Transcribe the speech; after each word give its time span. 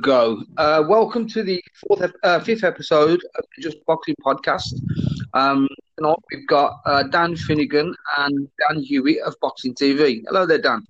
go. 0.00 0.42
Uh, 0.56 0.82
welcome 0.88 1.28
to 1.28 1.42
the 1.42 1.62
fourth, 1.74 2.12
uh, 2.22 2.40
fifth 2.40 2.64
episode 2.64 3.20
of 3.36 3.44
the 3.56 3.62
Just 3.62 3.84
Boxing 3.86 4.14
podcast. 4.24 4.74
Um, 5.34 5.68
tonight 5.98 6.16
we've 6.32 6.46
got 6.46 6.80
uh, 6.86 7.02
Dan 7.04 7.36
Finnegan 7.36 7.94
and 8.18 8.48
Dan 8.58 8.82
Hewitt 8.82 9.20
of 9.22 9.34
Boxing 9.40 9.74
TV. 9.74 10.22
Hello 10.26 10.46
there, 10.46 10.58
Dan. 10.58 10.86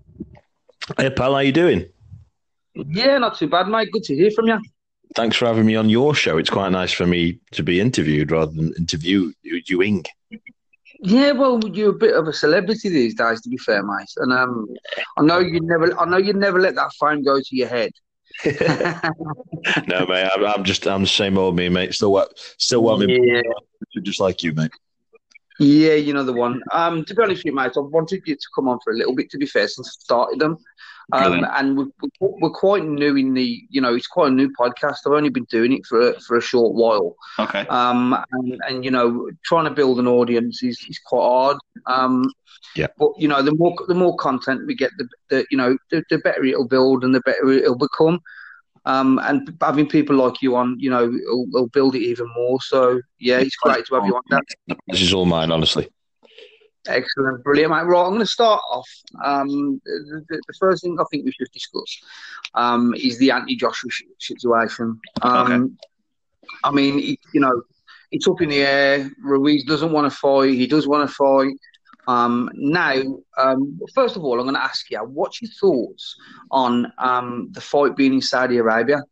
Hey, 0.96 1.10
pal, 1.10 1.32
how 1.32 1.36
are 1.36 1.42
you 1.42 1.52
doing? 1.52 1.86
Yeah, 2.74 3.18
not 3.18 3.36
too 3.36 3.48
bad, 3.48 3.68
mate. 3.68 3.90
Good 3.92 4.04
to 4.04 4.14
hear 4.14 4.30
from 4.30 4.46
you. 4.46 4.60
Thanks 5.16 5.36
for 5.36 5.46
having 5.46 5.66
me 5.66 5.74
on 5.74 5.88
your 5.88 6.14
show. 6.14 6.38
It's 6.38 6.50
quite 6.50 6.70
nice 6.70 6.92
for 6.92 7.06
me 7.06 7.40
to 7.50 7.64
be 7.64 7.80
interviewed 7.80 8.30
rather 8.30 8.52
than 8.52 8.72
interview 8.74 9.32
you 9.42 9.82
ing. 9.82 10.04
Yeah, 11.02 11.32
well, 11.32 11.58
you're 11.66 11.90
a 11.90 11.94
bit 11.94 12.14
of 12.14 12.28
a 12.28 12.32
celebrity 12.32 12.90
these 12.90 13.14
days, 13.14 13.40
to 13.40 13.48
be 13.48 13.56
fair, 13.56 13.82
mate. 13.82 14.12
And 14.18 14.32
um, 14.32 14.68
I 15.16 15.22
know 15.22 15.38
you 15.40 15.58
never, 15.60 15.98
I 15.98 16.04
know 16.04 16.18
you 16.18 16.32
never 16.32 16.60
let 16.60 16.76
that 16.76 16.92
phone 16.92 17.24
go 17.24 17.40
to 17.40 17.56
your 17.56 17.68
head. 17.68 17.90
No, 18.44 20.06
mate, 20.06 20.30
I'm, 20.34 20.44
I'm, 20.44 20.64
just 20.64 20.86
I'm 20.86 21.02
the 21.02 21.08
same 21.08 21.38
old 21.38 21.56
me, 21.56 21.68
mate. 21.68 21.94
Still 21.94 22.12
what 22.12 22.38
still 22.58 22.82
want 22.82 23.04
me 23.04 23.34
yeah. 23.34 23.42
just 24.02 24.20
like 24.20 24.42
you, 24.42 24.52
mate. 24.52 24.70
Yeah, 25.58 25.94
you 25.94 26.14
know 26.14 26.24
the 26.24 26.32
one. 26.32 26.62
Um, 26.72 27.04
to 27.04 27.14
be 27.14 27.22
honest 27.22 27.40
with 27.40 27.46
you, 27.46 27.54
mate, 27.54 27.72
I 27.76 27.80
wanted 27.80 28.22
you 28.26 28.34
to 28.34 28.46
come 28.54 28.68
on 28.68 28.78
for 28.82 28.92
a 28.92 28.96
little 28.96 29.14
bit. 29.14 29.30
To 29.30 29.38
be 29.38 29.46
fair, 29.46 29.68
since 29.68 29.88
I 29.88 29.92
started 30.00 30.40
them, 30.40 30.56
um, 31.12 31.44
and 31.54 31.76
we're, 31.76 31.86
we're, 32.20 32.50
quite 32.50 32.84
new 32.84 33.16
in 33.16 33.34
the, 33.34 33.62
you 33.68 33.80
know, 33.80 33.94
it's 33.94 34.06
quite 34.06 34.28
a 34.28 34.34
new 34.34 34.50
podcast. 34.52 34.98
I've 35.06 35.12
only 35.12 35.30
been 35.30 35.44
doing 35.44 35.72
it 35.72 35.86
for 35.86 36.10
a, 36.10 36.20
for 36.20 36.36
a 36.36 36.40
short 36.40 36.74
while. 36.74 37.16
Okay. 37.38 37.66
Um, 37.68 38.16
and, 38.32 38.60
and 38.68 38.84
you 38.84 38.90
know, 38.90 39.28
trying 39.44 39.64
to 39.64 39.70
build 39.70 39.98
an 39.98 40.06
audience 40.06 40.62
is, 40.62 40.78
is 40.88 41.00
quite 41.04 41.22
hard. 41.22 41.56
Um, 41.86 42.30
yeah. 42.76 42.88
But 42.98 43.12
you 43.18 43.26
know, 43.26 43.42
the 43.42 43.54
more 43.54 43.74
the 43.88 43.94
more 43.94 44.16
content 44.16 44.66
we 44.66 44.74
get, 44.74 44.90
the, 44.98 45.08
the 45.30 45.46
you 45.50 45.56
know, 45.56 45.76
the, 45.90 46.04
the 46.10 46.18
better 46.18 46.44
it'll 46.44 46.68
build 46.68 47.04
and 47.04 47.14
the 47.14 47.20
better 47.20 47.50
it'll 47.50 47.76
become. 47.76 48.20
Um, 48.86 49.20
and 49.24 49.56
having 49.60 49.86
people 49.86 50.16
like 50.16 50.40
you 50.40 50.56
on, 50.56 50.76
you 50.78 50.88
know, 50.88 51.06
will, 51.08 51.46
will 51.50 51.68
build 51.68 51.94
it 51.94 52.02
even 52.02 52.26
more. 52.34 52.60
So 52.62 53.00
yeah, 53.18 53.38
it's 53.38 53.56
great 53.56 53.84
to 53.86 53.94
have 53.94 54.06
you 54.06 54.16
on. 54.16 54.22
That. 54.30 54.42
This 54.88 55.02
is 55.02 55.12
all 55.12 55.26
mine, 55.26 55.50
honestly. 55.50 55.88
Excellent, 56.88 57.44
brilliant, 57.44 57.70
mate. 57.70 57.82
Right, 57.82 58.02
I'm 58.02 58.10
going 58.10 58.20
to 58.20 58.26
start 58.26 58.60
off. 58.70 58.88
Um, 59.22 59.80
the, 59.84 60.24
the, 60.28 60.54
first 60.58 60.82
thing 60.82 60.96
I 60.98 61.04
think 61.10 61.26
we 61.26 61.32
should 61.32 61.50
discuss 61.52 62.00
um, 62.54 62.94
is 62.94 63.18
the 63.18 63.30
Anthony 63.32 63.54
Joshua 63.54 63.90
situation. 64.18 64.98
Um, 65.20 65.52
okay. 65.52 65.74
I 66.64 66.70
mean, 66.70 66.98
it, 66.98 67.18
you 67.34 67.40
know, 67.40 67.62
it's 68.12 68.26
up 68.26 68.40
in 68.40 68.48
the 68.48 68.62
air. 68.62 69.10
Ruiz 69.22 69.64
doesn't 69.64 69.92
want 69.92 70.10
to 70.10 70.18
fight. 70.18 70.54
He 70.54 70.66
does 70.66 70.88
want 70.88 71.08
to 71.08 71.14
fight. 71.14 71.52
Um, 72.10 72.50
now, 72.54 72.94
um, 73.38 73.78
first 73.94 74.16
of 74.16 74.24
all, 74.24 74.38
I'm 74.38 74.44
going 74.46 74.54
to 74.54 74.62
ask 74.62 74.90
you, 74.90 74.98
what's 74.98 75.40
your 75.40 75.50
thoughts 75.60 76.16
on 76.50 76.92
um, 76.98 77.48
the 77.52 77.60
fight 77.60 77.96
being 77.96 78.14
in 78.14 78.20
Saudi 78.20 78.56
Arabia? 78.56 79.02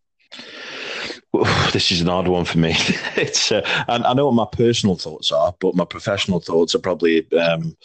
this 1.73 1.93
is 1.93 2.01
an 2.01 2.09
odd 2.09 2.27
one 2.27 2.45
for 2.45 2.59
me. 2.59 2.73
it's 3.17 3.53
uh, 3.53 3.61
I, 3.89 3.97
I, 3.97 4.15
know 4.15 4.27
what 4.27 4.35
my 4.35 4.49
personal 4.51 4.97
thoughts 4.97 5.31
are, 5.31 5.55
but 5.61 5.77
my 5.77 5.85
professional 5.85 6.41
thoughts 6.41 6.75
are 6.75 6.81
probably 6.81 7.31
um, 7.33 7.77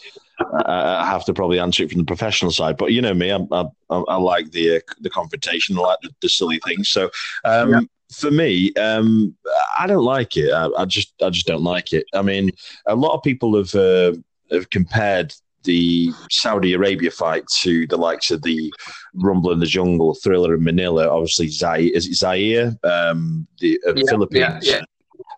I 0.66 1.06
have 1.06 1.26
to 1.26 1.34
probably 1.34 1.60
answer 1.60 1.84
it 1.84 1.92
from 1.92 2.00
the 2.00 2.06
professional 2.06 2.52
side. 2.52 2.78
But 2.78 2.94
you 2.94 3.02
know 3.02 3.14
me, 3.14 3.32
I, 3.32 3.38
I, 3.52 3.66
I 3.90 4.16
like 4.16 4.52
the 4.52 4.78
uh, 4.78 4.80
the 5.02 5.10
confrontation, 5.10 5.78
I 5.78 5.82
like 5.82 6.00
the, 6.02 6.10
the 6.22 6.30
silly 6.30 6.60
things. 6.66 6.90
So 6.90 7.12
um, 7.44 7.70
yeah. 7.70 7.80
for 8.12 8.32
me, 8.32 8.74
um, 8.76 9.36
I 9.78 9.86
don't 9.86 10.06
like 10.06 10.38
it. 10.38 10.52
I, 10.52 10.70
I, 10.78 10.86
just 10.86 11.14
I 11.22 11.30
just 11.30 11.46
don't 11.46 11.64
like 11.64 11.94
it. 11.94 12.06
I 12.14 12.22
mean, 12.22 12.52
a 12.88 12.96
lot 12.96 13.14
of 13.14 13.24
people 13.24 13.56
have 13.58 13.76
uh, 13.76 14.14
have 14.54 14.70
compared 14.70 15.34
the 15.64 16.12
Saudi 16.30 16.74
Arabia 16.74 17.10
fight 17.10 17.46
to 17.62 17.88
the 17.88 17.98
likes 17.98 18.32
of 18.32 18.42
the 18.42 18.74
Rumble 19.14 19.52
in 19.52 19.60
the 19.60 19.66
Jungle, 19.66 20.16
Thrilla 20.16 20.54
in 20.56 20.64
Manila, 20.64 21.08
obviously 21.08 21.48
Zaire, 21.48 21.80
is 21.80 22.08
it 22.08 22.16
Zaire, 22.16 22.76
um, 22.84 23.48
the 23.60 23.80
uh, 23.88 23.94
yeah, 23.96 24.04
Philippines, 24.10 24.68
yeah, 24.68 24.82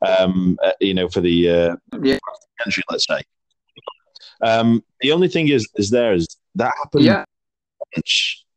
yeah. 0.02 0.08
Um, 0.08 0.58
uh, 0.64 0.72
you 0.82 0.94
know, 0.94 1.08
for 1.10 1.22
the 1.22 1.50
uh, 1.50 1.76
country, 1.92 2.84
let's 2.90 3.06
say. 3.08 3.22
Um, 4.42 4.84
the 5.02 5.12
only 5.12 5.28
thing 5.28 5.50
is, 5.50 5.68
is 5.75 5.90
there 5.90 6.14
is 6.14 6.28
that 6.56 6.74
happened 6.81 7.06
yeah 7.06 7.24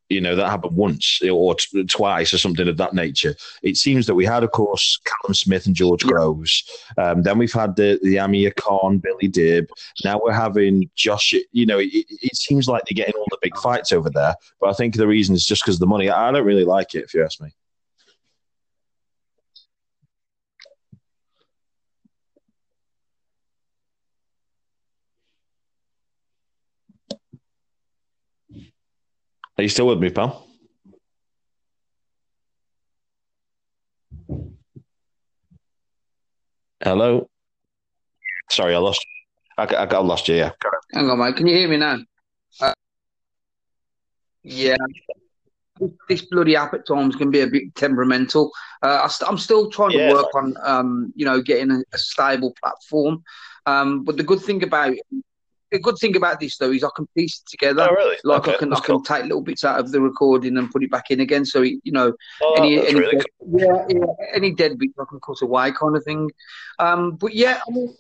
you 0.09 0.21
know, 0.21 0.35
that 0.35 0.49
happened 0.49 0.77
once 0.77 1.21
or 1.23 1.55
t- 1.55 1.85
twice 1.85 2.33
or 2.33 2.39
something 2.39 2.67
of 2.69 2.77
that 2.79 2.95
nature. 2.95 3.35
It 3.63 3.77
seems 3.77 4.07
that 4.07 4.15
we 4.15 4.25
had, 4.25 4.43
of 4.43 4.53
course, 4.53 4.99
Callum 5.05 5.35
Smith 5.35 5.67
and 5.67 5.77
George. 5.77 6.05
Groves. 6.05 6.65
Um, 6.97 7.23
then 7.23 7.39
we've 7.39 7.53
had 7.53 7.77
the, 7.77 7.99
the 8.03 8.19
Amir 8.19 8.53
Khan, 8.53 8.99
Billy 8.99 9.29
Dib. 9.29 9.69
Now 10.05 10.21
we're 10.23 10.33
having 10.33 10.89
Josh. 10.95 11.35
You 11.53 11.67
know, 11.67 11.79
it, 11.79 11.91
it, 11.93 12.37
seems 12.37 12.69
like 12.69 12.85
they're 12.85 12.95
getting 12.95 13.15
all 13.15 13.27
the 13.31 13.39
big 13.43 13.57
fights 13.59 13.93
over 13.93 14.11
there. 14.11 14.35
But 14.61 14.71
I 14.71 14.73
think 14.73 14.95
the 14.95 15.07
reason 15.07 15.35
is 15.35 15.45
just 15.45 15.63
because 15.63 15.77
of 15.77 15.81
the 15.81 15.87
money. 15.87 16.09
I 16.09 16.31
don't 16.31 16.47
really 16.47 16.65
like 16.65 16.95
it, 16.95 17.05
if 17.05 17.15
you 17.15 17.25
ask 17.25 17.41
me. 17.41 17.51
Are 29.59 29.63
you 29.63 29.69
still 29.69 29.89
with 29.89 29.99
me, 29.99 30.09
pal? 30.11 30.47
Hello. 36.81 37.29
Sorry, 38.51 38.77
I 38.77 38.79
lost. 38.79 39.05
I, 39.59 39.63
I 39.65 39.87
got 39.87 40.05
lost 40.05 40.29
you. 40.29 40.37
Yeah. 40.37 40.53
Hang 40.95 41.11
on, 41.11 41.19
mate. 41.19 41.35
Can 41.35 41.49
you 41.49 41.57
hear 41.57 41.69
me 41.69 41.77
now? 41.77 41.99
Uh, 42.61 42.73
yeah. 44.45 44.77
This 46.09 46.23
bloody 46.23 46.55
app 46.55 46.75
at 46.75 46.87
times 46.87 47.17
can 47.17 47.33
be 47.33 47.41
a 47.41 47.49
bit 47.49 47.75
temperamental. 47.75 48.53
Uh, 48.81 49.09
I 49.09 49.29
am 49.29 49.39
still 49.39 49.71
trying 49.71 49.91
yeah, 49.91 50.09
to 50.09 50.15
work 50.15 50.35
on, 50.37 50.55
um, 50.63 51.13
you 51.17 51.25
know, 51.25 51.43
getting 51.43 51.73
a, 51.73 51.83
a 51.93 51.99
stable 51.99 52.55
platform. 52.63 53.25
Um, 53.67 54.05
but 54.05 54.17
the 54.17 54.23
good 54.23 54.41
thing 54.41 54.63
about 54.63 54.95
the 55.71 55.79
good 55.79 55.99
thing 55.99 56.17
about 56.17 56.41
this 56.41 56.57
though 56.57 56.73
is 56.73 56.85
I 56.85 56.89
can 56.95 57.07
piece 57.17 57.41
it 57.41 57.51
together. 57.51 57.87
Oh, 57.91 57.95
really? 57.95 58.17
Like 58.25 58.41
okay, 58.41 58.55
I 58.55 58.59
can 58.59 58.73
I 58.73 58.77
can 58.77 58.97
cool. 58.97 59.03
take 59.03 59.25
little 59.25 59.43
bits 59.43 59.65
out 59.65 59.79
of 59.79 59.93
the 59.93 60.01
recording 60.01 60.57
and 60.57 60.71
put 60.71 60.83
it 60.83 60.91
back 60.91 61.11
in 61.11 61.21
again. 61.21 61.45
So 61.45 61.63
you 61.63 61.81
know, 61.87 62.13
oh, 62.43 62.55
any 62.55 62.79
any 62.87 62.99
really 62.99 63.17
dead, 63.17 63.27
cool. 63.41 63.61
yeah, 63.61 63.85
yeah, 63.89 64.07
any 64.35 64.53
dead 64.53 64.79
bits 64.79 64.95
I 64.99 65.05
can 65.09 65.21
cut 65.21 65.43
away, 65.43 65.73
kind 65.73 65.97
of 65.97 66.05
thing. 66.05 66.31
Um, 66.79 67.17
but 67.17 67.35
yeah, 67.35 67.61
I 67.67 67.71
mean, 67.71 67.95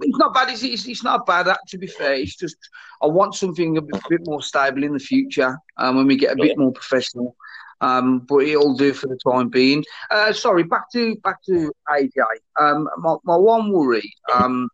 it's 0.00 0.18
not 0.18 0.34
bad. 0.34 0.50
It's, 0.50 0.62
it's, 0.62 0.86
it's 0.86 1.04
not 1.04 1.20
a 1.20 1.24
bad. 1.24 1.48
Act 1.48 1.68
to 1.68 1.78
be 1.78 1.86
fair, 1.86 2.14
it's 2.14 2.36
just 2.36 2.56
I 3.02 3.06
want 3.06 3.34
something 3.34 3.76
a 3.76 3.82
bit, 3.82 3.96
a 3.96 4.08
bit 4.08 4.20
more 4.24 4.42
stable 4.42 4.84
in 4.84 4.92
the 4.92 4.98
future 4.98 5.58
um, 5.78 5.96
when 5.96 6.06
we 6.06 6.16
get 6.16 6.32
a 6.32 6.36
bit 6.36 6.58
more 6.58 6.72
professional. 6.72 7.36
Um, 7.80 8.20
but 8.20 8.44
it'll 8.44 8.76
do 8.76 8.92
for 8.92 9.08
the 9.08 9.18
time 9.28 9.48
being. 9.48 9.84
Uh, 10.08 10.32
sorry, 10.32 10.62
back 10.62 10.90
to 10.92 11.16
back 11.16 11.42
to 11.44 11.72
AJ. 11.88 12.22
Um, 12.60 12.88
my, 12.98 13.16
my 13.24 13.36
one 13.36 13.72
worry. 13.72 14.12
Um, 14.32 14.68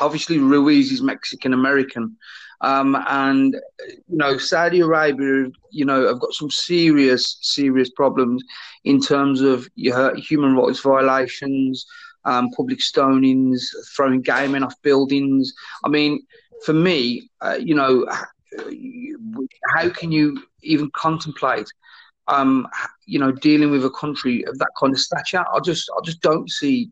obviously 0.00 0.38
Ruiz 0.38 0.92
is 0.92 1.02
Mexican 1.02 1.52
American, 1.52 2.16
um, 2.60 2.96
and 3.08 3.54
you 3.86 4.16
know 4.16 4.38
Saudi 4.38 4.80
Arabia, 4.80 5.50
you 5.70 5.84
know, 5.84 6.06
have 6.06 6.20
got 6.20 6.32
some 6.32 6.50
serious, 6.50 7.38
serious 7.42 7.90
problems 7.90 8.42
in 8.84 9.00
terms 9.00 9.40
of 9.40 9.68
human 9.74 10.56
rights 10.56 10.80
violations, 10.80 11.86
um, 12.24 12.50
public 12.50 12.78
stonings, 12.78 13.60
throwing 13.94 14.20
gay 14.20 14.46
men 14.48 14.62
off 14.62 14.80
buildings. 14.82 15.52
I 15.84 15.88
mean, 15.88 16.24
for 16.64 16.72
me, 16.72 17.30
uh, 17.40 17.58
you 17.60 17.74
know, 17.74 18.06
how 19.74 19.88
can 19.90 20.12
you 20.12 20.42
even 20.62 20.90
contemplate? 20.94 21.68
Um, 22.28 22.68
you 23.06 23.18
know, 23.18 23.32
dealing 23.32 23.72
with 23.72 23.84
a 23.84 23.90
country 23.90 24.44
of 24.44 24.56
that 24.58 24.70
kind 24.78 24.92
of 24.92 25.00
stature, 25.00 25.44
I 25.52 25.58
just, 25.60 25.90
I 25.96 26.00
just 26.04 26.20
don't 26.20 26.48
see 26.48 26.90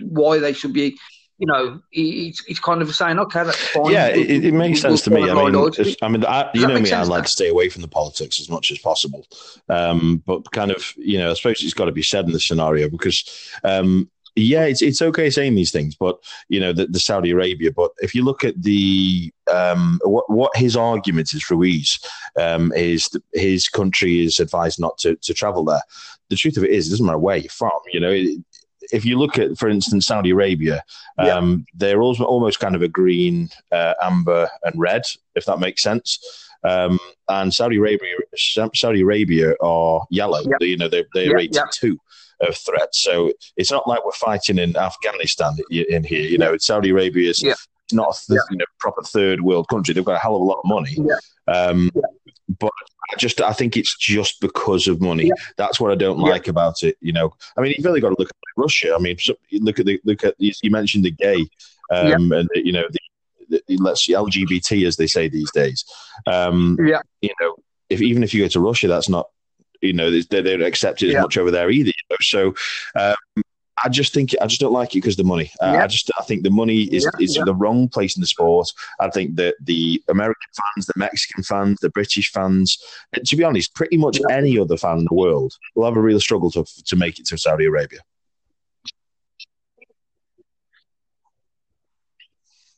why 0.00 0.38
they 0.38 0.52
should 0.52 0.72
be 0.72 0.98
you 1.42 1.46
know, 1.46 1.82
he's, 1.90 2.38
he's 2.44 2.60
kind 2.60 2.82
of 2.82 2.94
saying, 2.94 3.18
okay, 3.18 3.42
that's 3.42 3.58
fine. 3.70 3.90
Yeah, 3.90 4.06
it, 4.06 4.44
it 4.44 4.54
makes 4.54 4.84
we'll, 4.84 4.92
sense 4.92 5.02
to 5.02 5.10
me. 5.10 5.28
I 5.28 5.34
mean, 5.34 5.96
I 6.00 6.08
mean, 6.08 6.24
I, 6.24 6.48
you 6.54 6.68
know 6.68 6.78
me, 6.78 6.92
I 6.92 7.02
like 7.02 7.24
to 7.24 7.28
stay 7.28 7.48
away 7.48 7.68
from 7.68 7.82
the 7.82 7.88
politics 7.88 8.40
as 8.40 8.48
much 8.48 8.70
as 8.70 8.78
possible. 8.78 9.26
Um, 9.68 10.22
but 10.24 10.48
kind 10.52 10.70
of, 10.70 10.92
you 10.96 11.18
know, 11.18 11.32
I 11.32 11.34
suppose 11.34 11.56
it's 11.60 11.74
got 11.74 11.86
to 11.86 11.92
be 11.92 12.00
said 12.00 12.26
in 12.26 12.32
this 12.32 12.46
scenario 12.46 12.88
because, 12.88 13.24
um, 13.64 14.08
yeah, 14.36 14.66
it's 14.66 14.82
it's 14.82 15.02
okay 15.02 15.30
saying 15.30 15.56
these 15.56 15.72
things, 15.72 15.96
but 15.96 16.16
you 16.48 16.60
know 16.60 16.72
the, 16.72 16.86
the 16.86 17.00
Saudi 17.00 17.32
Arabia. 17.32 17.72
But 17.72 17.90
if 17.98 18.14
you 18.14 18.24
look 18.24 18.44
at 18.44 18.62
the 18.62 19.30
um, 19.52 19.98
what 20.04 20.30
what 20.30 20.56
his 20.56 20.76
argument 20.76 21.34
is, 21.34 21.50
Ruiz, 21.50 21.98
um, 22.40 22.72
is 22.74 23.10
his 23.34 23.68
country 23.68 24.24
is 24.24 24.38
advised 24.38 24.80
not 24.80 24.96
to 24.98 25.16
to 25.16 25.34
travel 25.34 25.64
there. 25.64 25.82
The 26.30 26.36
truth 26.36 26.56
of 26.56 26.64
it 26.64 26.70
is, 26.70 26.86
it 26.86 26.90
doesn't 26.90 27.04
matter 27.04 27.18
where 27.18 27.36
you're 27.36 27.50
from. 27.50 27.78
You 27.92 28.00
know, 28.00 28.10
it, 28.10 28.38
if 28.92 29.04
you 29.04 29.18
look 29.18 29.38
at, 29.38 29.58
for 29.58 29.68
instance, 29.68 30.06
Saudi 30.06 30.30
Arabia, 30.30 30.84
um, 31.18 31.26
yeah. 31.26 31.64
they're 31.74 32.02
also 32.02 32.24
almost 32.24 32.60
kind 32.60 32.74
of 32.74 32.82
a 32.82 32.88
green, 32.88 33.48
uh, 33.72 33.94
amber, 34.02 34.48
and 34.64 34.78
red, 34.78 35.02
if 35.34 35.44
that 35.46 35.58
makes 35.58 35.82
sense. 35.82 36.18
Um, 36.64 37.00
and 37.28 37.52
Saudi 37.52 37.76
Arabia, 37.76 38.14
Saudi 38.36 39.00
Arabia 39.00 39.54
are 39.60 40.06
yellow. 40.10 40.42
Yep. 40.42 40.60
You 40.60 40.76
know, 40.76 40.88
they're, 40.88 41.06
they're 41.14 41.26
yep, 41.26 41.34
rated 41.34 41.54
yep. 41.56 41.70
two 41.72 41.98
of 42.40 42.56
threat. 42.56 42.94
So 42.94 43.32
it's 43.56 43.70
not 43.70 43.88
like 43.88 44.04
we're 44.04 44.12
fighting 44.12 44.58
in 44.58 44.76
Afghanistan 44.76 45.54
in 45.70 46.04
here. 46.04 46.22
You 46.22 46.38
know, 46.38 46.56
Saudi 46.58 46.90
Arabia 46.90 47.30
is 47.30 47.44
it's 47.92 47.96
not 47.96 48.16
a 48.16 48.26
th- 48.32 48.40
you 48.50 48.56
know, 48.56 48.64
proper 48.78 49.02
third 49.02 49.42
world 49.42 49.68
country. 49.68 49.92
They've 49.94 50.04
got 50.04 50.16
a 50.16 50.18
hell 50.18 50.34
of 50.36 50.40
a 50.42 50.44
lot 50.44 50.60
of 50.62 50.64
money. 50.64 50.96
Yeah. 50.98 51.52
Um, 51.54 51.90
Yeah. 51.94 52.02
But 52.58 52.72
I 53.12 53.16
just 53.16 53.40
I 53.40 53.52
think 53.52 53.76
it's 53.76 53.96
just 53.96 54.40
because 54.40 54.86
of 54.86 55.00
money. 55.00 55.24
Yeah. 55.26 55.32
That's 55.56 55.80
what 55.80 55.90
I 55.90 55.94
don't 55.94 56.20
Yeah. 56.20 56.26
like 56.32 56.48
about 56.48 56.82
it. 56.82 56.96
You 57.00 57.12
know, 57.12 57.32
I 57.56 57.60
mean, 57.60 57.74
you've 57.76 57.84
really 57.86 58.00
got 58.00 58.10
to 58.10 58.16
look 58.18 58.28
at 58.28 58.36
Russia. 58.56 58.94
I 58.94 58.98
mean, 58.98 59.16
so, 59.18 59.34
look 59.52 59.78
at 59.78 59.86
the 59.86 60.00
look 60.04 60.24
at 60.24 60.34
you 60.38 60.70
mentioned 60.70 61.04
the 61.04 61.10
gay, 61.12 61.46
um, 61.90 62.32
and 62.32 62.48
the, 62.52 62.64
you 62.66 62.72
know 62.72 62.84
the, 63.48 63.62
the 63.66 63.76
let's 63.78 64.04
see, 64.04 64.12
LGBT 64.14 64.86
as 64.86 64.96
they 64.96 65.06
say 65.06 65.28
these 65.28 65.50
days. 65.52 65.84
Um, 66.26 66.76
Yeah. 66.84 67.00
you 67.20 67.30
know, 67.40 67.56
if 67.88 68.02
even 68.02 68.22
if 68.22 68.34
you 68.34 68.42
go 68.44 68.48
to 68.48 68.60
Russia, 68.60 68.88
that's 68.88 69.08
not 69.08 69.28
you 69.80 69.92
know 69.92 70.10
they, 70.10 70.20
they 70.22 70.42
don't 70.42 70.62
accept 70.62 71.02
it 71.02 71.08
as 71.08 71.12
Yeah. 71.14 71.22
much 71.22 71.38
over 71.38 71.50
there 71.50 71.70
either. 71.70 71.88
You 71.88 72.04
know? 72.10 72.16
So. 72.20 72.54
Um, 72.98 73.41
I 73.84 73.88
just 73.88 74.14
think 74.14 74.34
I 74.40 74.46
just 74.46 74.60
don't 74.60 74.72
like 74.72 74.90
it 74.92 74.98
because 75.00 75.16
the 75.16 75.24
money. 75.24 75.50
Uh, 75.60 75.72
Yeah. 75.74 75.84
I 75.84 75.86
just 75.86 76.10
I 76.18 76.22
think 76.24 76.42
the 76.42 76.50
money 76.50 76.82
is 76.82 77.04
Yeah, 77.04 77.24
is 77.24 77.36
yeah. 77.36 77.42
the 77.44 77.54
wrong 77.54 77.88
place 77.88 78.16
in 78.16 78.20
the 78.20 78.26
sport. 78.26 78.72
I 79.00 79.10
think 79.10 79.36
that 79.36 79.56
the 79.60 80.02
American 80.08 80.50
fans, 80.54 80.86
the 80.86 80.92
Mexican 80.96 81.42
fans, 81.42 81.78
the 81.80 81.90
British 81.90 82.30
fans, 82.30 82.78
to 83.24 83.36
be 83.36 83.44
honest, 83.44 83.74
pretty 83.74 83.96
much 83.96 84.18
any 84.30 84.58
other 84.58 84.76
fan 84.76 84.98
in 84.98 85.06
the 85.08 85.14
world 85.14 85.52
will 85.74 85.84
have 85.84 85.96
a 85.96 86.00
real 86.00 86.20
struggle 86.20 86.50
to 86.52 86.64
to 86.86 86.96
make 86.96 87.18
it 87.18 87.26
to 87.26 87.38
Saudi 87.38 87.66
Arabia. 87.66 88.00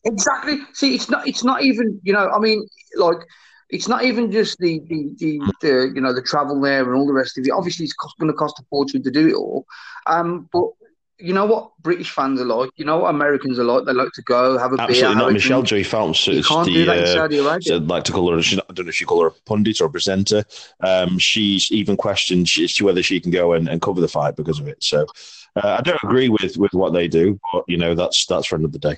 Exactly. 0.05 0.59
See, 0.75 0.95
it's 0.95 1.09
not. 1.09 1.27
It's 1.27 1.45
not 1.45 1.63
even. 1.63 2.01
You 2.03 2.13
know. 2.13 2.29
I 2.29 2.39
mean, 2.39 2.67
like, 2.97 3.19
it's 3.71 3.89
not 3.89 4.05
even 4.05 4.31
just 4.31 4.59
the 4.59 4.81
the 4.89 5.15
the, 5.19 5.41
the 5.63 5.93
you 5.95 6.01
know 6.01 6.13
the 6.13 6.23
travel 6.23 6.61
there 6.61 6.85
and 6.85 6.95
all 6.95 7.07
the 7.07 7.13
rest 7.13 7.39
of 7.39 7.47
it. 7.47 7.51
Obviously, 7.51 7.85
it's 7.87 7.95
going 8.21 8.31
to 8.31 8.37
cost 8.37 8.59
a 8.59 8.65
fortune 8.69 9.03
to 9.03 9.11
do 9.11 9.29
it 9.29 9.35
all. 9.35 9.67
Um, 10.07 10.49
but 10.53 10.67
you 11.19 11.33
know 11.33 11.47
what 11.47 11.71
British 11.81 12.11
fans 12.11 12.41
are 12.41 12.45
like. 12.45 12.71
You 12.77 12.85
know 12.85 12.99
what 12.99 13.11
Americans 13.11 13.59
are 13.59 13.65
like. 13.65 13.85
They 13.85 13.93
like 13.93 14.11
to 14.15 14.23
go 14.23 14.59
have 14.59 14.73
a 14.73 14.77
beer. 14.77 14.87
Absolutely 14.87 15.09
have 15.09 15.17
not. 15.17 15.33
Michelle. 15.33 15.63
Joy 15.63 15.85
Phelps 15.85 16.27
You 16.27 16.43
can't 16.43 16.67
do 16.67 16.85
that 16.87 16.99
in 16.99 17.05
Uh, 17.05 17.07
Saudi 17.07 17.39
Arabia. 17.39 17.63
so 17.63 17.77
I'd 17.77 17.83
like 17.83 18.05
to 18.05 18.13
call 18.13 18.33
her. 18.33 18.39
I 18.39 18.73
don't 18.73 18.87
know 18.87 18.89
if 18.89 19.01
you 19.01 19.07
call 19.07 19.23
her 19.23 19.29
a 19.29 19.33
pundit 19.47 19.81
or 19.81 19.87
a 19.87 19.91
presenter. 19.91 20.45
Um, 20.81 21.19
she's 21.19 21.71
even 21.71 21.97
questioned 21.97 22.49
whether 22.81 23.03
she 23.03 23.21
can 23.21 23.31
go 23.31 23.53
and, 23.53 23.69
and 23.69 23.81
cover 23.81 24.01
the 24.01 24.09
fight 24.09 24.37
because 24.37 24.59
of 24.59 24.67
it. 24.67 24.83
So 24.83 25.07
uh, 25.57 25.77
I 25.79 25.83
don't 25.83 26.03
agree 26.03 26.29
with, 26.29 26.57
with 26.57 26.73
what 26.73 26.93
they 26.93 27.07
do, 27.07 27.39
but 27.53 27.65
you 27.69 27.77
know 27.77 27.95
that's 27.95 28.27
that's 28.27 28.47
for 28.47 28.57
another 28.57 28.79
day. 28.79 28.97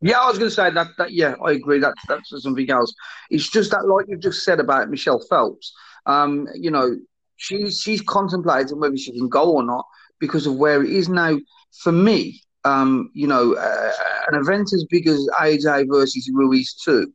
Yeah, 0.00 0.20
I 0.20 0.28
was 0.28 0.38
going 0.38 0.50
to 0.50 0.54
say 0.54 0.70
that. 0.70 0.88
That 0.98 1.12
yeah, 1.12 1.34
I 1.44 1.52
agree. 1.52 1.80
That 1.80 1.94
that's 2.08 2.30
something 2.42 2.70
else. 2.70 2.94
It's 3.30 3.48
just 3.48 3.72
that, 3.72 3.86
like 3.86 4.06
you've 4.08 4.20
just 4.20 4.44
said 4.44 4.60
about 4.60 4.90
Michelle 4.90 5.18
Phelps. 5.28 5.72
Um, 6.08 6.48
you 6.54 6.70
know, 6.70 6.96
she's 7.36 7.80
she's 7.80 8.00
contemplating 8.00 8.80
whether 8.80 8.96
she 8.96 9.12
can 9.12 9.28
go 9.28 9.52
or 9.52 9.62
not 9.62 9.86
because 10.18 10.46
of 10.46 10.56
where 10.56 10.82
it 10.82 10.90
is 10.90 11.08
now. 11.08 11.36
For 11.82 11.92
me, 11.92 12.40
um, 12.64 13.10
you 13.14 13.26
know, 13.26 13.54
uh, 13.54 13.92
an 14.32 14.40
event 14.40 14.72
as 14.72 14.84
big 14.90 15.06
as 15.06 15.28
AJ 15.40 15.86
versus 15.88 16.28
Ruiz 16.32 16.74
two, 16.74 17.12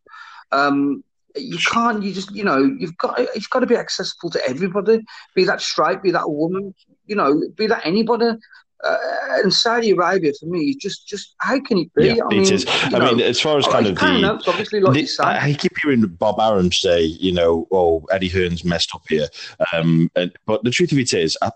um, 0.52 1.04
you 1.36 1.58
can't. 1.58 2.04
You 2.04 2.14
just 2.14 2.32
you 2.32 2.44
know, 2.44 2.64
you've 2.80 2.98
got 2.98 3.20
it's 3.20 3.48
got 3.48 3.60
to 3.60 3.66
be 3.68 3.76
accessible 3.76 4.30
to 4.32 4.48
everybody. 4.48 5.02
Be 5.36 5.44
that 5.46 5.62
straight, 5.62 6.04
be 6.04 6.12
that 6.12 6.30
woman, 6.30 6.74
you 7.06 7.16
know, 7.16 7.42
be 7.56 7.68
that 7.68 7.86
anybody. 7.86 8.32
Uh, 8.84 8.98
and 9.42 9.54
Saudi 9.54 9.92
Arabia 9.92 10.32
for 10.40 10.46
me 10.48 10.60
is 10.72 10.76
just 10.76 11.08
just 11.08 11.36
how 11.40 11.60
can 11.60 11.78
it 11.80 11.94
be? 11.94 12.08
Yeah, 12.08 12.24
I 12.24 12.28
mean, 12.28 12.42
it 12.44 12.52
is. 12.52 12.66
you 12.66 12.72
I 12.72 12.90
know, 13.00 13.12
mean, 13.16 13.22
as 13.22 13.40
far 13.40 13.58
as 13.58 13.66
kind 13.68 13.88
of 13.88 13.96
the 13.96 14.42
obviously, 14.48 14.80
like 14.82 14.94
The- 14.94 15.26
I 15.26 15.54
keep 15.54 15.72
hearing 15.82 16.02
Bob 16.06 16.40
Arum 16.40 16.72
say, 16.72 17.02
you 17.04 17.32
know, 17.32 17.68
oh, 17.72 18.06
Eddie 18.12 18.28
Hearn's 18.30 18.64
messed 18.66 18.90
up 18.94 19.04
here. 19.08 19.28
Um, 19.74 20.10
and, 20.16 20.32
but 20.46 20.64
the 20.64 20.72
truth 20.72 20.92
of 20.92 20.98
it 21.00 21.14
is, 21.14 21.38
uh, 21.42 21.52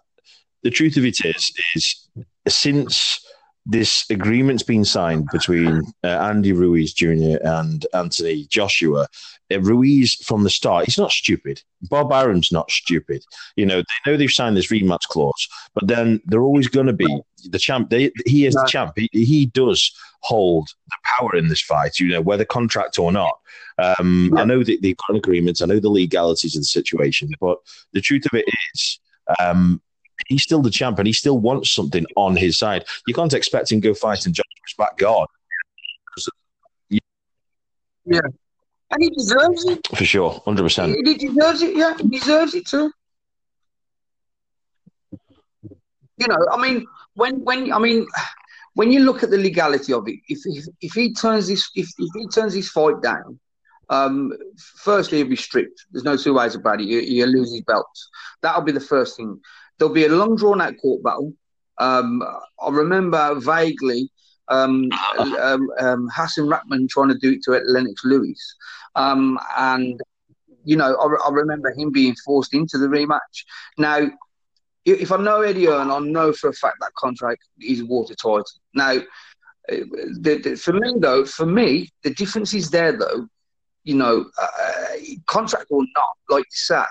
the 0.63 0.71
truth 0.71 0.95
of 0.97 1.05
it 1.05 1.17
is, 1.23 1.51
is 1.75 2.09
since 2.47 3.19
this 3.69 4.05
agreement's 4.09 4.63
been 4.63 4.85
signed 4.85 5.27
between 5.31 5.83
uh, 6.03 6.07
Andy 6.07 6.53
Ruiz 6.53 6.93
Jr. 6.93 7.37
and 7.43 7.85
Anthony 7.93 8.45
Joshua, 8.49 9.07
uh, 9.51 9.59
Ruiz 9.59 10.15
from 10.25 10.43
the 10.43 10.49
start, 10.49 10.85
he's 10.85 10.97
not 10.97 11.11
stupid. 11.11 11.61
Bob 11.83 12.11
Arum's 12.13 12.51
not 12.51 12.71
stupid. 12.71 13.23
You 13.57 13.65
know, 13.65 13.81
they 13.81 14.11
know 14.11 14.17
they've 14.17 14.31
signed 14.31 14.55
this 14.55 14.71
rematch 14.71 15.03
clause, 15.09 15.47
but 15.73 15.87
then 15.87 16.21
they're 16.25 16.41
always 16.41 16.69
going 16.69 16.87
to 16.87 16.93
be 16.93 17.21
the 17.43 17.59
champ. 17.59 17.89
They, 17.89 18.11
he 18.25 18.45
is 18.45 18.53
the 18.53 18.67
champ. 18.69 18.93
He, 18.95 19.09
he 19.11 19.47
does 19.47 19.91
hold 20.21 20.69
the 20.87 20.97
power 21.03 21.35
in 21.35 21.49
this 21.49 21.61
fight, 21.61 21.99
you 21.99 22.07
know, 22.07 22.21
whether 22.21 22.45
contract 22.45 22.97
or 22.97 23.11
not. 23.11 23.37
Um. 23.77 24.33
I 24.37 24.45
know 24.45 24.63
that 24.63 24.81
they've 24.81 24.97
got 24.97 25.09
an 25.09 25.17
agreement. 25.17 25.61
I 25.61 25.65
know 25.65 25.79
the 25.79 25.89
legalities 25.89 26.55
of 26.55 26.61
the 26.61 26.65
situation, 26.65 27.29
but 27.39 27.57
the 27.93 28.01
truth 28.01 28.25
of 28.25 28.33
it 28.33 28.45
is, 28.73 28.99
um, 29.39 29.81
he's 30.27 30.43
still 30.43 30.61
the 30.61 30.69
champ 30.69 30.97
and 30.99 31.07
he 31.07 31.13
still 31.13 31.39
wants 31.39 31.73
something 31.73 32.05
on 32.15 32.35
his 32.35 32.57
side. 32.57 32.85
You 33.05 33.13
can't 33.13 33.33
expect 33.33 33.71
him 33.71 33.81
to 33.81 33.89
go 33.89 33.93
fight 33.93 34.25
in 34.25 34.33
Joshua's 34.33 34.75
backyard 34.77 35.29
and 38.91 39.03
he 39.03 39.09
deserves 39.09 39.65
it. 39.65 39.85
for 39.95 40.05
sure, 40.05 40.41
hundred 40.45 40.63
percent. 40.63 40.95
He, 40.95 41.13
he 41.13 41.27
deserves 41.27 41.61
it. 41.61 41.75
Yeah, 41.75 41.95
he 41.97 42.07
deserves 42.07 42.53
it 42.55 42.67
too. 42.67 42.91
You 46.17 46.27
know, 46.27 46.47
I 46.51 46.61
mean, 46.61 46.85
when 47.15 47.43
when 47.43 47.71
I 47.71 47.79
mean, 47.79 48.07
when 48.73 48.91
you 48.91 49.01
look 49.01 49.23
at 49.23 49.29
the 49.29 49.37
legality 49.37 49.93
of 49.93 50.07
it, 50.07 50.19
if 50.29 50.39
if, 50.45 50.65
if 50.81 50.93
he 50.93 51.13
turns 51.13 51.47
this 51.47 51.69
if, 51.75 51.87
if 51.97 52.09
he 52.15 52.27
turns 52.27 52.53
his 52.53 52.69
fight 52.69 53.01
down, 53.01 53.39
um, 53.89 54.33
firstly 54.77 55.19
he'll 55.19 55.27
be 55.27 55.35
stripped. 55.35 55.85
There's 55.91 56.05
no 56.05 56.17
two 56.17 56.33
ways 56.33 56.55
about 56.55 56.81
it. 56.81 56.87
You, 56.87 56.99
you 56.99 57.25
lose 57.25 57.51
his 57.51 57.61
belts. 57.61 58.09
That'll 58.41 58.61
be 58.61 58.71
the 58.71 58.79
first 58.79 59.17
thing. 59.17 59.39
There'll 59.77 59.93
be 59.93 60.05
a 60.05 60.09
long 60.09 60.35
drawn 60.35 60.61
out 60.61 60.77
court 60.81 61.03
battle. 61.03 61.33
Um, 61.77 62.23
I 62.61 62.69
remember 62.69 63.35
vaguely 63.35 64.09
um, 64.47 64.89
um, 65.17 65.69
um, 65.79 66.09
Hasim 66.09 66.49
Rahman 66.49 66.87
trying 66.87 67.09
to 67.09 67.17
do 67.17 67.33
it 67.33 67.43
to 67.43 67.51
Lennox 67.51 68.03
Lewis. 68.03 68.55
Um, 68.95 69.39
and, 69.57 69.99
you 70.65 70.75
know, 70.75 70.95
I, 70.95 71.27
I 71.27 71.31
remember 71.31 71.71
him 71.71 71.91
being 71.91 72.15
forced 72.25 72.53
into 72.53 72.77
the 72.77 72.87
rematch. 72.87 73.45
Now, 73.77 74.09
if 74.85 75.11
I 75.11 75.17
know 75.17 75.41
Eddie 75.41 75.65
Hearn, 75.65 75.91
I 75.91 75.99
know 75.99 76.31
for 76.33 76.49
a 76.49 76.53
fact 76.53 76.77
that 76.79 76.93
contract 76.95 77.43
is 77.59 77.83
watertight. 77.83 78.45
Now, 78.73 78.93
uh, 78.93 79.83
the, 80.19 80.39
the, 80.43 80.55
for 80.55 80.73
me, 80.73 80.93
though, 80.97 81.25
for 81.25 81.45
me, 81.45 81.89
the 82.03 82.13
difference 82.13 82.53
is 82.53 82.71
there, 82.71 82.93
though, 82.97 83.27
you 83.83 83.95
know, 83.95 84.25
uh, 84.41 84.95
contract 85.25 85.67
or 85.69 85.83
not, 85.93 86.17
like 86.29 86.45
you 86.45 86.51
said, 86.51 86.85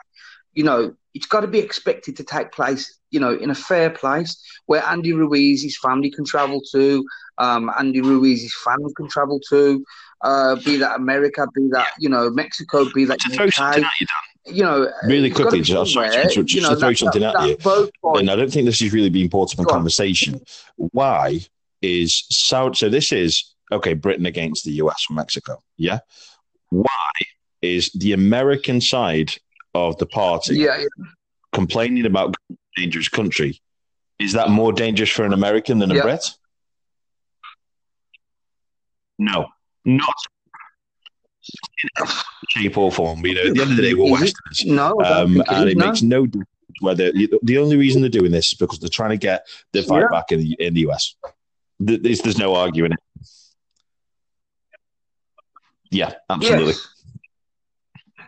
you 0.52 0.64
know, 0.64 0.94
it's 1.16 1.26
got 1.26 1.40
to 1.40 1.46
be 1.46 1.58
expected 1.58 2.14
to 2.18 2.22
take 2.24 2.52
place, 2.52 2.98
you 3.10 3.18
know, 3.18 3.32
in 3.34 3.48
a 3.50 3.54
fair 3.54 3.88
place 3.88 4.32
where 4.66 4.84
Andy 4.84 5.12
Ruiz's 5.14 5.76
family 5.78 6.10
can 6.10 6.24
travel 6.26 6.60
to, 6.72 7.04
um, 7.38 7.70
Andy 7.78 8.02
Ruiz's 8.02 8.54
fans 8.64 8.92
can 8.98 9.08
travel 9.08 9.40
to, 9.50 9.84
uh, 10.22 10.56
be 10.56 10.76
that 10.76 10.94
America, 10.96 11.46
be 11.54 11.68
that, 11.72 11.88
you 11.98 12.08
know, 12.10 12.28
Mexico, 12.30 12.84
be 12.92 13.04
that 13.06 13.18
To 13.20 13.30
throw 13.30 13.48
something 13.48 13.82
UK, 13.82 13.86
at 13.94 14.00
you, 14.00 14.06
Dan, 14.06 14.54
you 14.56 14.62
know, 14.62 14.92
Really 15.04 15.28
it's 15.28 15.38
gotta 15.38 15.48
quickly, 15.50 15.60
just- 15.64 15.92
sorry, 15.94 16.08
somewhere, 16.10 16.24
just- 16.24 16.36
just 16.36 16.52
you 16.54 16.60
know, 16.60 16.70
to 16.70 16.76
throw 16.76 16.88
that- 16.90 16.98
something 16.98 17.22
that- 17.22 17.34
at 17.34 17.40
that 17.40 17.48
you. 17.48 17.56
both 17.56 17.90
and 18.18 18.30
I 18.30 18.36
don't 18.36 18.52
think 18.52 18.66
this 18.66 18.80
has 18.80 18.92
really 18.92 19.10
been 19.10 19.28
brought 19.28 19.52
up 19.54 19.58
in 19.58 19.64
Go 19.64 19.70
on. 19.70 19.76
conversation. 19.78 20.40
Why 20.76 21.40
is 21.82 22.24
Saudi? 22.30 22.76
So 22.76 22.88
this 22.90 23.10
is 23.10 23.54
okay. 23.72 23.94
Britain 23.94 24.26
against 24.26 24.64
the 24.64 24.72
US 24.82 25.02
from 25.06 25.16
Mexico. 25.16 25.62
Yeah. 25.78 26.00
Why 26.70 27.10
is 27.62 27.90
the 27.94 28.12
American 28.12 28.80
side 28.80 29.30
of 29.76 29.98
the 29.98 30.06
party 30.06 30.56
Yeah, 30.56 30.78
yeah. 30.78 30.86
complaining 31.52 32.06
about 32.06 32.34
dangerous 32.76 33.08
country? 33.08 33.60
Is 34.18 34.32
that 34.32 34.48
more 34.50 34.72
dangerous 34.72 35.10
for 35.10 35.24
an 35.24 35.32
American 35.32 35.78
than 35.78 35.90
a 35.90 35.94
Yeah. 35.96 36.02
Brit? 36.02 36.24
No, 39.18 39.46
not 39.84 40.14
in 41.98 42.06
shape 42.50 42.76
or 42.76 42.90
form. 42.92 43.24
You 43.24 43.34
know, 43.34 43.40
at 43.42 43.54
the 43.54 43.62
end 43.62 43.70
of 43.70 43.76
the 43.76 43.82
day, 43.82 43.94
we're 43.94 44.14
Is 44.16 44.22
it? 44.30 44.34
Westerners. 44.54 44.64
No, 44.66 45.00
Um, 45.04 45.42
and 45.48 45.68
it 45.70 45.76
no. 45.76 45.86
makes 45.86 46.02
no 46.02 46.26
difference 46.26 46.50
whether 46.80 47.10
the 47.12 47.58
only 47.58 47.76
reason 47.76 48.02
they're 48.02 48.10
doing 48.10 48.30
this 48.32 48.52
is 48.52 48.58
because 48.58 48.78
they're 48.78 48.88
trying 48.90 49.10
to 49.10 49.16
get 49.16 49.46
the 49.72 49.82
fight 49.82 50.00
Yeah. 50.02 50.08
back 50.10 50.32
in 50.32 50.40
the 50.40 50.56
in 50.58 50.74
the 50.74 50.80
US. 50.88 51.14
There's, 51.78 52.20
there's 52.22 52.38
no 52.38 52.54
arguing 52.54 52.92
it. 52.92 52.98
Yeah, 55.90 56.14
absolutely. 56.28 56.72
Yes. 56.72 56.88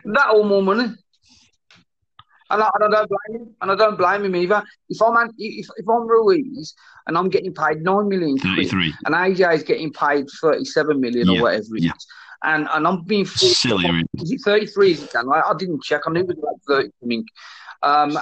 That 0.05 0.29
or 0.33 0.45
more 0.45 0.63
money. 0.63 0.95
And 2.51 2.63
I, 2.63 2.69
and 2.73 2.83
I 2.95 2.97
don't 2.97 3.09
blame 3.09 3.41
him. 3.41 3.55
And 3.61 3.71
I 3.71 3.75
don't 3.75 3.97
blame 3.97 4.25
him 4.25 4.35
either. 4.35 4.63
If 4.89 5.01
I'm 5.01 5.29
if, 5.37 5.67
if 5.77 5.87
I'm 5.87 6.07
Ruiz 6.07 6.73
and 7.07 7.17
I'm 7.17 7.29
getting 7.29 7.53
paid 7.53 7.81
nine 7.81 8.09
million 8.09 8.37
quid, 8.39 8.71
and 8.71 9.15
AJ 9.15 9.53
is 9.55 9.63
getting 9.63 9.91
paid 9.93 10.25
thirty-seven 10.41 10.99
million 10.99 11.27
Yeah, 11.27 11.39
or 11.39 11.43
whatever 11.43 11.75
it 11.75 11.79
is, 11.79 11.85
yeah. 11.85 11.91
and 12.43 12.67
and 12.71 12.87
I'm 12.87 13.03
being 13.03 13.25
forced 13.25 13.61
Silly. 13.61 13.85
I 13.85 13.91
mean, 13.91 14.05
Is 14.17 14.31
it 14.31 14.41
33? 14.43 14.91
Is 14.91 15.03
it 15.03 15.11
Dan? 15.11 15.29
I, 15.31 15.41
I 15.49 15.53
didn't 15.57 15.83
check. 15.83 16.01
I 16.07 16.11
knew 16.11 16.21
it 16.21 16.27
was 16.27 16.37
like 16.37 16.55
30 16.67 16.89
something. 17.01 17.25
Um, 17.83 18.17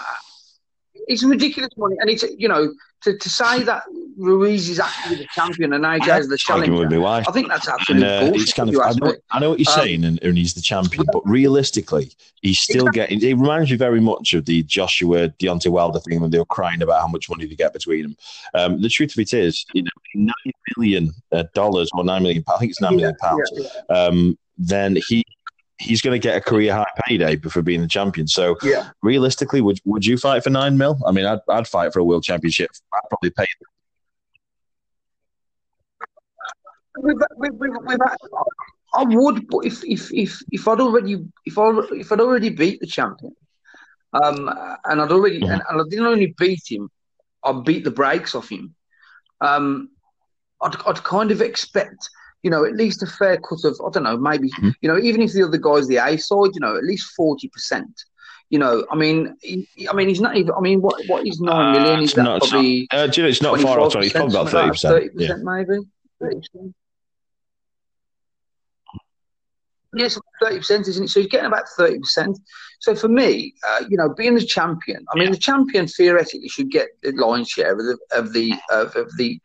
it's 1.07 1.23
ridiculous 1.23 1.71
money, 1.77 1.95
and 1.99 2.09
it's 2.09 2.23
you 2.37 2.47
know 2.49 2.73
to, 3.03 3.17
to 3.17 3.29
say 3.29 3.63
that 3.63 3.83
Ruiz 4.17 4.67
is 4.67 4.79
actually 4.79 5.17
the 5.17 5.27
champion 5.33 5.73
and 5.73 5.85
is 5.85 6.27
the 6.27 6.37
challenger. 6.37 7.05
I 7.05 7.21
think 7.31 7.49
that's 7.49 7.67
absolutely 7.67 8.07
and, 8.07 8.35
uh, 8.35 8.39
it's 8.39 8.53
kind 8.53 8.69
of, 8.69 8.75
I 8.81 8.91
know, 8.93 9.15
I 9.29 9.39
know, 9.39 9.49
what 9.51 9.59
you're 9.59 9.71
um, 9.71 9.79
saying, 9.79 10.03
and, 10.03 10.21
and, 10.23 10.37
he's 10.37 10.55
the 10.55 10.61
champion, 10.61 11.05
but 11.13 11.21
realistically, 11.25 12.11
he's 12.41 12.59
still 12.59 12.87
exactly. 12.87 13.17
getting. 13.17 13.29
It 13.29 13.39
reminds 13.39 13.69
me 13.69 13.77
very 13.77 14.01
much 14.01 14.33
of 14.33 14.45
the 14.45 14.63
Joshua 14.63 15.29
Deontay 15.29 15.69
Wilder 15.69 15.99
thing 15.99 16.19
when 16.19 16.31
they 16.31 16.39
were 16.39 16.45
crying 16.45 16.81
about 16.81 17.01
how 17.01 17.07
much 17.07 17.29
money 17.29 17.45
they 17.45 17.55
get 17.55 17.73
between 17.73 18.03
them. 18.03 18.17
Um, 18.53 18.81
the 18.81 18.89
truth 18.89 19.11
of 19.11 19.19
it 19.19 19.33
is, 19.33 19.65
you 19.73 19.83
know, 19.83 19.89
nine 20.15 20.53
million 20.75 21.11
uh, 21.31 21.43
dollars 21.53 21.89
or 21.93 22.03
nine 22.03 22.23
million, 22.23 22.43
I 22.47 22.57
think 22.57 22.71
it's 22.71 22.81
nine 22.81 22.95
million 22.95 23.15
pounds. 23.21 23.51
Yeah, 23.53 23.67
yeah. 23.89 23.95
Um, 23.95 24.37
then 24.57 24.97
he 25.07 25.23
he's 25.79 26.01
going 26.01 26.19
to 26.19 26.27
get 26.27 26.35
a 26.35 26.41
career 26.41 26.73
high 26.73 26.85
payday 27.05 27.35
for 27.37 27.61
being 27.61 27.81
the 27.81 27.87
champion. 27.87 28.27
So, 28.27 28.57
yeah. 28.63 28.89
realistically, 29.03 29.61
would 29.61 29.79
would 29.85 30.05
you 30.05 30.17
fight 30.17 30.43
for 30.43 30.49
nine 30.49 30.77
mil? 30.77 30.99
I 31.05 31.11
mean, 31.11 31.25
I'd, 31.25 31.39
I'd 31.47 31.67
fight 31.67 31.93
for 31.93 31.99
a 31.99 32.03
world 32.03 32.23
championship. 32.23 32.71
I'd 32.93 33.01
probably 33.09 33.29
pay. 33.29 33.45
With, 36.97 37.17
with, 37.35 37.53
with, 37.53 37.71
with 37.85 37.99
that, 37.99 38.17
I 38.93 39.03
would, 39.03 39.47
but 39.47 39.65
if 39.65 39.83
if 39.83 40.11
if 40.13 40.41
if 40.51 40.67
I'd 40.67 40.79
already 40.79 41.25
if 41.45 41.57
I 41.57 41.71
if 41.91 42.11
I'd 42.11 42.21
already 42.21 42.49
beat 42.49 42.79
the 42.79 42.87
champion, 42.87 43.35
um, 44.13 44.49
and 44.85 45.01
I'd 45.01 45.11
already 45.11 45.39
mm-hmm. 45.39 45.51
and, 45.51 45.61
and, 45.69 45.81
I 45.81 45.83
didn't 45.89 46.05
only 46.05 46.33
beat 46.37 46.63
him, 46.69 46.89
I 47.43 47.51
beat 47.51 47.83
the 47.83 47.91
brakes 47.91 48.35
off 48.35 48.49
him. 48.49 48.75
Um, 49.41 49.89
I'd 50.61 50.75
I'd 50.85 51.03
kind 51.03 51.31
of 51.31 51.41
expect 51.41 52.09
you 52.43 52.51
know, 52.51 52.65
at 52.65 52.75
least 52.75 53.03
a 53.03 53.07
fair 53.07 53.37
cut 53.37 53.63
of, 53.65 53.79
I 53.85 53.89
don't 53.91 54.03
know, 54.03 54.17
maybe, 54.17 54.49
mm-hmm. 54.49 54.69
you 54.81 54.89
know, 54.89 54.97
even 54.97 55.21
if 55.21 55.33
the 55.33 55.43
other 55.43 55.57
guy's 55.57 55.87
the 55.87 55.97
A 55.97 56.17
side, 56.17 56.51
you 56.53 56.61
know, 56.61 56.77
at 56.77 56.83
least 56.83 57.13
40%. 57.19 57.83
You 58.49 58.59
know, 58.59 58.85
I 58.89 58.95
mean, 58.95 59.35
he, 59.41 59.67
I 59.89 59.93
mean, 59.93 60.07
he's 60.07 60.21
not 60.21 60.37
even. 60.37 60.53
I 60.53 60.61
mean, 60.61 60.81
what 60.81 61.03
what 61.07 61.27
is 61.27 61.41
nine 61.41 61.75
uh. 61.75 61.99
Is 61.99 62.13
that 62.13 62.23
not, 62.23 62.41
probably? 62.41 62.87
Not, 62.93 62.97
uh, 62.97 63.07
do 63.07 63.19
you 63.19 63.25
know, 63.25 63.29
it's 63.29 63.41
not 63.41 63.59
far 63.59 63.81
off. 63.81 63.93
He's 63.95 64.13
probably 64.13 64.39
about 64.39 64.49
thirty 64.49 64.69
percent. 64.69 64.93
Thirty 64.93 65.09
percent, 65.09 65.43
maybe. 65.43 65.79
30%. 66.21 66.73
Yes, 69.97 70.19
thirty 70.41 70.57
percent, 70.57 70.87
isn't 70.87 71.05
it? 71.05 71.07
So 71.09 71.19
he's 71.19 71.29
getting 71.29 71.47
about 71.47 71.67
thirty 71.77 71.99
percent. 71.99 72.37
So 72.79 72.95
for 72.95 73.07
me, 73.07 73.53
uh, 73.67 73.85
you 73.89 73.97
know, 73.97 74.13
being 74.13 74.35
the 74.35 74.45
champion, 74.45 75.05
I 75.11 75.17
mean, 75.17 75.31
the 75.31 75.37
champion 75.37 75.87
theoretically 75.87 76.47
should 76.49 76.69
get 76.69 76.89
the 77.01 77.11
lion's 77.13 77.49
share 77.49 77.73
of 77.73 77.79
the 77.79 77.97
of 78.11 78.33
the 78.33 78.53
of, 78.71 78.95
of 78.95 79.09
the. 79.17 79.39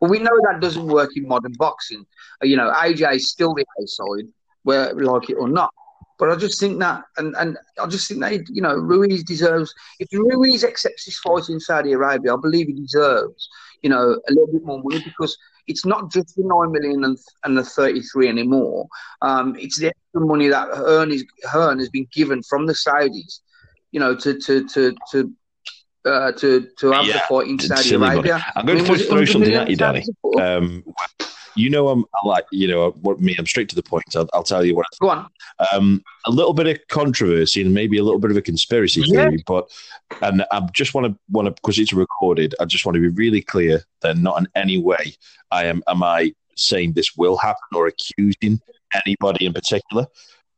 But 0.00 0.10
we 0.10 0.18
know 0.18 0.38
that 0.44 0.60
doesn't 0.60 0.86
work 0.86 1.16
in 1.16 1.26
modern 1.26 1.52
boxing. 1.58 2.06
Uh, 2.42 2.46
you 2.46 2.56
know, 2.56 2.72
AJ 2.72 3.16
is 3.16 3.30
still 3.30 3.54
the 3.54 3.64
A 3.82 3.86
side, 3.86 4.28
where 4.62 4.94
like 4.94 5.28
it 5.30 5.34
or 5.34 5.48
not. 5.48 5.72
But 6.18 6.30
I 6.30 6.36
just 6.36 6.58
think 6.58 6.78
that, 6.80 7.04
and, 7.18 7.34
and 7.36 7.58
I 7.78 7.86
just 7.86 8.08
think 8.08 8.20
that, 8.20 8.48
you 8.48 8.62
know, 8.62 8.74
Ruiz 8.74 9.22
deserves, 9.22 9.74
if 9.98 10.08
Ruiz 10.12 10.64
accepts 10.64 11.04
his 11.04 11.18
fight 11.18 11.50
in 11.50 11.60
Saudi 11.60 11.92
Arabia, 11.92 12.34
I 12.34 12.38
believe 12.40 12.68
he 12.68 12.72
deserves, 12.72 13.48
you 13.82 13.90
know, 13.90 14.18
a 14.26 14.32
little 14.32 14.46
bit 14.46 14.64
more 14.64 14.82
money 14.82 15.02
because 15.04 15.36
it's 15.66 15.84
not 15.84 16.12
just 16.12 16.36
the 16.36 16.42
9 16.44 16.72
million 16.72 17.04
and, 17.04 17.18
and 17.44 17.58
the 17.58 17.64
33 17.64 18.28
anymore. 18.28 18.86
Um, 19.22 19.56
it's 19.58 19.78
the 19.78 19.88
extra 19.88 20.20
money 20.20 20.48
that 20.48 20.68
Hearn, 20.68 21.10
is, 21.10 21.24
Hearn 21.50 21.78
has 21.78 21.88
been 21.88 22.06
given 22.12 22.42
from 22.42 22.66
the 22.66 22.72
Saudis, 22.72 23.40
you 23.90 24.00
know, 24.00 24.14
to, 24.16 24.38
to, 24.38 24.66
to, 24.68 24.96
to, 25.12 25.32
uh, 26.04 26.32
to 26.32 26.68
to 26.78 26.92
have 26.92 27.04
yeah, 27.04 27.14
the 27.14 27.18
fight 27.28 27.48
in 27.48 27.58
Saudi 27.58 27.94
Arabia. 27.94 28.44
I'm 28.54 28.64
going 28.64 28.78
I 28.78 28.82
mean, 28.82 28.98
to 28.98 29.04
throw 29.04 29.24
something 29.24 29.54
at 29.54 29.68
you, 29.68 29.76
Danny. 29.76 30.04
Um, 30.40 30.84
you 31.56 31.70
know, 31.70 31.88
I'm 31.88 32.04
I 32.14 32.26
like 32.26 32.46
you 32.52 32.68
know 32.68 32.90
what 33.00 33.20
me. 33.20 33.34
I'm 33.38 33.46
straight 33.46 33.68
to 33.70 33.74
the 33.74 33.82
point. 33.82 34.04
I'll, 34.14 34.28
I'll 34.32 34.42
tell 34.42 34.64
you 34.64 34.76
what. 34.76 34.86
Go 35.00 35.10
on. 35.10 35.28
Um, 35.72 36.02
a 36.26 36.30
little 36.30 36.52
bit 36.52 36.66
of 36.66 36.78
controversy 36.88 37.62
and 37.62 37.72
maybe 37.72 37.98
a 37.98 38.04
little 38.04 38.20
bit 38.20 38.30
of 38.30 38.36
a 38.36 38.42
conspiracy 38.42 39.02
theory, 39.02 39.42
but 39.46 39.70
and 40.22 40.44
I 40.52 40.60
just 40.72 40.94
want 40.94 41.06
to 41.06 41.18
want 41.30 41.46
to 41.46 41.52
because 41.52 41.78
it's 41.78 41.92
recorded. 41.92 42.54
I 42.60 42.64
just 42.66 42.84
want 42.84 42.94
to 42.94 43.00
be 43.00 43.08
really 43.08 43.42
clear 43.42 43.82
that 44.02 44.18
not 44.18 44.38
in 44.38 44.48
any 44.54 44.78
way 44.78 45.14
I 45.50 45.64
am 45.64 45.82
am 45.88 46.02
I 46.02 46.34
saying 46.56 46.92
this 46.92 47.16
will 47.16 47.36
happen 47.36 47.68
or 47.74 47.86
accusing 47.86 48.60
anybody 48.94 49.46
in 49.46 49.52
particular, 49.52 50.06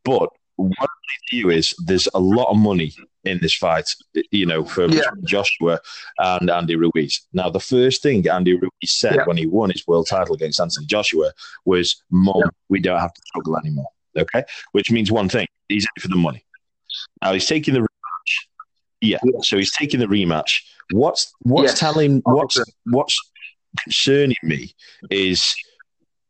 but 0.05 0.31
what 0.59 0.73
I 0.81 0.87
to 1.31 1.37
you 1.37 1.51
is 1.51 1.75
there's 1.87 2.09
a 2.15 2.21
lot 2.21 2.51
of 2.51 2.57
money 2.57 2.93
in 3.25 3.39
this 3.41 3.55
fight, 3.55 3.89
you 4.31 4.47
know, 4.47 4.65
for 4.65 4.87
yeah. 4.87 5.03
Joshua 5.25 5.81
and 6.19 6.51
Andy 6.51 6.77
Ruiz. 6.77 7.27
Now, 7.33 7.49
the 7.51 7.61
first 7.61 8.03
thing 8.03 8.29
Andy 8.29 8.55
Ruiz 8.55 8.71
said 8.85 9.17
yeah. 9.17 9.25
when 9.25 9.37
he 9.37 9.47
won 9.47 9.71
his 9.71 9.87
world 9.87 10.09
title 10.09 10.35
against 10.35 10.61
Anthony 10.61 10.87
Joshua 10.87 11.33
was, 11.65 12.03
Mom, 12.11 12.37
yeah. 12.39 12.51
we 12.69 12.81
don't 12.81 13.01
have 13.01 13.13
to 13.13 13.23
struggle 13.27 13.57
anymore. 13.57 13.89
Okay? 14.17 14.45
Which 14.73 14.91
means 14.91 15.13
one 15.13 15.29
thing 15.29 15.47
he's 15.69 15.87
in 15.97 16.03
for 16.03 16.09
the 16.09 16.17
money. 16.17 16.45
Now, 17.23 17.33
he's 17.33 17.47
taking 17.47 17.75
the 17.75 17.81
rematch. 17.81 17.89
Yeah, 19.01 19.19
so 19.43 19.57
he's 19.57 19.73
taking 19.73 20.01
the 20.01 20.07
rematch. 20.07 20.63
What's 20.91 21.33
what's 21.41 21.79
telling 21.79 22.21
what's 22.25 22.61
what's 22.87 23.17
concerning 23.85 24.37
me 24.43 24.75
is 25.11 25.55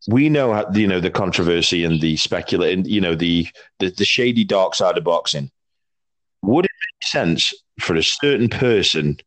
we 0.09 0.31
know 0.31 0.55
how, 0.55 0.65
you 0.73 0.87
know 0.87 1.01
the 1.01 1.11
controversy 1.11 1.85
and 1.85 2.01
the 2.01 2.17
speculating, 2.17 2.87
you 2.87 3.01
know 3.01 3.15
the, 3.15 3.47
the 3.79 3.91
the 3.91 4.07
shady 4.07 4.43
dark 4.43 4.75
side 4.75 4.97
of 4.97 5.05
boxing. 5.05 5.51
Would 6.43 6.65
it 6.65 6.71
make 6.71 7.09
sense 7.09 7.53
for 7.79 7.95
a 7.95 8.03
certain 8.03 8.49
person 8.49 9.19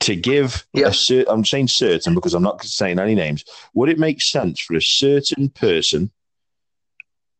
to 0.00 0.14
give 0.14 0.66
yeah. 0.74 0.88
a 0.88 0.92
certain? 0.92 1.32
I'm 1.32 1.46
saying 1.46 1.68
certain 1.68 2.14
because 2.14 2.34
I'm 2.34 2.42
not 2.42 2.62
saying 2.62 2.98
any 2.98 3.14
names. 3.14 3.42
Would 3.72 3.88
it 3.88 3.98
make 3.98 4.20
sense 4.20 4.60
for 4.60 4.76
a 4.76 4.82
certain 4.82 5.48
person 5.48 6.10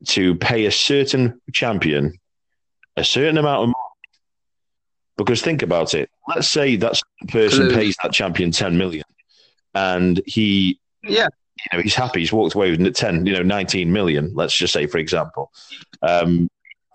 to 0.06 0.34
pay 0.36 0.64
a 0.64 0.72
certain 0.72 1.38
champion 1.52 2.18
a 2.96 3.04
certain 3.04 3.36
amount 3.36 3.64
of 3.64 3.68
money? 3.68 3.74
Because 5.18 5.42
think 5.42 5.62
about 5.62 5.92
it. 5.92 6.08
Let's 6.26 6.48
say 6.48 6.76
that 6.76 6.98
person 7.28 7.70
pays 7.70 7.96
that 8.02 8.12
champion 8.12 8.50
ten 8.50 8.78
million, 8.78 9.04
and 9.74 10.22
he 10.24 10.80
yeah 11.02 11.28
you 11.58 11.76
know, 11.78 11.82
he's 11.82 11.94
happy. 11.94 12.20
He's 12.20 12.32
walked 12.32 12.54
away 12.54 12.70
with 12.70 12.94
10, 12.94 13.26
you 13.26 13.32
know, 13.32 13.42
19 13.42 13.92
million, 13.92 14.32
let's 14.34 14.54
just 14.54 14.72
say, 14.72 14.86
for 14.86 14.98
example. 14.98 15.52
Um, 16.02 16.48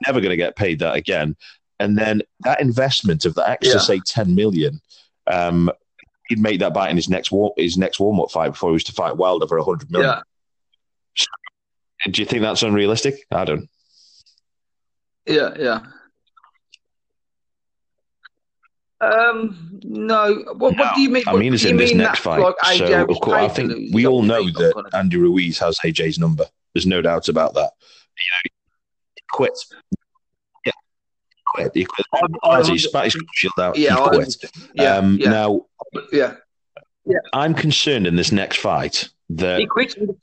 never 0.06 0.22
going 0.22 0.32
to 0.32 0.38
get 0.38 0.56
paid 0.56 0.80
that 0.80 0.96
again. 0.96 1.36
And 1.80 1.98
then 1.98 2.22
that 2.42 2.62
investment 2.62 3.26
of 3.26 3.36
the 3.36 3.48
extra, 3.48 3.76
yeah. 3.76 3.82
say, 3.82 4.02
10 4.06 4.36
million, 4.36 4.80
um, 5.28 5.70
he'd 6.28 6.40
make 6.40 6.60
that 6.60 6.74
back 6.74 6.90
in 6.90 6.96
his 6.96 7.10
next 7.10 7.32
war- 7.32 7.54
his 7.58 7.78
next 7.78 8.00
warm 8.00 8.20
up 8.20 8.32
fight 8.32 8.50
before 8.50 8.70
he 8.70 8.74
was 8.74 8.84
to 8.86 8.94
fight 8.94 9.18
Wilder 9.18 9.48
for 9.48 9.58
100 9.58 9.92
million. 9.92 10.12
Yeah. 10.12 10.22
So, 11.16 12.12
do 12.12 12.22
you 12.22 12.26
think 12.26 12.42
that's 12.42 12.64
unrealistic? 12.64 13.16
I 13.32 13.46
don't. 13.46 13.70
Yeah, 15.26 15.54
yeah. 15.58 15.80
Um, 19.04 19.80
no. 19.84 20.36
What, 20.58 20.76
no. 20.76 20.84
what 20.84 20.96
do 20.96 21.02
you 21.02 21.10
mean? 21.10 21.24
I 21.28 21.36
mean, 21.36 21.54
it's 21.54 21.66
in 21.66 21.78
this 21.78 21.94
next 21.94 22.20
fight. 22.20 22.42
Like 22.42 22.56
so, 22.78 23.06
of 23.06 23.20
course, 23.20 23.36
I 23.36 23.48
think 23.48 23.94
we 23.94 24.06
all 24.08 24.22
know 24.22 24.44
that 24.46 24.90
Andy 24.94 25.18
Ruiz 25.18 25.60
has 25.60 25.78
AJ's 25.80 26.20
number. 26.20 26.46
There's 26.74 26.86
no 26.86 27.02
doubt 27.02 27.30
about 27.30 27.54
that. 27.56 27.72
You 28.18 28.32
know, 28.32 28.40
he 29.16 29.22
quit. 29.32 29.58
Yeah, 30.66 30.72
he 31.30 31.42
quit. 31.46 31.72
He 31.74 31.86
quit. 31.86 32.08
I, 32.44 32.60
As 32.60 32.68
he 32.68 32.78
spat 32.78 33.06
his 33.06 33.18
shield 33.34 33.54
out, 33.60 33.78
yeah, 33.78 33.96
he 33.96 34.10
quit. 34.10 34.36
Yeah, 34.76 34.98
um, 34.98 35.18
yeah. 35.20 35.30
Now, 35.30 35.66
yeah. 36.12 36.36
Yeah. 37.06 37.18
I'm 37.34 37.54
concerned 37.54 38.08
in 38.08 38.16
this 38.16 38.32
next 38.32 38.58
fight 38.58 39.10
that 39.32 39.68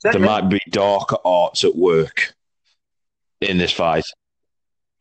there 0.03 0.19
might 0.19 0.49
be 0.49 0.59
darker 0.71 1.17
arts 1.23 1.63
at 1.63 1.75
work 1.75 2.33
in 3.39 3.57
this 3.57 3.71
fight. 3.71 4.05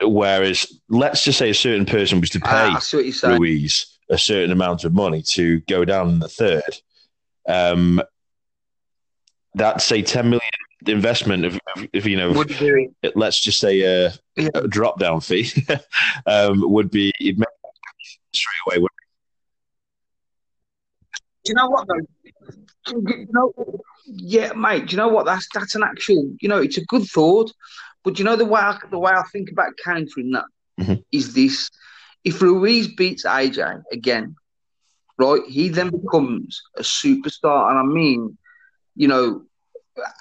Whereas, 0.03 0.81
let's 0.89 1.25
just 1.25 1.39
say 1.39 1.51
a 1.51 1.55
certain 1.55 1.87
person 1.87 2.21
was 2.21 2.31
to 2.31 2.41
ah, 2.45 2.81
pay 2.81 3.11
ah, 3.23 3.29
Ruiz 3.29 3.99
a 4.11 4.19
certain 4.19 4.51
amount 4.51 4.85
of 4.85 4.95
money 4.95 5.23
to 5.33 5.61
go 5.61 5.85
down 5.85 6.09
in 6.09 6.19
the 6.19 6.29
third. 6.29 6.77
Um, 7.49 8.03
that 9.55 9.83
say 9.83 10.03
ten 10.03 10.31
million 10.31 10.41
investment 10.87 11.45
of, 11.45 11.59
if 11.93 12.07
you 12.07 12.17
know, 12.17 12.45
let's 13.15 13.43
just 13.43 13.61
say 13.61 13.81
a, 13.81 14.13
yeah. 14.37 14.49
a 14.55 14.69
drop 14.69 14.99
down 14.99 15.21
fee 15.21 15.51
um, 16.27 16.63
would 16.71 16.91
be 16.91 17.13
straight 18.33 18.79
away. 18.79 18.87
Do 21.45 21.51
you 21.51 21.55
know 21.55 21.69
what 21.69 21.89
though? 21.89 22.93
You 22.93 23.29
know, 23.31 23.53
yeah, 24.07 24.53
mate. 24.53 24.87
Do 24.87 24.93
you 24.93 24.97
know 24.97 25.09
what? 25.09 25.27
That's 25.27 25.47
that's 25.55 25.75
an 25.75 25.83
actual. 25.83 26.33
You 26.41 26.49
know, 26.49 26.59
it's 26.59 26.79
a 26.79 26.85
good 26.85 27.05
thought. 27.05 27.53
But 28.05 28.19
you 28.19 28.25
know 28.25 28.37
the 28.37 28.45
way 28.45 28.61
I, 28.61 28.79
the 28.91 28.99
way 28.99 29.13
I 29.13 29.23
think 29.33 29.51
about 29.51 29.73
countering 29.83 30.31
that 30.33 30.45
mm-hmm. 30.81 30.95
is 31.13 31.35
this: 31.35 31.71
if 32.25 32.41
Ruiz 32.41 32.89
beats 32.89 33.25
AJ 33.25 33.83
again, 33.93 34.37
right, 35.19 35.43
he 35.47 35.69
then 35.69 35.91
becomes 35.91 36.63
a 36.77 36.83
superstar, 36.83 37.71
and 37.71 37.79
I 37.79 37.83
mean, 37.83 38.39
you 38.97 39.09
know, 39.09 39.43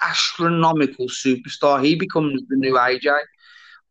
astronomical 0.02 1.06
superstar. 1.06 1.84
He 1.84 1.94
becomes 1.94 2.42
the 2.48 2.56
new 2.56 2.74
AJ. 2.74 3.18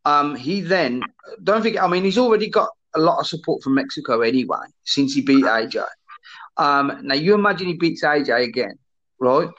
Um, 0.06 0.36
he 0.36 0.62
then 0.62 1.04
don't 1.44 1.62
think. 1.62 1.82
I 1.82 1.88
mean, 1.88 2.04
he's 2.04 2.18
already 2.18 2.50
got 2.50 2.70
a 2.96 3.00
lot 3.00 3.20
of 3.20 3.28
support 3.28 3.64
from 3.64 3.76
Mexico 3.76 4.22
anyway 4.22 4.66
since 4.84 5.14
he 5.14 5.22
beat 5.22 5.46
AJ. 5.46 5.84
Um, 6.58 7.00
now 7.04 7.16
you 7.16 7.34
imagine 7.34 7.68
he 7.68 7.74
beats 7.74 8.04
AJ 8.04 8.44
again, 8.44 8.78
right? 9.20 9.50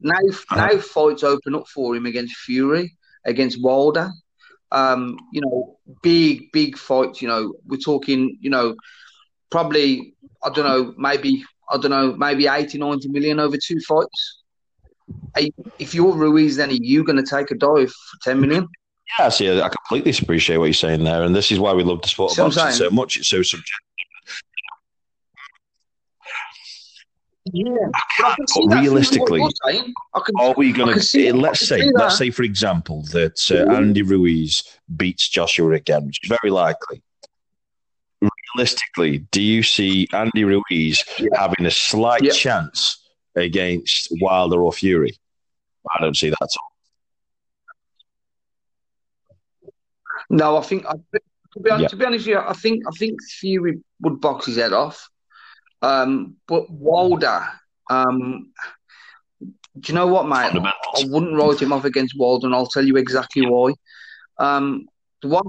Now, 0.00 0.14
uh-huh. 0.14 0.56
now 0.56 0.78
fights 0.78 1.24
open 1.24 1.54
up 1.54 1.66
for 1.68 1.96
him 1.96 2.06
against 2.06 2.36
Fury 2.36 2.97
against 3.24 3.62
Wilder. 3.62 4.10
Um, 4.70 5.18
you 5.32 5.40
know, 5.40 5.78
big, 6.02 6.52
big 6.52 6.76
fights. 6.76 7.22
You 7.22 7.28
know, 7.28 7.54
we're 7.66 7.78
talking, 7.78 8.36
you 8.40 8.50
know, 8.50 8.76
probably 9.50 10.14
I 10.42 10.50
don't 10.50 10.64
know, 10.64 10.94
maybe 10.96 11.44
I 11.70 11.78
don't 11.78 11.90
know, 11.90 12.14
maybe 12.16 12.46
80, 12.46 12.78
90 12.78 13.08
million 13.08 13.40
over 13.40 13.56
two 13.56 13.80
fights. 13.80 14.42
If 15.78 15.94
you're 15.94 16.12
Ruiz, 16.12 16.56
then 16.56 16.70
are 16.70 16.72
you 16.72 17.04
going 17.04 17.22
to 17.22 17.28
take 17.28 17.50
a 17.50 17.54
dive 17.54 17.90
for 17.90 18.18
10 18.22 18.40
million? 18.40 18.68
Yeah, 19.18 19.30
see, 19.30 19.60
I 19.60 19.68
completely 19.68 20.12
appreciate 20.22 20.58
what 20.58 20.66
you're 20.66 20.74
saying 20.74 21.04
there, 21.04 21.22
and 21.22 21.34
this 21.34 21.50
is 21.50 21.58
why 21.58 21.72
we 21.72 21.82
love 21.82 22.02
the 22.02 22.08
sport 22.08 22.32
of 22.32 22.36
boxing 22.54 22.72
so 22.72 22.90
much. 22.90 23.16
It's 23.16 23.28
so 23.28 23.42
subjective. 23.42 23.87
Yeah, 27.52 27.74
but 28.20 28.38
realistically, 28.68 29.42
are 30.38 30.54
we 30.56 30.72
going 30.72 30.98
to? 30.98 31.34
Let's 31.34 31.68
say, 31.68 31.82
let's 31.92 32.18
say, 32.18 32.30
for 32.30 32.42
example, 32.42 33.02
that 33.12 33.38
uh, 33.50 33.72
Andy 33.72 34.02
Ruiz 34.02 34.62
beats 34.96 35.28
Joshua 35.28 35.72
again, 35.72 36.06
which 36.06 36.20
is 36.22 36.28
very 36.28 36.50
likely. 36.50 37.02
Realistically, 38.56 39.18
do 39.30 39.40
you 39.40 39.62
see 39.62 40.08
Andy 40.12 40.44
Ruiz 40.44 41.04
yeah. 41.18 41.28
having 41.34 41.66
a 41.66 41.70
slight 41.70 42.22
yeah. 42.22 42.32
chance 42.32 43.06
against 43.36 44.08
Wilder 44.20 44.62
or 44.62 44.72
Fury? 44.72 45.16
I 45.94 46.02
don't 46.02 46.16
see 46.16 46.30
that 46.30 46.42
at 46.42 46.48
all. 46.60 46.72
No, 50.30 50.56
I 50.56 50.62
think 50.62 50.84
to 50.84 51.60
be, 51.60 51.70
honest, 51.70 51.82
yeah. 51.82 51.88
to 51.88 51.96
be 51.96 52.04
honest 52.04 52.26
with 52.26 52.34
you, 52.34 52.38
I 52.38 52.52
think 52.52 52.82
I 52.86 52.90
think 52.98 53.22
Fury 53.22 53.78
would 54.00 54.20
box 54.20 54.46
his 54.46 54.56
head 54.56 54.72
off. 54.72 55.08
Um, 55.82 56.36
but 56.46 56.70
Wilder, 56.70 57.42
um, 57.90 58.52
do 59.40 59.92
you 59.92 59.94
know 59.94 60.06
what, 60.06 60.28
mate? 60.28 60.52
I 60.54 61.04
wouldn't 61.06 61.36
write 61.36 61.62
him 61.62 61.72
off 61.72 61.84
against 61.84 62.18
Wilder, 62.18 62.46
and 62.46 62.54
I'll 62.54 62.66
tell 62.66 62.84
you 62.84 62.96
exactly 62.96 63.46
why. 63.46 63.74
Um, 64.38 64.86
the 65.22 65.28
one 65.28 65.44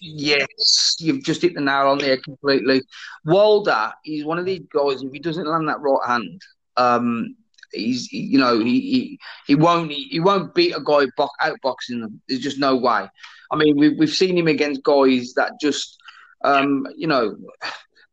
yes, 0.00 0.96
you've 1.00 1.24
just 1.24 1.42
hit 1.42 1.54
the 1.54 1.60
nail 1.60 1.88
on 1.88 1.98
there 1.98 2.18
completely. 2.18 2.82
Wilder 3.24 3.92
is 4.04 4.24
one 4.24 4.38
of 4.38 4.44
these 4.44 4.62
guys. 4.72 5.02
If 5.02 5.12
he 5.12 5.18
doesn't 5.18 5.46
land 5.46 5.68
that 5.68 5.80
right 5.80 6.06
hand, 6.06 6.42
um, 6.76 7.36
he's 7.72 8.12
you 8.12 8.38
know 8.38 8.58
he 8.58 8.80
he, 8.80 9.18
he 9.46 9.54
won't 9.54 9.90
he, 9.90 10.04
he 10.04 10.20
won't 10.20 10.54
beat 10.54 10.76
a 10.76 10.80
guy 10.80 11.06
bo- 11.16 11.28
outboxing 11.42 12.00
them. 12.00 12.20
There's 12.28 12.40
just 12.40 12.58
no 12.58 12.76
way. 12.76 13.08
I 13.50 13.56
mean, 13.56 13.76
we've 13.76 13.98
we've 13.98 14.10
seen 14.10 14.36
him 14.36 14.48
against 14.48 14.82
guys 14.82 15.34
that 15.34 15.52
just 15.60 15.98
um, 16.44 16.86
you 16.96 17.06
know 17.06 17.36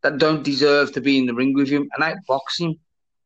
that 0.04 0.18
don't 0.18 0.44
deserve 0.44 0.92
to 0.94 1.02
be 1.02 1.18
in 1.18 1.26
the 1.26 1.34
ring 1.34 1.54
with 1.54 1.70
him 1.70 1.90
and 1.96 2.04
outbox 2.04 2.60
him. 2.60 2.80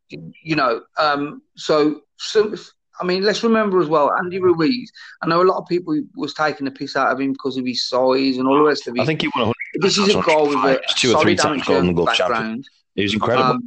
You 0.10 0.56
know, 0.56 0.82
um, 0.98 1.42
so 1.56 2.02
so 2.18 2.56
I 3.00 3.04
mean, 3.04 3.24
let's 3.24 3.44
remember 3.44 3.80
as 3.82 3.88
well, 3.88 4.12
Andy 4.14 4.40
Ruiz. 4.40 4.92
I 5.22 5.28
know 5.28 5.42
a 5.42 5.44
lot 5.44 5.58
of 5.58 5.68
people 5.68 6.02
was 6.16 6.34
taking 6.34 6.66
the 6.66 6.72
piss 6.72 6.96
out 6.96 7.12
of 7.12 7.20
him 7.20 7.34
because 7.34 7.58
of 7.58 7.66
his 7.66 7.88
size 7.88 8.38
and 8.38 8.48
all 8.48 8.58
the 8.58 8.64
rest 8.64 8.88
of 8.88 8.96
it. 8.96 9.02
I 9.02 9.06
think 9.06 9.22
he 9.22 9.30
won. 9.36 9.54
This 9.76 9.98
is 9.98 10.16
a 10.16 10.22
goal 10.22 10.48
with 10.48 10.58
a 10.58 10.82
two 10.96 11.14
or 11.14 11.22
three 11.22 11.36
times 11.36 11.64
Golden 11.64 11.94
Glove 11.94 12.16
champion. 12.16 12.64
He 12.96 13.04
was 13.04 13.14
incredible. 13.14 13.52
Um, 13.52 13.64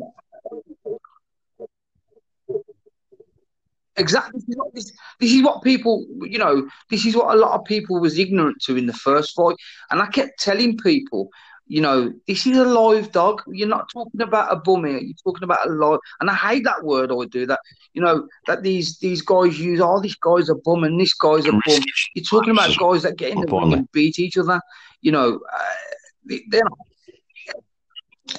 Exactly. 3.97 4.41
This 4.41 4.49
is, 4.49 4.57
what, 4.57 4.75
this, 4.75 4.93
this 5.21 5.33
is 5.33 5.43
what 5.43 5.63
people, 5.63 6.07
you 6.23 6.39
know, 6.39 6.67
this 6.89 7.05
is 7.05 7.15
what 7.15 7.35
a 7.35 7.39
lot 7.39 7.59
of 7.59 7.67
people 7.67 8.01
was 8.01 8.19
ignorant 8.19 8.57
to 8.63 8.77
in 8.77 8.87
the 8.87 8.95
first 8.95 9.35
fight. 9.37 9.57
And 9.91 10.01
I 10.01 10.07
kept 10.07 10.41
telling 10.41 10.79
people, 10.79 11.29
you 11.71 11.81
know, 11.81 12.13
this 12.27 12.49
is 12.49 12.59
a 12.59 12.65
live 12.65 13.13
dog. 13.13 13.43
You're 13.47 13.69
not 13.69 13.89
talking 13.93 14.21
about 14.21 14.53
a 14.53 14.57
bum 14.57 14.87
here. 14.87 14.99
You're 14.99 15.15
talking 15.23 15.45
about 15.45 15.69
a 15.69 15.71
live. 15.71 16.01
And 16.19 16.29
I 16.29 16.35
hate 16.35 16.65
that 16.65 16.83
word. 16.83 17.13
I 17.13 17.27
do 17.27 17.47
that. 17.47 17.61
You 17.95 18.03
know 18.03 18.27
that 18.49 18.65
these 18.65 18.99
these 18.99 19.23
guys 19.23 19.61
use. 19.61 19.81
All 19.81 19.99
oh, 19.99 20.01
this 20.01 20.17
guy's 20.17 20.49
a 20.49 20.57
bum 20.57 20.83
and 20.83 21.01
this 21.01 21.15
guy's 21.15 21.47
a 21.47 21.53
bum. 21.53 21.81
You're 22.15 22.25
talking 22.25 22.51
about 22.51 22.77
guys 22.77 23.05
that 23.05 23.17
get 23.17 23.31
in 23.31 23.41
the 23.41 23.47
ring 23.47 23.73
and 23.73 23.93
beat 23.93 24.19
each 24.19 24.37
other. 24.37 24.61
You 25.01 25.13
know, 25.13 25.41
uh, 25.53 26.35
they're 26.49 26.65
not 26.65 26.79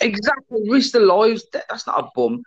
exactly 0.02 0.70
risk 0.70 0.92
their 0.92 1.06
lives. 1.06 1.46
That's 1.54 1.88
not 1.88 2.04
a 2.04 2.10
bum. 2.14 2.44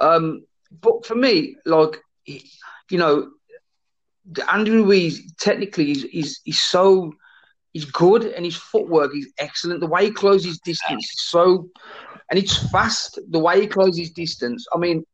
Um, 0.00 0.44
but 0.80 1.04
for 1.04 1.16
me, 1.16 1.56
like 1.66 2.00
you 2.26 2.98
know, 2.98 3.28
Andrew 4.52 4.84
Ruiz 4.84 5.32
technically 5.40 5.90
is 5.90 6.04
is 6.04 6.40
is 6.46 6.62
so 6.62 7.12
he's 7.78 7.90
good 7.90 8.24
and 8.24 8.44
his 8.44 8.56
footwork 8.56 9.14
is 9.14 9.32
excellent. 9.38 9.80
The 9.80 9.86
way 9.86 10.06
he 10.06 10.10
closes 10.10 10.58
distance 10.58 11.04
is 11.04 11.22
so, 11.22 11.68
and 12.28 12.38
it's 12.38 12.56
fast. 12.70 13.20
The 13.30 13.38
way 13.38 13.60
he 13.60 13.66
closes 13.68 14.10
distance. 14.10 14.66
I 14.74 14.78
mean, 14.78 15.04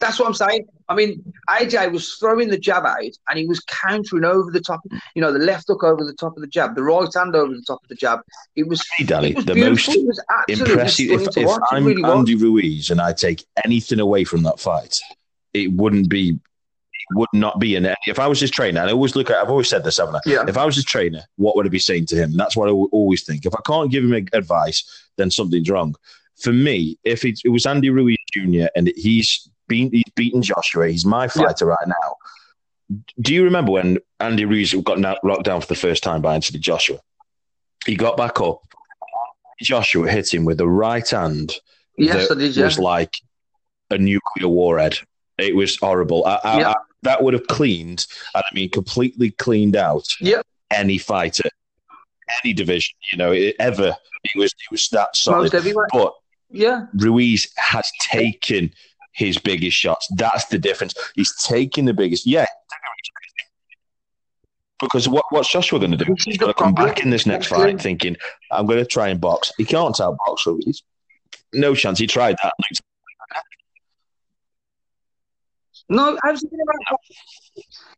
that's 0.00 0.18
what 0.18 0.26
I'm 0.26 0.34
saying. 0.34 0.66
I 0.88 0.94
mean, 0.94 1.22
AJ 1.48 1.92
was 1.92 2.14
throwing 2.14 2.48
the 2.48 2.58
jab 2.58 2.86
out 2.86 3.14
and 3.28 3.38
he 3.38 3.46
was 3.46 3.60
countering 3.60 4.24
over 4.24 4.50
the 4.50 4.60
top. 4.60 4.80
You 5.14 5.20
know, 5.20 5.32
the 5.32 5.38
left 5.38 5.66
hook 5.68 5.84
over 5.84 6.02
the 6.02 6.14
top 6.14 6.34
of 6.36 6.40
the 6.40 6.46
jab, 6.46 6.74
the 6.74 6.82
right 6.82 7.08
hand 7.14 7.36
over 7.36 7.52
the 7.52 7.64
top 7.66 7.82
of 7.82 7.88
the 7.88 7.94
jab. 7.94 8.20
It 8.56 8.66
was, 8.66 8.82
hey, 8.96 9.04
Danny, 9.04 9.30
it 9.30 9.36
was 9.36 9.44
the 9.44 9.54
most 9.54 9.88
impressive. 10.48 11.10
If, 11.10 11.36
if 11.36 11.58
I'm 11.70 11.84
really 11.84 12.04
Andy 12.04 12.36
Ruiz 12.36 12.90
and 12.90 13.02
I 13.02 13.12
take 13.12 13.44
anything 13.64 14.00
away 14.00 14.24
from 14.24 14.42
that 14.44 14.60
fight, 14.60 14.98
it 15.52 15.72
wouldn't 15.72 16.08
be 16.08 16.38
would 17.12 17.28
not 17.32 17.58
be 17.58 17.76
in 17.76 17.84
it. 17.84 17.98
If 18.06 18.18
I 18.18 18.26
was 18.26 18.40
his 18.40 18.50
trainer, 18.50 18.80
and 18.80 18.90
I 18.90 18.92
always 18.92 19.16
look 19.16 19.30
at, 19.30 19.36
I've 19.36 19.50
always 19.50 19.68
said 19.68 19.84
this, 19.84 19.98
haven't 19.98 20.16
I? 20.16 20.20
Yeah. 20.26 20.44
If 20.46 20.56
I 20.56 20.64
was 20.64 20.76
his 20.76 20.84
trainer, 20.84 21.22
what 21.36 21.56
would 21.56 21.66
I 21.66 21.68
be 21.68 21.78
saying 21.78 22.06
to 22.06 22.16
him? 22.16 22.30
And 22.30 22.40
that's 22.40 22.56
what 22.56 22.68
I 22.68 22.72
always 22.72 23.24
think. 23.24 23.44
If 23.44 23.54
I 23.54 23.60
can't 23.66 23.90
give 23.90 24.04
him 24.04 24.12
advice, 24.32 24.84
then 25.16 25.30
something's 25.30 25.68
wrong. 25.70 25.94
For 26.36 26.52
me, 26.52 26.98
if 27.04 27.24
it, 27.24 27.40
it 27.44 27.50
was 27.50 27.66
Andy 27.66 27.90
Ruiz 27.90 28.16
Jr. 28.32 28.66
and 28.74 28.92
he's 28.96 29.48
been 29.68 29.90
he's 29.90 30.04
beaten 30.14 30.42
Joshua, 30.42 30.88
he's 30.88 31.04
my 31.04 31.28
fighter 31.28 31.66
yeah. 31.66 31.74
right 31.74 31.88
now. 31.88 32.16
Do 33.20 33.34
you 33.34 33.44
remember 33.44 33.72
when 33.72 33.98
Andy 34.20 34.44
Ruiz 34.44 34.74
got 34.74 34.98
knocked 34.98 35.44
down 35.44 35.60
for 35.60 35.66
the 35.66 35.74
first 35.74 36.02
time 36.02 36.20
by 36.20 36.34
Anthony 36.34 36.58
Joshua? 36.58 36.98
He 37.86 37.96
got 37.96 38.16
back 38.16 38.40
up. 38.40 38.62
Joshua 39.62 40.10
hit 40.10 40.32
him 40.32 40.44
with 40.44 40.58
the 40.58 40.68
right 40.68 41.08
hand. 41.08 41.54
Yes, 41.96 42.28
that 42.28 42.38
did, 42.38 42.56
yeah. 42.56 42.64
was 42.64 42.78
like 42.78 43.14
a 43.90 43.98
nuclear 43.98 44.48
warhead. 44.48 44.98
It 45.38 45.54
was 45.54 45.76
horrible. 45.76 46.24
I, 46.26 46.40
I, 46.44 46.62
I, 46.62 46.74
that 47.04 47.22
would 47.22 47.34
have 47.34 47.46
cleaned, 47.46 48.06
and 48.34 48.44
I 48.44 48.54
mean 48.54 48.70
completely 48.70 49.30
cleaned 49.30 49.76
out 49.76 50.06
yep. 50.20 50.44
any 50.70 50.98
fighter, 50.98 51.48
any 52.44 52.52
division. 52.52 52.94
You 53.12 53.18
know, 53.18 53.32
ever 53.58 53.96
it 54.24 54.38
was 54.38 54.52
it 54.52 54.70
was 54.70 54.88
that 54.90 55.16
solid. 55.16 55.52
But 55.92 56.12
yeah, 56.50 56.86
Ruiz 56.94 57.46
has 57.56 57.90
taken 58.10 58.72
his 59.12 59.38
biggest 59.38 59.76
shots. 59.76 60.08
That's 60.16 60.46
the 60.46 60.58
difference. 60.58 60.94
He's 61.14 61.34
taking 61.42 61.84
the 61.84 61.94
biggest. 61.94 62.26
Yeah. 62.26 62.46
Because 64.80 65.08
what, 65.08 65.24
what's 65.30 65.50
Joshua 65.50 65.78
going 65.78 65.92
to 65.92 65.96
do? 65.96 66.14
He's 66.24 66.36
going 66.36 66.52
to 66.52 66.58
come 66.58 66.74
back 66.74 67.00
in 67.00 67.10
this 67.10 67.26
next 67.26 67.46
fight 67.46 67.80
thinking, 67.80 68.16
I'm 68.50 68.66
going 68.66 68.80
to 68.80 68.84
try 68.84 69.08
and 69.08 69.20
box. 69.20 69.52
He 69.56 69.64
can't 69.64 69.94
outbox 69.94 70.44
Ruiz. 70.46 70.82
No 71.54 71.74
chance. 71.74 71.98
He 71.98 72.08
tried 72.08 72.36
that. 72.42 72.54
No, 75.88 76.18
I 76.24 76.30
was 76.30 76.40
thinking 76.40 76.60
about 76.62 77.00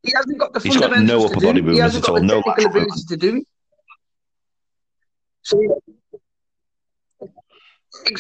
he 0.03 0.13
hasn't 0.15 0.39
got 0.39 0.53
the 0.53 0.61
He's 0.61 0.77
got 0.77 0.99
no 0.99 1.27
upper 1.27 1.41
body 1.41 1.63
movements 1.63 1.97
at 1.97 2.09
all, 2.09 2.21
no 2.21 2.43
lateral 2.45 2.67
ability 2.67 3.03
to 3.09 3.17
do 3.17 3.37
it. 3.37 3.47
So, 5.43 5.61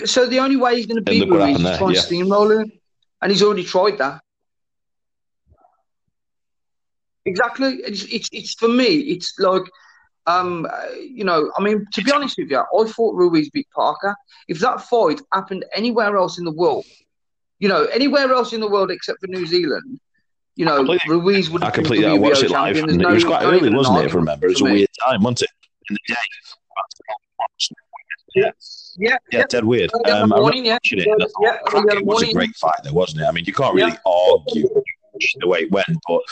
so 0.04 0.26
the 0.26 0.38
only 0.38 0.56
way 0.56 0.76
he's 0.76 0.86
going 0.86 1.02
to 1.04 1.10
beat 1.10 1.28
Ruiz 1.28 1.56
is 1.58 1.62
to 1.64 1.78
try 1.78 1.86
and 1.88 1.96
yeah. 1.96 2.02
steamroll 2.02 2.62
him, 2.62 2.70
and 3.20 3.32
he's 3.32 3.42
already 3.42 3.64
tried 3.64 3.98
that. 3.98 4.20
Exactly. 7.24 7.80
It's, 7.84 8.04
it's, 8.04 8.28
it's 8.32 8.54
for 8.54 8.68
me. 8.68 8.86
It's 8.86 9.34
like, 9.40 9.64
um, 10.26 10.68
you 11.00 11.24
know, 11.24 11.50
I 11.58 11.62
mean, 11.62 11.84
to 11.92 12.02
be 12.02 12.12
honest 12.12 12.38
with 12.38 12.50
you, 12.50 12.58
I 12.58 12.84
thought 12.88 13.16
Ruiz 13.16 13.50
beat 13.50 13.66
Parker. 13.74 14.14
If 14.46 14.60
that 14.60 14.82
fight 14.82 15.20
happened 15.32 15.64
anywhere 15.74 16.16
else 16.16 16.38
in 16.38 16.44
the 16.44 16.52
world, 16.52 16.84
you 17.58 17.68
know, 17.68 17.84
anywhere 17.86 18.32
else 18.32 18.52
in 18.52 18.60
the 18.60 18.68
world 18.68 18.90
except 18.90 19.20
for 19.20 19.26
New 19.28 19.46
Zealand, 19.46 20.00
you 20.56 20.64
know, 20.64 20.84
Ruiz 21.06 21.50
would. 21.50 21.62
I 21.62 21.70
completely. 21.70 22.06
I 22.06 22.14
watched 22.14 22.42
it 22.42 22.50
live. 22.50 22.76
No, 22.76 23.10
it 23.10 23.14
was 23.14 23.24
quite 23.24 23.42
early, 23.44 23.74
wasn't 23.74 23.98
it? 23.98 24.06
If 24.06 24.12
I 24.12 24.16
remember, 24.16 24.46
it 24.46 24.50
was 24.50 24.60
a 24.62 24.64
weird 24.64 24.88
time, 25.06 25.22
wasn't 25.22 25.42
it? 25.42 25.50
In 25.90 25.96
the 25.96 26.14
day. 26.14 26.20
Yeah. 28.34 28.50
Yeah, 28.98 29.16
yeah, 29.30 29.44
dead 29.50 29.64
weird. 29.64 29.90
Um, 30.08 30.30
morning, 30.30 30.64
yeah. 30.64 30.78
It. 30.82 31.06
Yeah, 31.42 31.58
it 31.66 32.06
was 32.06 32.22
a 32.22 32.32
great 32.32 32.56
fight, 32.56 32.76
though, 32.82 32.94
wasn't 32.94 33.20
it? 33.20 33.26
I 33.26 33.32
mean, 33.32 33.44
you 33.44 33.52
can't 33.52 33.74
really 33.74 33.92
yeah. 33.92 34.10
argue 34.10 34.68
the 35.38 35.48
way 35.48 35.60
it 35.60 35.70
went, 35.70 35.98
but 36.08 36.22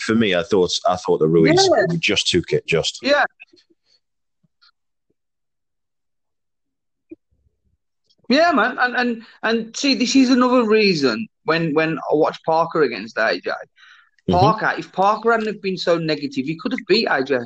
for 0.00 0.14
me, 0.14 0.34
I 0.34 0.44
thought 0.44 0.70
I 0.86 0.96
thought 0.96 1.18
the 1.18 1.26
Ruiz 1.26 1.68
yeah. 1.68 1.96
just 1.98 2.28
took 2.28 2.52
it, 2.52 2.66
just 2.66 3.00
yeah, 3.02 3.24
Yeah, 8.28 8.52
man, 8.52 8.78
and 8.78 8.96
and 8.96 9.22
and 9.42 9.76
see, 9.76 9.94
this 9.94 10.16
is 10.16 10.30
another 10.30 10.66
reason 10.66 11.28
when 11.44 11.74
when 11.74 11.98
I 11.98 12.14
watch 12.14 12.42
Parker 12.44 12.82
against 12.82 13.16
AJ. 13.16 13.46
Mm-hmm. 13.46 14.32
Parker, 14.32 14.74
if 14.78 14.90
Parker 14.92 15.32
hadn't 15.32 15.46
have 15.46 15.60
been 15.60 15.76
so 15.76 15.98
negative, 15.98 16.46
he 16.46 16.56
could 16.56 16.72
have 16.72 16.80
beat 16.88 17.08
AJ. 17.08 17.44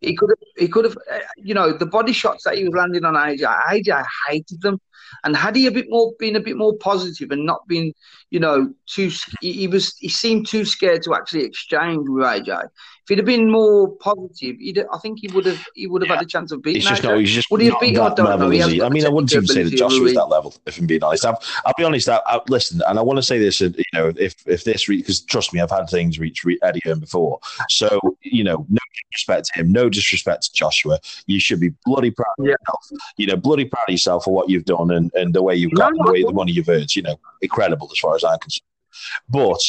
He 0.00 0.14
could 0.14 0.30
have, 0.30 0.38
he 0.56 0.68
could 0.68 0.84
have, 0.84 0.96
uh, 0.96 1.18
you 1.36 1.54
know, 1.54 1.72
the 1.76 1.86
body 1.86 2.12
shots 2.12 2.44
that 2.44 2.56
he 2.56 2.64
was 2.64 2.72
landing 2.72 3.04
on 3.04 3.14
AJ. 3.14 3.42
AJ 3.42 4.06
hated 4.28 4.62
them, 4.62 4.80
and 5.24 5.36
had 5.36 5.56
he 5.56 5.66
a 5.66 5.72
bit 5.72 5.86
more 5.88 6.12
been 6.18 6.36
a 6.36 6.40
bit 6.40 6.56
more 6.56 6.76
positive 6.78 7.30
and 7.30 7.44
not 7.44 7.66
been, 7.66 7.92
you 8.30 8.40
know, 8.40 8.72
too, 8.86 9.10
he, 9.40 9.52
he 9.52 9.68
was 9.68 9.96
he 9.98 10.08
seemed 10.08 10.46
too 10.46 10.64
scared 10.64 11.02
to 11.02 11.14
actually 11.14 11.44
exchange 11.44 12.08
with 12.08 12.24
AJ. 12.24 12.68
If 13.08 13.12
he'd 13.12 13.18
have 13.20 13.26
been 13.26 13.50
more 13.50 13.88
positive, 13.88 14.56
he'd, 14.58 14.84
I 14.92 14.98
think 14.98 15.20
he 15.20 15.28
would 15.28 15.46
have 15.46 15.64
he 15.74 15.86
would 15.86 16.02
have 16.02 16.10
yeah. 16.10 16.16
had 16.16 16.24
a 16.24 16.28
chance 16.28 16.52
of 16.52 16.60
beating. 16.60 16.82
He's 16.82 16.90
just 16.90 17.02
no, 17.02 17.18
he's 17.18 17.30
just 17.30 17.50
would 17.50 17.62
he 17.62 17.68
have 17.68 17.80
beaten? 17.80 18.02
I 18.02 18.12
don't 18.12 18.38
know. 18.38 18.46
I 18.84 18.90
mean, 18.90 19.06
I 19.06 19.08
wouldn't 19.08 19.32
even 19.32 19.46
say 19.46 19.62
that 19.62 19.74
Josh 19.74 19.98
was 19.98 20.12
that 20.12 20.26
level. 20.26 20.54
If 20.66 20.78
I'm 20.78 20.86
being 20.86 21.02
honest, 21.02 21.24
i 21.24 21.30
will 21.30 21.72
be 21.78 21.84
honest. 21.84 22.06
I, 22.10 22.20
I, 22.26 22.40
listen, 22.48 22.82
and 22.86 22.98
I 22.98 23.02
want 23.02 23.16
to 23.16 23.22
say 23.22 23.38
this. 23.38 23.62
Uh, 23.62 23.70
you 23.74 23.84
know, 23.94 24.12
if 24.18 24.34
if 24.46 24.64
this 24.64 24.86
because 24.86 25.22
trust 25.22 25.54
me, 25.54 25.60
I've 25.60 25.70
had 25.70 25.88
things 25.88 26.18
reach 26.18 26.44
Eddie 26.62 26.82
Hearn 26.84 27.00
before. 27.00 27.40
So 27.70 27.98
you 28.20 28.44
know, 28.44 28.66
no 28.68 28.78
disrespect 29.10 29.48
to 29.54 29.60
him, 29.60 29.72
no 29.72 29.88
disrespect 29.88 30.42
to 30.42 30.52
Joshua. 30.52 30.98
You 31.24 31.40
should 31.40 31.60
be 31.60 31.72
bloody 31.86 32.10
proud 32.10 32.34
of 32.38 32.44
yeah. 32.44 32.56
yourself. 32.60 33.08
You 33.16 33.28
know, 33.28 33.36
bloody 33.36 33.64
proud 33.64 33.84
of 33.88 33.92
yourself 33.92 34.24
for 34.24 34.34
what 34.34 34.50
you've 34.50 34.66
done 34.66 34.90
and, 34.90 35.10
and 35.14 35.34
the 35.34 35.42
way 35.42 35.56
you've 35.56 35.72
got 35.72 35.94
no, 35.94 36.04
the 36.04 36.12
way 36.12 36.22
the 36.24 36.32
money 36.34 36.52
you've 36.52 36.68
earned. 36.68 36.94
You 36.94 37.04
know, 37.04 37.18
incredible 37.40 37.88
as 37.90 37.98
far 37.98 38.16
as 38.16 38.22
I'm 38.22 38.38
concerned. 38.38 38.64
But 39.30 39.60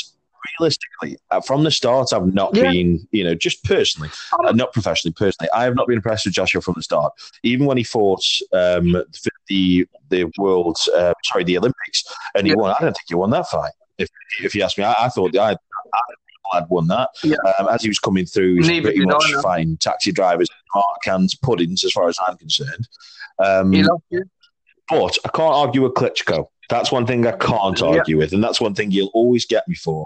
realistically, 0.60 1.18
uh, 1.32 1.42
from 1.42 1.64
the 1.64 1.72
start, 1.72 2.14
I've 2.14 2.34
not 2.34 2.56
yeah. 2.56 2.72
been, 2.72 3.08
you 3.12 3.24
know, 3.24 3.36
just 3.36 3.64
personally, 3.64 4.10
um, 4.34 4.46
uh, 4.46 4.52
not 4.52 4.74
professionally, 4.74 5.14
personally, 5.14 5.50
I 5.54 5.64
have 5.64 5.76
not 5.76 5.88
been 5.88 5.98
impressed 5.98 6.26
with 6.26 6.34
Joshua 6.34 6.62
from 6.62 6.76
the 6.78 6.84
start. 6.84 7.14
Even 7.44 7.66
when 7.66 7.78
he 7.78 7.84
fought 7.84 8.24
um, 8.54 9.04
the 9.48 9.88
the 10.10 10.32
world, 10.38 10.78
uh, 10.96 11.14
sorry, 11.26 11.44
the 11.44 11.58
Olympics, 11.58 12.04
and 12.36 12.46
he 12.46 12.52
yeah. 12.52 12.58
won. 12.58 12.72
I 12.72 12.82
don't 12.82 12.94
think 12.94 13.06
he 13.08 13.16
won 13.16 13.32
that 13.32 13.48
fight. 13.48 13.72
If 13.98 14.10
if 14.42 14.56
you 14.56 14.64
ask 14.64 14.78
me, 14.78 14.84
I, 14.84 15.06
I 15.06 15.10
thought 15.10 15.36
I, 15.38 15.52
I 16.52 16.56
had 16.56 16.70
won 16.70 16.88
that. 16.88 17.10
Yeah. 17.24 17.36
Um, 17.60 17.68
as 17.70 17.84
he 17.84 17.90
was 17.90 18.00
coming 18.00 18.26
through, 18.26 18.54
he 18.54 18.60
was 18.60 18.68
Neither 18.68 18.90
pretty 18.90 19.06
much 19.06 19.34
fine 19.44 19.78
taxi 19.78 20.12
drivers, 20.12 20.48
mark 20.74 21.04
cans, 21.04 21.36
puddings, 21.36 21.84
as 21.84 21.92
far 21.92 22.08
as 22.08 22.18
I'm 22.28 22.38
concerned. 22.38 22.88
Um, 23.44 23.72
but 24.90 25.18
I 25.24 25.30
can't 25.30 25.54
argue 25.54 25.84
with 25.84 25.94
Klitschko. 25.94 26.48
That's 26.70 26.92
one 26.92 27.06
thing 27.06 27.26
I 27.26 27.32
can't 27.32 27.82
argue 27.82 28.18
with, 28.18 28.34
and 28.34 28.44
that's 28.44 28.62
one 28.62 28.76
thing 28.76 28.92
you'll 28.92 29.12
always 29.14 29.46
get 29.46 29.68
me 29.68 29.76
for 29.76 30.06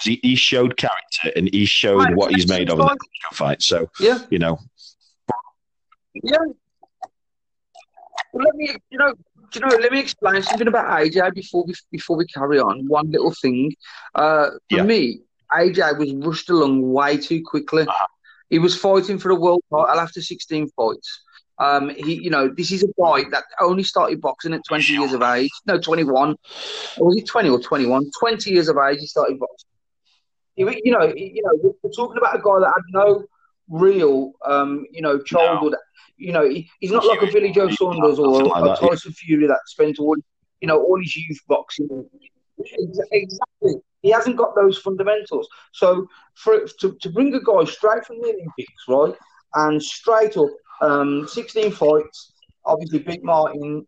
because 0.00 0.20
he, 0.22 0.28
he 0.28 0.36
showed 0.36 0.76
character 0.76 1.32
and 1.36 1.48
he 1.52 1.64
showed 1.64 1.98
right, 1.98 2.16
what 2.16 2.34
he's 2.34 2.48
made 2.48 2.70
of 2.70 2.78
in 2.78 2.86
the 2.86 3.36
fight. 3.36 3.62
So 3.62 3.90
yeah, 4.00 4.20
you 4.30 4.38
know, 4.38 4.58
yeah. 6.14 6.38
Well, 8.32 8.44
let 8.44 8.54
me, 8.54 8.76
you 8.90 8.98
know, 8.98 9.14
you 9.54 9.60
know, 9.60 9.68
let 9.68 9.92
me 9.92 9.98
explain 9.98 10.42
something 10.42 10.68
about 10.68 10.86
AJ 11.00 11.34
before 11.34 11.64
we 11.64 11.74
before 11.90 12.16
we 12.16 12.26
carry 12.26 12.60
on. 12.60 12.86
One 12.86 13.10
little 13.10 13.34
thing, 13.42 13.74
uh, 14.14 14.50
for 14.70 14.76
yeah. 14.76 14.82
me, 14.82 15.20
AJ 15.52 15.98
was 15.98 16.12
rushed 16.14 16.50
along 16.50 16.92
way 16.92 17.16
too 17.16 17.42
quickly. 17.44 17.82
Uh-huh. 17.82 18.06
He 18.48 18.58
was 18.58 18.76
fighting 18.76 19.18
for 19.18 19.28
the 19.28 19.38
world 19.38 19.62
title 19.70 20.00
after 20.00 20.20
16 20.20 20.70
fights. 20.70 21.22
Um, 21.58 21.90
he, 21.90 22.14
you 22.14 22.30
know, 22.30 22.48
this 22.48 22.72
is 22.72 22.82
a 22.82 22.88
boy 22.96 23.24
that 23.30 23.44
only 23.60 23.82
started 23.84 24.20
boxing 24.20 24.54
at 24.54 24.62
20 24.66 24.92
years 24.92 25.12
of 25.12 25.22
age. 25.22 25.50
No, 25.66 25.78
21. 25.78 26.34
Or 26.98 27.06
was 27.06 27.16
he 27.16 27.22
20 27.22 27.50
or 27.50 27.60
21? 27.60 28.10
20 28.18 28.50
years 28.50 28.68
of 28.68 28.78
age, 28.78 28.98
he 28.98 29.06
started 29.06 29.38
boxing 29.38 29.69
you 30.68 30.92
know, 30.92 31.12
you 31.14 31.42
know, 31.42 31.74
we're 31.82 31.90
talking 31.90 32.18
about 32.18 32.36
a 32.36 32.42
guy 32.42 32.60
that 32.60 32.72
had 32.74 32.84
no 32.90 33.24
real, 33.68 34.32
um, 34.44 34.86
you 34.90 35.00
know, 35.00 35.20
childhood. 35.20 35.72
No. 35.72 35.78
You 36.16 36.32
know, 36.32 36.48
he, 36.48 36.70
he's 36.80 36.90
not 36.90 37.06
like 37.06 37.22
a 37.22 37.32
Billy 37.32 37.50
Joe 37.50 37.70
Saunders 37.70 38.18
or 38.18 38.44
like 38.44 38.78
a 38.78 38.80
Tyson 38.80 39.12
Fury 39.12 39.46
that 39.46 39.60
spent 39.66 39.98
all, 39.98 40.16
you 40.60 40.68
know, 40.68 40.82
all 40.82 41.00
his 41.00 41.16
youth 41.16 41.38
boxing. 41.48 42.08
Exactly. 43.10 43.74
He 44.02 44.10
hasn't 44.10 44.36
got 44.36 44.54
those 44.54 44.78
fundamentals. 44.78 45.48
So 45.72 46.06
for 46.34 46.66
to, 46.80 46.96
to 47.00 47.10
bring 47.10 47.34
a 47.34 47.42
guy 47.42 47.64
straight 47.64 48.04
from 48.04 48.20
the 48.20 48.28
Olympics, 48.28 48.84
right, 48.88 49.14
and 49.54 49.82
straight 49.82 50.36
up, 50.36 50.50
um, 50.82 51.26
16 51.28 51.72
fights, 51.72 52.32
obviously 52.64 53.00
beat 53.00 53.24
Martin, 53.24 53.86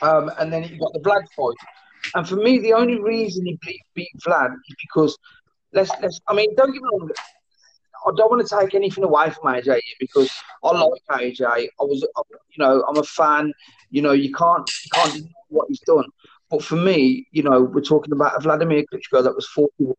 um, 0.00 0.30
and 0.38 0.52
then 0.52 0.62
he 0.62 0.76
got 0.76 0.92
the 0.92 1.00
Vlad 1.00 1.22
fight. 1.36 1.56
And 2.14 2.28
for 2.28 2.36
me, 2.36 2.58
the 2.58 2.72
only 2.72 3.00
reason 3.00 3.46
he 3.46 3.58
beat, 3.64 3.80
beat 3.94 4.10
Vlad 4.26 4.52
is 4.52 4.76
because 4.80 5.16
let's 5.72 5.90
let's. 6.00 6.20
I 6.28 6.34
mean, 6.34 6.54
don't 6.56 6.72
get 6.72 6.82
me 6.82 6.88
wrong. 6.92 7.10
I 8.04 8.10
don't 8.16 8.30
want 8.30 8.46
to 8.46 8.60
take 8.60 8.74
anything 8.74 9.04
away 9.04 9.30
from 9.30 9.52
AJ 9.54 9.80
because 10.00 10.30
I 10.64 10.72
like 10.72 11.02
AJ. 11.10 11.44
I 11.46 11.68
was, 11.84 12.02
you 12.02 12.58
know, 12.58 12.84
I'm 12.88 12.96
a 12.96 13.04
fan. 13.04 13.52
You 13.90 14.02
know, 14.02 14.12
you 14.12 14.32
can't 14.32 14.68
you 14.84 14.90
can't 14.92 15.14
do 15.14 15.28
what 15.48 15.68
he's 15.68 15.80
done. 15.80 16.06
But 16.50 16.62
for 16.62 16.76
me, 16.76 17.26
you 17.30 17.42
know, 17.42 17.62
we're 17.62 17.80
talking 17.80 18.12
about 18.12 18.36
a 18.36 18.40
Vladimir 18.40 18.84
Klitschko 18.92 19.22
that 19.22 19.34
was 19.34 19.48
41. 19.48 19.94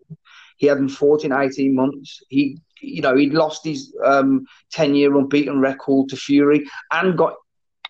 He 0.57 0.67
hadn't 0.67 0.89
fought 0.89 1.25
in 1.25 1.33
18 1.33 1.73
months. 1.73 2.21
He, 2.29 2.59
you 2.79 3.01
know, 3.01 3.15
he'd 3.15 3.33
lost 3.33 3.65
his 3.65 3.91
um, 4.05 4.45
10 4.71 4.93
year 4.93 5.17
unbeaten 5.17 5.59
record 5.59 6.09
to 6.09 6.15
Fury 6.15 6.63
and 6.91 7.17
got 7.17 7.33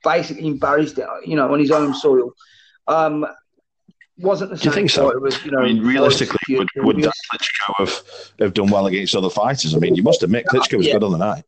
basically 0.04 0.48
embarrassed, 0.48 0.98
you 1.26 1.36
know, 1.36 1.52
on 1.52 1.60
his 1.60 1.72
own 1.72 1.94
soil. 1.94 2.32
Um, 2.88 3.26
wasn't 4.18 4.52
the 4.52 4.58
Do 4.58 4.66
you 4.66 4.72
think 4.72 4.90
so? 4.90 5.10
It 5.10 5.22
Was, 5.22 5.44
you 5.44 5.52
know, 5.52 5.60
I 5.60 5.74
mean, 5.74 5.84
realistically, 5.84 6.58
would, 6.58 6.68
would 6.78 6.98
that 7.02 7.14
Klitschko 7.32 7.74
have, 7.78 8.04
have 8.40 8.54
done 8.54 8.70
well 8.70 8.86
against 8.86 9.16
other 9.16 9.30
fighters? 9.30 9.76
I 9.76 9.80
mean, 9.80 9.96
you 9.96 10.04
must 10.04 10.22
admit 10.24 10.46
Klitschko 10.46 10.78
was 10.78 10.88
yeah. 10.88 10.94
good 10.94 11.04
on 11.04 11.12
the 11.12 11.18
night. 11.18 11.44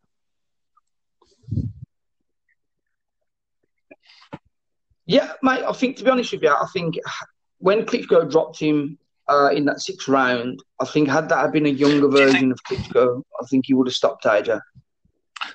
Yeah, 5.06 5.34
mate. 5.44 5.64
I 5.64 5.74
think 5.74 5.98
to 5.98 6.04
be 6.04 6.10
honest 6.10 6.32
with 6.32 6.42
you, 6.42 6.50
I 6.50 6.66
think 6.74 6.96
when 7.60 7.86
Klitschko 7.86 8.30
dropped 8.30 8.60
him 8.60 8.98
uh, 9.28 9.50
in 9.54 9.66
that 9.66 9.82
sixth 9.82 10.08
round, 10.08 10.64
I 10.80 10.86
think 10.86 11.08
had 11.08 11.30
that 11.30 11.52
been 11.52 11.68
a 11.68 11.70
younger 11.70 12.10
version 12.10 12.52
of 12.52 12.60
Klitschko, 12.64 13.22
I 13.40 13.46
think 13.48 13.66
he 13.68 13.76
would 13.76 13.88
have 13.88 13.96
stopped 13.96 14.26
AJ. 14.26 14.60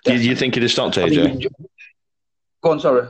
Do 0.04 0.14
you 0.14 0.36
think 0.36 0.54
he'd 0.54 0.62
have 0.62 0.70
stopped 0.70 0.96
AJ? 0.96 1.44
Go 2.62 2.70
on, 2.70 2.80
sorry. 2.80 3.08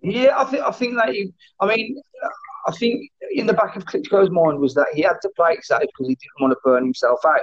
Yeah, 0.00 0.34
I 0.36 0.44
think 0.44 0.62
I 0.64 0.70
think 0.70 0.96
that. 0.96 1.10
He, 1.10 1.32
I 1.60 1.66
mean, 1.66 2.00
I 2.66 2.72
think 2.72 3.10
in 3.32 3.46
the 3.46 3.54
back 3.54 3.76
of 3.76 3.84
Klitschko's 3.84 4.30
mind 4.30 4.60
was 4.60 4.74
that 4.74 4.88
he 4.94 5.02
had 5.02 5.16
to 5.22 5.30
play 5.36 5.56
safe 5.62 5.80
because 5.80 6.08
he 6.08 6.14
didn't 6.14 6.40
want 6.40 6.52
to 6.52 6.58
burn 6.64 6.84
himself 6.84 7.20
out, 7.26 7.40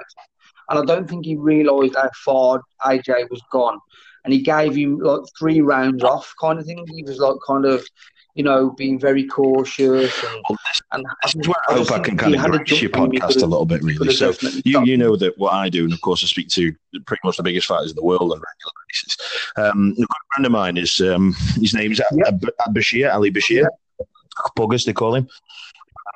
and 0.69 0.79
I 0.79 0.85
don't 0.85 1.09
think 1.09 1.25
he 1.25 1.35
realised 1.35 1.95
how 1.95 2.09
far 2.23 2.61
AJ 2.85 3.29
was 3.29 3.41
gone, 3.51 3.79
and 4.23 4.33
he 4.33 4.41
gave 4.41 4.75
him 4.75 4.99
like 4.99 5.21
three 5.37 5.61
rounds 5.61 6.03
off, 6.03 6.33
kind 6.39 6.59
of 6.59 6.65
thing. 6.65 6.85
He 6.95 7.03
was 7.03 7.19
like 7.19 7.35
kind 7.45 7.65
of. 7.65 7.85
You 8.35 8.43
know, 8.43 8.71
being 8.71 8.99
very 8.99 9.25
cautious, 9.25 10.23
and, 10.23 10.43
well, 10.49 10.59
and 10.91 11.05
I, 11.07 11.13
this 11.23 11.35
is 11.35 11.47
where 11.47 11.55
I, 11.69 11.73
hope 11.73 11.91
I 11.91 11.99
can 11.99 12.17
kind 12.17 12.35
of 12.35 12.41
direct 12.41 12.81
your 12.81 12.91
podcast 12.91 13.41
a 13.41 13.45
little 13.45 13.65
bit, 13.65 13.81
really. 13.81 14.13
So 14.13 14.33
you 14.65 14.83
you 14.83 14.97
know 14.97 15.15
that 15.15 15.37
what 15.37 15.53
I 15.53 15.69
do, 15.69 15.85
and 15.85 15.93
of 15.93 16.01
course 16.01 16.21
I 16.21 16.27
speak 16.27 16.49
to 16.49 16.73
pretty 17.05 17.21
much 17.23 17.37
the 17.37 17.43
biggest 17.43 17.67
fighters 17.67 17.91
in 17.91 17.95
the 17.95 18.03
world 18.03 18.33
on 18.33 18.37
a 18.37 18.41
regular 18.41 18.73
basis. 18.89 19.17
Um, 19.55 19.93
a 19.93 20.01
good 20.01 20.07
friend 20.33 20.45
of 20.45 20.51
mine 20.51 20.75
is 20.75 20.99
um, 20.99 21.33
his 21.55 21.73
name 21.73 21.93
is 21.93 22.01
yeah. 22.11 22.31
Bashir 22.69 23.13
Ali 23.13 23.31
Bashir, 23.31 23.63
yeah. 23.99 24.05
Puggers 24.57 24.85
they 24.85 24.93
call 24.93 25.15
him. 25.15 25.29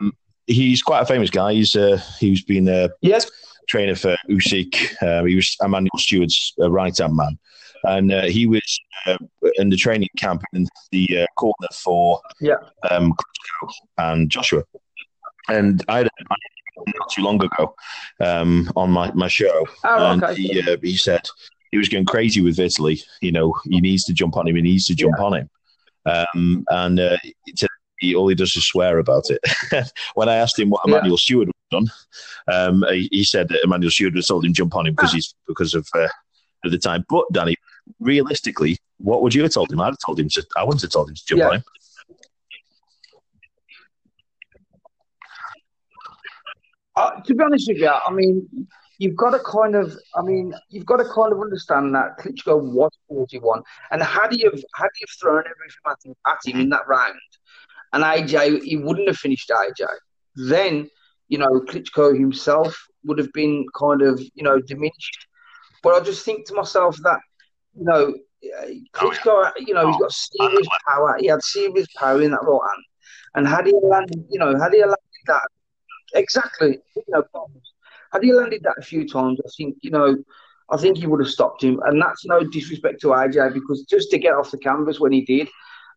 Um, 0.01 0.13
he's 0.47 0.81
quite 0.81 1.01
a 1.01 1.05
famous 1.05 1.29
guy. 1.29 1.53
He's 1.53 1.75
uh, 1.75 2.01
he's 2.19 2.43
been 2.43 2.67
a 2.67 2.89
yes. 3.01 3.29
trainer 3.69 3.95
for 3.95 4.17
Usyk. 4.29 5.01
Uh, 5.01 5.23
he 5.23 5.35
was 5.35 5.55
Emanuel 5.61 5.97
Steward's 5.97 6.53
uh, 6.59 6.69
right 6.69 6.97
hand 6.97 7.15
man, 7.15 7.39
and 7.83 8.11
uh, 8.11 8.23
he 8.23 8.47
was 8.47 8.79
uh, 9.05 9.17
in 9.55 9.69
the 9.69 9.77
training 9.77 10.09
camp 10.17 10.43
in 10.53 10.67
the 10.91 11.19
uh, 11.19 11.25
corner 11.37 11.67
for 11.73 12.21
yeah. 12.41 12.55
um, 12.89 13.13
and 13.97 14.29
Joshua. 14.29 14.63
And 15.47 15.83
I 15.87 15.99
had 15.99 16.07
a, 16.07 16.09
not 16.77 17.09
too 17.11 17.23
long 17.23 17.43
ago 17.43 17.75
um, 18.19 18.71
on 18.75 18.91
my, 18.91 19.11
my 19.13 19.27
show, 19.27 19.67
oh, 19.83 20.11
and 20.11 20.23
okay. 20.23 20.35
he, 20.35 20.61
uh, 20.61 20.77
he 20.81 20.95
said 20.95 21.21
he 21.71 21.77
was 21.77 21.89
going 21.89 22.05
crazy 22.05 22.41
with 22.41 22.59
Italy. 22.59 23.01
You 23.21 23.31
know, 23.31 23.53
he 23.63 23.81
needs 23.81 24.03
to 24.05 24.13
jump 24.13 24.37
on 24.37 24.47
him. 24.47 24.55
He 24.55 24.61
needs 24.61 24.85
to 24.85 24.95
jump 24.95 25.15
yeah. 25.17 25.25
on 25.25 25.33
him. 25.33 25.49
Um, 26.05 26.65
and 26.69 26.99
uh, 26.99 27.17
he, 27.99 28.15
all 28.15 28.27
he 28.27 28.35
does 28.35 28.55
is 28.55 28.65
swear 28.65 28.99
about 28.99 29.25
it. 29.29 29.91
when 30.15 30.29
I 30.29 30.35
asked 30.35 30.57
him 30.57 30.69
what 30.69 30.81
Emanuel 30.85 31.11
yeah. 31.11 31.17
Steward 31.17 31.47
had 31.47 31.77
done, 31.77 31.87
um, 32.47 32.85
he, 32.91 33.09
he, 33.11 33.23
said 33.23 33.49
that 33.49 33.63
Emanuel 33.63 33.91
Steward 33.91 34.15
had 34.15 34.25
told 34.25 34.45
him 34.45 34.53
jump 34.53 34.75
on 34.75 34.87
him 34.87 34.93
because 34.93 35.11
ah. 35.11 35.15
he's 35.15 35.35
because 35.47 35.73
of 35.73 35.87
uh, 35.93 36.07
at 36.65 36.71
the 36.71 36.77
time. 36.77 37.05
But 37.09 37.25
Danny, 37.31 37.55
realistically, 37.99 38.77
what 38.97 39.21
would 39.21 39.33
you 39.33 39.43
have 39.43 39.51
told 39.51 39.71
him? 39.71 39.81
I'd 39.81 39.87
have 39.87 39.97
told 40.05 40.19
him 40.19 40.29
to. 40.29 40.45
I 40.55 40.63
wouldn't 40.63 40.81
have 40.81 40.91
told 40.91 41.09
him 41.09 41.15
to 41.15 41.25
jump 41.25 41.39
yeah. 41.39 41.47
on 41.47 41.55
him. 41.55 41.63
Uh, 46.95 47.21
to 47.21 47.33
be 47.33 47.43
honest 47.43 47.65
with 47.69 47.77
you, 47.77 47.87
I 47.89 48.11
mean, 48.11 48.67
you've 48.97 49.15
got 49.15 49.29
to 49.29 49.39
kind 49.39 49.73
of, 49.75 49.95
I 50.15 50.21
mean, 50.21 50.53
you've 50.69 50.85
got 50.85 50.97
to 50.97 51.05
kind 51.05 51.31
of 51.31 51.39
understand 51.39 51.95
that 51.95 52.19
Klitschko 52.19 52.61
was 52.61 52.91
41, 53.07 53.63
and 53.91 54.03
had 54.03 54.33
he 54.33 54.43
have 54.43 54.61
had 54.75 54.89
he 54.95 55.05
have 55.07 55.19
thrown 55.19 55.39
everything 55.39 55.79
at 55.87 55.97
him, 56.03 56.15
at 56.27 56.39
him 56.45 56.59
in 56.59 56.69
that 56.69 56.87
round, 56.87 57.15
and 57.93 58.03
AJ, 58.03 58.63
he 58.63 58.75
wouldn't 58.75 59.07
have 59.07 59.17
finished 59.17 59.49
AJ. 59.49 59.87
Then, 60.35 60.89
you 61.29 61.37
know, 61.37 61.61
Klitschko 61.61 62.17
himself 62.17 62.77
would 63.05 63.17
have 63.17 63.31
been 63.31 63.65
kind 63.77 64.01
of, 64.01 64.19
you 64.35 64.43
know, 64.43 64.59
diminished. 64.59 65.27
But 65.83 65.95
I 65.95 66.03
just 66.03 66.25
think 66.25 66.45
to 66.47 66.53
myself 66.53 66.97
that, 67.03 67.19
you 67.73 67.85
know, 67.85 68.13
oh, 68.15 68.81
Klitschko, 68.93 69.51
you 69.65 69.73
know, 69.73 69.87
he's 69.87 69.95
oh, 69.95 69.99
got 69.99 70.11
serious 70.11 70.67
power. 70.87 71.17
He 71.19 71.27
had 71.27 71.41
serious 71.43 71.87
power 71.95 72.21
in 72.21 72.31
that 72.31 72.43
right 72.43 72.69
hand. 72.69 72.83
And 73.35 73.47
had 73.47 73.67
he 73.67 73.73
landed, 73.81 74.25
you 74.29 74.39
know, 74.39 74.57
had 74.59 74.73
he 74.73 74.79
landed 74.79 74.97
that 75.27 75.47
exactly, 76.13 76.79
you 76.95 77.03
know, 77.09 77.23
had 78.11 78.23
he 78.23 78.33
landed 78.33 78.61
that 78.63 78.75
a 78.77 78.81
few 78.81 79.07
times, 79.07 79.39
I 79.45 79.49
think, 79.55 79.77
you 79.81 79.91
know, 79.91 80.17
I 80.71 80.77
think 80.77 80.97
he 80.97 81.07
would 81.07 81.19
have 81.19 81.29
stopped 81.29 81.63
him. 81.63 81.79
And 81.85 82.01
that's 82.01 82.25
no 82.25 82.43
disrespect 82.43 83.01
to 83.01 83.07
AJ 83.07 83.53
because 83.53 83.83
just 83.83 84.11
to 84.11 84.17
get 84.17 84.33
off 84.33 84.51
the 84.51 84.57
canvas 84.57 84.99
when 84.99 85.11
he 85.11 85.21
did, 85.21 85.47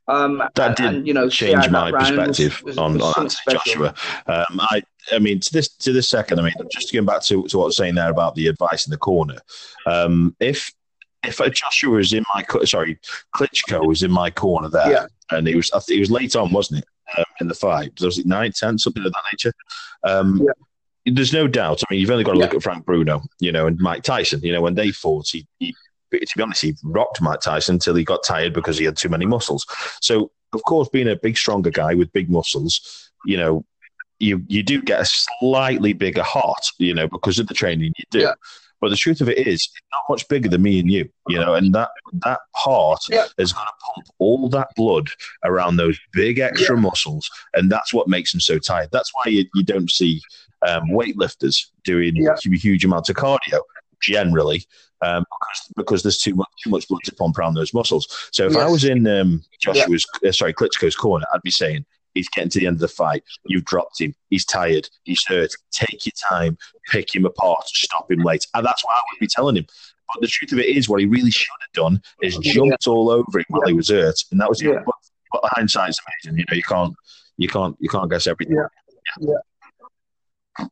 um, 0.09 0.43
that 0.55 0.77
did 0.77 0.87
and, 0.87 1.07
you 1.07 1.15
know, 1.15 1.29
change 1.29 1.71
my 1.71 1.91
perspective 1.91 2.61
was, 2.65 2.77
was, 2.77 2.79
on, 2.79 2.99
was 2.99 3.17
on 3.17 3.29
Joshua. 3.51 3.95
Um, 4.27 4.61
I 4.61 4.83
I 5.13 5.19
mean, 5.19 5.41
to 5.41 5.53
this 5.53 5.69
to 5.69 5.93
this 5.93 6.09
second, 6.09 6.39
I 6.39 6.43
mean, 6.43 6.55
just 6.71 6.93
going 6.93 7.07
back 7.07 7.23
to, 7.23 7.47
to 7.49 7.59
what 7.59 7.65
I 7.65 7.67
was 7.67 7.77
saying 7.77 7.95
there 7.95 8.11
about 8.11 8.35
the 8.35 8.47
advice 8.47 8.87
in 8.87 8.91
the 8.91 8.99
corner. 8.99 9.39
Um, 9.87 10.37
if 10.41 10.73
if 11.25 11.39
Joshua 11.55 11.97
was 11.97 12.13
in 12.13 12.25
my 12.35 12.45
sorry, 12.65 12.99
Klitschko 13.37 13.87
was 13.87 14.03
in 14.03 14.11
my 14.11 14.31
corner 14.31 14.69
there, 14.69 14.91
yeah. 14.91 15.07
and 15.31 15.47
he 15.47 15.55
was 15.55 15.71
I 15.73 15.79
think 15.79 15.95
he 15.95 16.01
was 16.01 16.11
late 16.11 16.37
on, 16.37 16.53
wasn't 16.53 16.81
it, 16.81 17.19
um, 17.19 17.25
in 17.41 17.49
the 17.49 17.55
fight? 17.55 17.93
Was 18.01 18.19
it 18.19 18.27
nine, 18.27 18.53
ten, 18.53 18.79
something 18.79 19.05
of 19.05 19.13
that 19.13 19.23
nature? 19.33 19.53
Um, 20.05 20.43
yeah. 20.43 20.53
There's 21.05 21.33
no 21.33 21.49
doubt. 21.49 21.83
I 21.83 21.93
mean, 21.93 22.01
you've 22.01 22.11
only 22.11 22.23
got 22.23 22.35
to 22.35 22.39
look 22.39 22.55
at 22.55 22.63
Frank 22.63 22.85
Bruno, 22.85 23.23
you 23.41 23.51
know, 23.51 23.67
and 23.67 23.77
Mike 23.81 24.05
Tyson. 24.05 24.41
You 24.41 24.53
know, 24.53 24.61
when 24.61 24.77
they 24.77 24.93
fought, 24.93 25.27
he, 25.33 25.49
he 25.59 25.75
to 26.21 26.33
be 26.37 26.43
honest, 26.43 26.63
he 26.63 26.75
rocked 26.85 27.21
Mike 27.21 27.41
Tyson 27.41 27.77
until 27.77 27.95
he 27.95 28.05
got 28.05 28.25
tired 28.25 28.53
because 28.53 28.79
he 28.79 28.85
had 28.85 28.97
too 28.97 29.09
many 29.09 29.27
muscles. 29.27 29.67
So, 30.01 30.31
of 30.53 30.63
course, 30.65 30.89
being 30.89 31.09
a 31.09 31.17
big, 31.17 31.37
stronger 31.37 31.71
guy 31.71 31.95
with 31.95 32.13
big 32.13 32.31
muscles, 32.31 33.11
you 33.25 33.37
know, 33.37 33.65
you 34.19 34.43
you 34.49 34.63
do 34.63 34.81
get 34.81 35.01
a 35.01 35.11
slightly 35.41 35.93
bigger 35.93 36.23
heart, 36.23 36.65
you 36.79 36.95
know, 36.95 37.09
because 37.09 37.39
of 37.39 37.49
the 37.49 37.55
training 37.55 37.93
you 37.97 38.05
do. 38.11 38.21
Yeah. 38.21 38.35
But 38.81 38.91
the 38.91 38.97
truth 38.97 39.21
of 39.21 39.29
it 39.29 39.39
is, 39.39 39.61
it's 39.63 39.81
not 39.93 40.03
much 40.09 40.27
bigger 40.27 40.49
than 40.49 40.63
me 40.63 40.81
and 40.81 40.91
you, 40.91 41.09
you 41.29 41.39
know, 41.39 41.55
and 41.55 41.73
that 41.73 41.91
that 42.25 42.41
heart 42.57 43.01
yeah. 43.09 43.27
is 43.39 43.53
going 43.53 43.67
to 43.67 43.73
pump 43.85 44.07
all 44.19 44.49
that 44.49 44.71
blood 44.75 45.09
around 45.45 45.77
those 45.77 45.99
big 46.13 46.41
extra 46.41 46.75
yeah. 46.75 46.83
muscles, 46.83 47.31
and 47.55 47.71
that's 47.71 47.95
what 47.95 48.09
makes 48.09 48.33
them 48.33 48.41
so 48.41 48.59
tired. 48.59 48.89
That's 48.91 49.13
why 49.15 49.31
you, 49.31 49.45
you 49.55 49.63
don't 49.63 49.89
see 49.89 50.21
um, 50.67 50.83
weightlifters 50.91 51.67
doing 51.85 52.17
yeah. 52.17 52.35
huge 52.45 52.85
amounts 52.85 53.09
of 53.09 53.17
cardio 53.17 53.61
generally. 54.03 54.65
Um, 55.01 55.25
because, 55.25 55.73
because 55.75 56.03
there's 56.05 56.19
too 56.19 56.37
much 56.37 56.49
too 56.63 56.71
much 56.71 56.87
blood 56.87 57.01
to 57.05 57.15
pump 57.17 57.37
around 57.37 57.55
those 57.55 57.75
muscles. 57.75 58.07
So 58.31 58.47
if 58.47 58.53
yes. 58.53 58.63
I 58.63 58.69
was 58.69 58.85
in 58.85 59.05
um, 59.09 59.43
Joshua's, 59.61 60.07
uh, 60.25 60.31
sorry, 60.31 60.55
Klitschko's 60.55 60.95
corner, 60.95 61.27
I'd 61.35 61.43
be 61.43 61.51
saying, 61.51 61.85
He's 62.15 62.29
getting 62.29 62.51
to 62.51 62.61
the 62.61 62.67
end 62.67 62.77
of 62.77 62.81
the 62.81 62.89
fight. 62.89 63.25
You've 63.47 63.65
dropped 63.65 64.01
him. 64.01 64.15
He's 64.29 64.45
tired. 64.45 64.89
He's 65.05 65.25
hurt. 65.27 65.51
Take 65.73 66.07
your 66.07 66.13
time. 66.29 66.59
Pick 66.91 67.15
him 67.15 67.25
apart. 67.25 67.67
Stop 67.67 68.11
him 68.11 68.21
late. 68.21 68.47
And 68.55 68.67
that's 68.67 68.85
what 68.85 68.97
I 68.97 69.01
would 69.01 69.21
be 69.21 69.27
telling 69.27 69.57
him. 69.57 69.67
But 70.13 70.21
the 70.21 70.27
truth 70.27 70.53
of 70.53 70.59
it 70.59 70.67
is, 70.67 70.89
what 70.89 71.01
he 71.01 71.07
really 71.07 71.31
should 71.31 71.49
have 71.61 71.73
done 71.73 72.03
is 72.21 72.37
jumped 72.39 72.87
all 72.87 73.11
over 73.11 73.39
him 73.39 73.47
while 73.49 73.67
he 73.67 73.73
was 73.73 73.89
hurt, 73.89 74.17
and 74.31 74.41
that 74.41 74.49
was 74.49 74.61
yeah. 74.61 74.83
But, 74.85 74.95
but 75.33 75.43
hindsight's 75.55 75.99
amazing. 76.25 76.39
You 76.39 76.45
know, 76.51 76.57
you 76.57 76.63
can't, 76.63 76.95
you 77.39 77.49
can't, 77.49 77.77
you 77.81 77.89
can't 77.89 78.11
guess 78.11 78.27
everything. 78.27 78.57
Yeah. 78.57 79.37
yeah. 80.59 80.67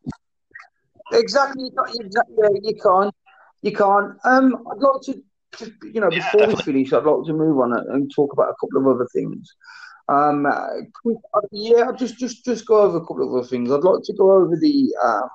Exactly. 1.12 1.70
Yeah, 1.74 2.48
you 2.62 2.74
can't. 2.82 3.14
You 3.62 3.72
can't. 3.72 4.16
Um, 4.24 4.64
I'd 4.70 4.78
like 4.78 5.02
to, 5.02 5.22
just, 5.58 5.72
you 5.82 6.00
know, 6.00 6.10
before 6.10 6.40
yeah, 6.42 6.46
we 6.48 6.56
finish, 6.56 6.92
I'd 6.92 7.04
like 7.04 7.26
to 7.26 7.32
move 7.32 7.58
on 7.58 7.72
and 7.72 8.10
talk 8.14 8.32
about 8.32 8.50
a 8.50 8.54
couple 8.60 8.80
of 8.80 8.94
other 8.94 9.06
things. 9.12 9.54
Um, 10.08 10.46
yeah, 11.52 11.92
just 11.96 12.18
just 12.18 12.44
just 12.44 12.66
go 12.66 12.80
over 12.80 12.96
a 12.96 13.00
couple 13.00 13.28
of 13.28 13.34
other 13.34 13.46
things. 13.46 13.70
I'd 13.70 13.84
like 13.84 14.02
to 14.04 14.12
go 14.14 14.32
over 14.32 14.56
the 14.56 14.92
um, 15.04 15.28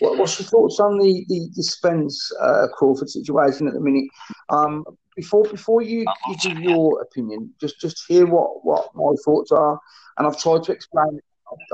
what, 0.00 0.18
what's 0.18 0.38
your 0.38 0.48
thoughts 0.48 0.80
on 0.80 0.98
the 0.98 1.24
the, 1.28 1.48
the 1.54 1.62
Spence 1.62 2.32
uh, 2.40 2.66
Crawford 2.74 3.08
situation 3.08 3.68
at 3.68 3.74
the 3.74 3.80
minute? 3.80 4.08
Um, 4.48 4.84
before 5.16 5.44
before 5.44 5.82
you, 5.82 6.04
you 6.28 6.36
give 6.42 6.58
your 6.58 7.02
opinion, 7.02 7.52
just 7.60 7.80
just 7.80 8.04
hear 8.08 8.26
what 8.26 8.64
what 8.64 8.94
my 8.94 9.12
thoughts 9.24 9.52
are, 9.52 9.78
and 10.16 10.26
I've 10.26 10.40
tried 10.40 10.64
to 10.64 10.72
explain. 10.72 11.20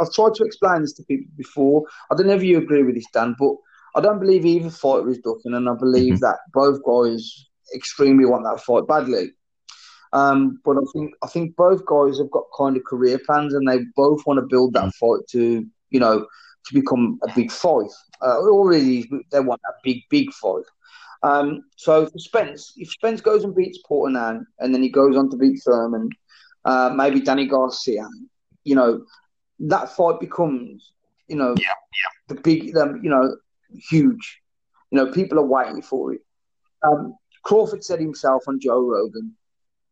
I've 0.01 0.13
tried 0.13 0.35
to 0.35 0.45
explain 0.45 0.83
this 0.83 0.93
to 0.95 1.03
people 1.05 1.33
before. 1.37 1.85
I 2.11 2.15
don't 2.15 2.29
know 2.29 2.35
if 2.35 2.45
you 2.45 2.59
agree 2.59 2.85
with 2.85 2.95
this, 2.95 3.11
Dan, 3.13 3.35
but 3.39 3.55
I 3.95 4.01
don't 4.01 4.19
believe 4.19 4.45
either 4.45 4.71
fighter 4.71 5.09
is 5.09 5.19
ducking, 5.19 5.55
and 5.55 5.69
I 5.69 5.75
believe 5.75 6.15
mm-hmm. 6.15 6.25
that 6.25 6.39
both 6.53 6.83
guys 6.85 7.47
extremely 7.75 8.25
want 8.25 8.45
that 8.45 8.61
fight 8.61 8.87
badly. 8.87 9.33
Um, 10.13 10.61
but 10.65 10.77
I 10.77 10.83
think 10.93 11.15
I 11.23 11.27
think 11.27 11.57
both 11.57 11.85
guys 11.87 12.19
have 12.19 12.31
got 12.31 12.45
kind 12.57 12.77
of 12.77 12.85
career 12.85 13.19
plans, 13.19 13.55
and 13.55 13.69
they 13.69 13.81
both 13.97 14.27
want 14.27 14.39
to 14.39 14.47
build 14.47 14.75
that 14.75 14.85
mm. 14.85 14.95
fight 14.95 15.27
to 15.31 15.67
you 15.91 16.01
know 16.01 16.27
to 16.67 16.75
become 16.75 17.19
a 17.23 17.33
big 17.35 17.51
fight. 17.51 17.91
Uh, 18.23 18.39
already 18.39 19.09
they 19.31 19.41
want 19.41 19.61
that 19.63 19.75
big 19.83 20.03
big 20.11 20.33
fight. 20.33 20.65
Um, 21.25 21.65
so 21.77 22.07
for 22.07 22.19
Spence, 22.19 22.75
if 22.77 22.91
Spence 22.91 23.23
goes 23.23 23.45
and 23.45 23.55
beats 23.55 23.79
Portman 23.87 24.47
and 24.59 24.75
then 24.75 24.83
he 24.83 24.91
goes 24.91 25.17
on 25.17 25.31
to 25.31 25.37
beat 25.39 25.61
Thurman, 25.65 26.11
uh, 26.67 26.93
maybe 26.95 27.21
Danny 27.21 27.47
Garcia, 27.47 28.07
you 28.63 28.75
know, 28.75 29.05
that 29.61 29.97
fight 29.97 30.21
becomes, 30.21 30.93
you 31.27 31.37
know, 31.37 31.55
yeah, 31.59 31.69
yeah. 31.69 32.35
the 32.35 32.35
big, 32.43 32.77
um, 32.77 33.01
you 33.03 33.09
know, 33.09 33.35
huge. 33.89 34.41
You 34.91 34.99
know, 34.99 35.13
people 35.13 35.39
are 35.39 35.47
waiting 35.47 35.83
for 35.83 36.13
it. 36.13 36.21
Um, 36.87 37.17
Crawford 37.43 37.85
said 37.85 38.01
himself 38.01 38.45
on 38.47 38.61
Joe 38.61 38.81
Rogan 38.81 39.35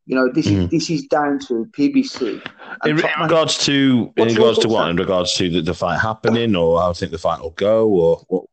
you 0.07 0.17
know, 0.17 0.29
this 0.29 0.49
mm. 0.49 0.65
is 0.65 0.71
this 0.71 0.91
is 0.91 1.07
down 1.07 1.39
to 1.41 1.67
PBC. 1.77 2.45
In, 2.85 2.99
in 2.99 3.21
regards 3.21 3.57
to 3.67 4.13
in 4.17 4.29
regards 4.29 4.59
to 4.61 4.69
what? 4.69 4.89
In 4.89 4.97
regards 4.97 5.33
to 5.35 5.49
the, 5.49 5.63
the 5.63 5.75
fight 5.75 6.01
happening, 6.01 6.57
or 6.57 6.81
how 6.81 6.91
I 6.91 6.93
think 6.93 7.13
the 7.13 7.19
fight 7.19 7.41
will 7.41 7.51
go, 7.51 7.89
or 7.89 8.17
what? 8.27 8.45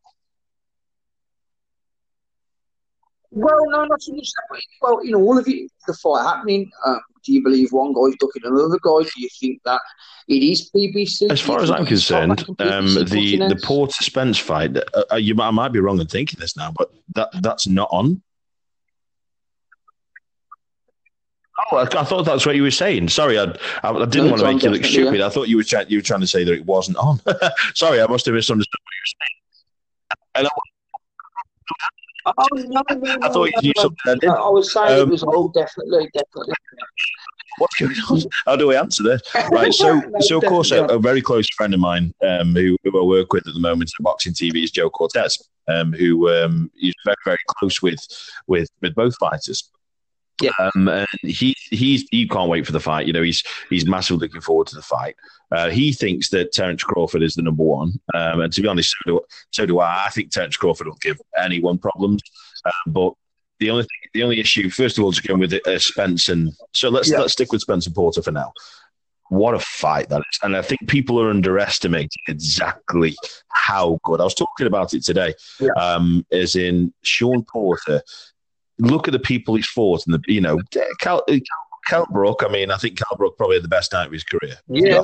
Well, 3.32 3.64
no, 3.68 3.84
not 3.84 4.02
so 4.02 4.12
much 4.12 4.28
that. 4.32 4.60
Well, 4.80 5.04
you 5.04 5.12
know, 5.12 5.20
all 5.20 5.38
of 5.38 5.46
it, 5.48 5.70
the 5.86 5.94
fight 5.94 6.24
happening. 6.24 6.70
Um, 6.86 7.00
do 7.24 7.32
you 7.32 7.42
believe 7.42 7.72
one 7.72 7.92
guy's 7.92 8.16
ducking 8.18 8.42
another 8.44 8.78
guy? 8.82 9.02
Do 9.02 9.10
you 9.20 9.28
think 9.38 9.60
that 9.64 9.80
it 10.28 10.42
is 10.42 10.70
PBC? 10.74 11.30
As 11.30 11.40
far 11.40 11.60
as 11.60 11.70
I'm 11.70 11.86
concerned, 11.86 12.44
um, 12.60 12.94
the 12.94 13.36
the 13.36 13.60
Porter 13.62 14.02
Spence 14.02 14.38
fight. 14.38 14.76
Uh, 14.76 15.04
uh, 15.12 15.16
you, 15.16 15.34
I 15.40 15.50
might 15.50 15.72
be 15.72 15.80
wrong 15.80 16.00
in 16.00 16.06
thinking 16.06 16.40
this 16.40 16.56
now, 16.56 16.72
but 16.76 16.90
that 17.14 17.28
that's 17.42 17.66
not 17.66 17.88
on 17.90 18.22
Oh, 21.72 21.76
I, 21.76 21.82
I, 21.82 22.04
thought 22.04 22.24
that's 22.24 22.46
what 22.46 22.56
you 22.56 22.62
were 22.62 22.70
saying. 22.70 23.08
Sorry, 23.08 23.38
I, 23.38 23.44
I, 23.82 23.90
I 23.90 24.04
didn't 24.06 24.26
no, 24.26 24.30
want 24.30 24.40
to 24.40 24.52
make 24.52 24.62
you 24.62 24.70
look 24.70 24.84
stupid. 24.84 25.18
Yeah. 25.18 25.26
I 25.26 25.30
thought 25.30 25.48
you 25.48 25.56
were 25.56 25.64
you 25.88 25.98
were 25.98 26.02
trying 26.02 26.20
to 26.20 26.26
say 26.26 26.44
that 26.44 26.52
it 26.52 26.64
wasn't 26.64 26.96
on. 26.96 27.20
Sorry, 27.74 28.00
I 28.00 28.06
must 28.06 28.26
have 28.26 28.34
misunderstood 28.34 28.78
what 28.82 28.94
you 28.94 29.02
were 29.02 30.44
saying. 30.44 30.50
Oh, 32.26 32.46
no, 32.54 32.82
no, 32.90 33.18
I 33.22 33.28
thought 33.28 33.48
you 33.48 33.62
knew 33.62 33.72
something. 33.76 34.30
I, 34.30 34.34
I 34.34 34.48
was 34.48 34.72
saying 34.72 35.00
um, 35.00 35.08
it 35.08 35.10
was 35.10 35.22
all 35.22 35.48
definitely, 35.48 36.08
definitely. 36.12 36.54
What's 37.58 37.76
going 37.76 37.96
on? 38.10 38.22
How 38.46 38.56
do 38.56 38.68
we 38.68 38.76
answer 38.76 39.02
this? 39.02 39.22
Right. 39.50 39.72
So, 39.72 40.00
so 40.20 40.38
of 40.38 40.44
course, 40.44 40.70
a, 40.70 40.84
a, 40.84 40.98
very 40.98 41.22
close 41.22 41.48
friend 41.56 41.74
of 41.74 41.80
mine 41.80 42.14
um, 42.26 42.54
who, 42.54 42.76
who 42.84 43.00
I 43.00 43.04
work 43.04 43.32
with 43.32 43.46
at 43.46 43.54
the 43.54 43.60
moment 43.60 43.90
at 43.98 44.02
Boxing 44.02 44.32
TV 44.32 44.64
is 44.64 44.70
Joe 44.70 44.90
Cortez, 44.90 45.48
um, 45.68 45.92
who 45.92 46.30
um, 46.30 46.70
is 46.80 46.94
very, 47.04 47.16
very 47.24 47.38
close 47.48 47.82
with 47.82 48.00
with 48.46 48.68
with 48.80 48.94
both 48.94 49.16
fighters. 49.16 49.70
Yeah. 50.40 50.50
Um, 50.58 50.88
and 50.88 51.06
he 51.22 51.54
he's 51.70 52.06
he 52.10 52.26
can't 52.26 52.48
wait 52.48 52.66
for 52.66 52.72
the 52.72 52.80
fight. 52.80 53.06
You 53.06 53.12
know, 53.12 53.22
he's 53.22 53.42
he's 53.68 53.86
massively 53.86 54.26
looking 54.26 54.40
forward 54.40 54.66
to 54.68 54.74
the 54.74 54.82
fight. 54.82 55.16
Uh, 55.52 55.70
he 55.70 55.92
thinks 55.92 56.30
that 56.30 56.52
Terence 56.52 56.82
Crawford 56.82 57.22
is 57.22 57.34
the 57.34 57.42
number 57.42 57.62
one, 57.62 57.98
um, 58.14 58.40
and 58.40 58.52
to 58.52 58.60
be 58.60 58.68
honest, 58.68 58.94
so 59.04 59.12
do, 59.12 59.20
so 59.50 59.66
do 59.66 59.80
I. 59.80 60.04
I 60.06 60.10
think 60.10 60.30
Terence 60.30 60.56
Crawford 60.56 60.86
will 60.86 60.98
give 61.00 61.20
anyone 61.36 61.78
problems, 61.78 62.22
um, 62.64 62.92
but 62.92 63.14
the 63.58 63.70
only 63.70 63.82
thing, 63.82 64.10
the 64.14 64.22
only 64.22 64.40
issue, 64.40 64.70
first 64.70 64.96
of 64.98 65.04
all, 65.04 65.10
is 65.10 65.20
going 65.20 65.40
with 65.40 65.52
uh, 65.52 65.78
Spence 65.78 66.28
and 66.28 66.52
so 66.72 66.88
let's 66.88 67.10
yeah. 67.10 67.18
let's 67.18 67.32
stick 67.32 67.52
with 67.52 67.60
Spence 67.60 67.86
and 67.86 67.94
Porter 67.94 68.22
for 68.22 68.32
now. 68.32 68.52
What 69.28 69.54
a 69.54 69.60
fight 69.60 70.08
that 70.08 70.20
is, 70.20 70.38
and 70.42 70.56
I 70.56 70.62
think 70.62 70.88
people 70.88 71.20
are 71.20 71.30
underestimating 71.30 72.08
exactly 72.26 73.14
how 73.48 73.98
good. 74.02 74.20
I 74.20 74.24
was 74.24 74.34
talking 74.34 74.66
about 74.66 74.92
it 74.94 75.04
today, 75.04 75.34
yeah. 75.60 75.70
um, 75.76 76.26
as 76.32 76.56
in 76.56 76.92
Shawn 77.02 77.44
Porter 77.44 78.02
look 78.80 79.08
at 79.08 79.12
the 79.12 79.18
people 79.18 79.54
he's 79.54 79.66
fought, 79.66 80.06
and 80.06 80.14
the 80.14 80.22
you 80.26 80.40
know, 80.40 80.58
Kell, 81.00 81.22
Kell 81.86 82.06
Brook. 82.10 82.42
I 82.44 82.50
mean, 82.50 82.70
I 82.70 82.76
think 82.76 82.98
Cal 82.98 83.16
Brook 83.16 83.36
probably 83.36 83.56
had 83.56 83.64
the 83.64 83.68
best 83.68 83.92
night 83.92 84.06
of 84.06 84.12
his 84.12 84.24
career. 84.24 84.56
Yeah. 84.68 85.02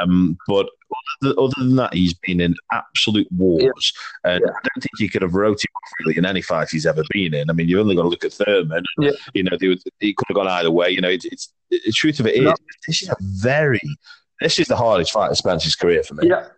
Um, 0.00 0.36
but 0.48 0.68
other, 1.22 1.34
other, 1.38 1.54
than 1.58 1.76
that, 1.76 1.94
he's 1.94 2.14
been 2.14 2.40
in 2.40 2.54
absolute 2.72 3.30
wars, 3.30 3.92
yeah. 4.24 4.32
and 4.32 4.42
yeah. 4.44 4.50
I 4.50 4.60
don't 4.62 4.82
think 4.82 4.98
you 4.98 5.08
could 5.08 5.22
have 5.22 5.34
wrote 5.34 5.60
him 5.60 5.70
off 5.76 5.92
really 6.00 6.18
in 6.18 6.26
any 6.26 6.42
fight 6.42 6.68
he's 6.70 6.86
ever 6.86 7.04
been 7.10 7.32
in. 7.32 7.48
I 7.48 7.52
mean, 7.52 7.68
you've 7.68 7.80
only 7.80 7.94
got 7.94 8.02
to 8.02 8.08
look 8.08 8.24
at 8.24 8.32
Thurman. 8.32 8.82
Yeah. 8.98 9.12
You 9.34 9.44
know, 9.44 9.56
they 9.58 9.68
would, 9.68 9.80
he 10.00 10.14
could 10.14 10.26
have 10.28 10.34
gone 10.34 10.48
either 10.48 10.70
way. 10.70 10.90
You 10.90 11.00
know, 11.00 11.08
it's, 11.08 11.26
it's 11.26 11.52
the 11.70 11.92
truth 11.92 12.18
of 12.18 12.26
it 12.26 12.34
is, 12.34 12.42
no. 12.42 12.54
this 12.86 13.02
is 13.02 13.08
a 13.08 13.16
very, 13.20 13.80
this 14.40 14.58
is 14.58 14.66
the 14.66 14.76
hardest 14.76 15.12
fight 15.12 15.30
of 15.30 15.36
Spencer's 15.36 15.76
career 15.76 16.02
for 16.02 16.14
me. 16.14 16.28
Yeah. 16.28 16.48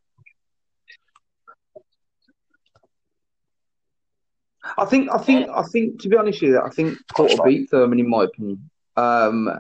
I 4.77 4.85
think, 4.85 5.11
I 5.11 5.19
think, 5.19 5.49
I 5.49 5.63
think. 5.63 6.01
To 6.03 6.09
be 6.09 6.17
honest 6.17 6.43
with 6.43 6.51
you, 6.53 6.61
I 6.61 6.71
think 6.71 6.99
Porter 7.15 7.43
beat 7.45 7.71
Thurman 7.71 8.01
in 8.01 8.09
my 8.09 8.25
opinion. 8.25 8.71
Um, 8.97 9.51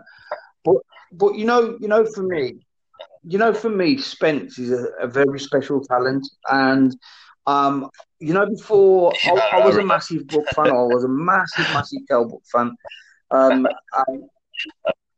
but, 0.64 0.76
but 1.12 1.34
you 1.36 1.44
know, 1.44 1.76
you 1.80 1.88
know, 1.88 2.04
for 2.04 2.22
me, 2.22 2.56
you 3.22 3.38
know, 3.38 3.52
for 3.52 3.70
me, 3.70 3.98
Spence 3.98 4.58
is 4.58 4.72
a, 4.72 4.88
a 5.00 5.06
very 5.06 5.38
special 5.38 5.82
talent, 5.84 6.26
and 6.50 6.96
um, 7.46 7.90
you 8.18 8.34
know, 8.34 8.46
before 8.46 9.12
I, 9.24 9.60
I, 9.60 9.66
was 9.66 9.76
a 9.76 9.84
massive 9.84 10.26
Brook 10.26 10.46
fan. 10.54 10.68
I 10.68 10.72
was 10.72 11.04
a 11.04 11.08
massive, 11.08 11.66
massive 11.72 12.00
Kell 12.08 12.26
Brook 12.26 12.42
fan. 12.50 12.76
Um, 13.30 13.66
and, 14.06 14.24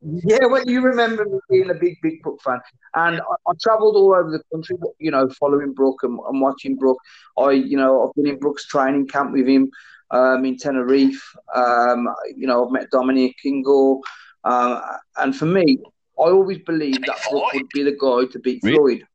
yeah, 0.05 0.47
well, 0.47 0.65
you 0.67 0.81
remember 0.81 1.25
me 1.25 1.39
being 1.49 1.71
a 1.71 1.75
big, 1.75 1.97
big 2.03 2.23
Brook 2.23 2.41
fan, 2.43 2.61
and 2.95 3.21
I, 3.21 3.51
I 3.51 3.53
travelled 3.61 3.95
all 3.97 4.15
over 4.15 4.31
the 4.31 4.43
country, 4.53 4.77
you 4.99 5.11
know, 5.11 5.29
following 5.39 5.73
Brook 5.73 6.01
and, 6.03 6.19
and, 6.29 6.41
watching 6.41 6.77
Brook. 6.77 6.99
I, 7.39 7.51
you 7.51 7.77
know, 7.77 8.05
I've 8.07 8.15
been 8.15 8.33
in 8.33 8.39
Brook's 8.39 8.67
training 8.67 9.07
camp 9.07 9.33
with 9.33 9.47
him 9.47 9.71
um, 10.11 10.45
in 10.45 10.57
Tenerife. 10.57 11.23
Um, 11.55 12.09
you 12.37 12.47
know, 12.47 12.67
I've 12.67 12.73
met 12.73 12.91
Dominic 12.91 13.37
Ingle, 13.45 14.01
uh, 14.45 14.81
and 15.19 15.37
for 15.37 15.47
me, 15.47 15.79
I 16.19 16.31
always 16.31 16.59
believed 16.59 17.05
that 17.07 17.21
Brook 17.31 17.53
would 17.53 17.69
be 17.73 17.85
the 17.85 17.93
guy 17.93 18.31
to 18.33 18.39
beat 18.41 18.61
really? 18.65 18.77
Floyd. 18.77 19.07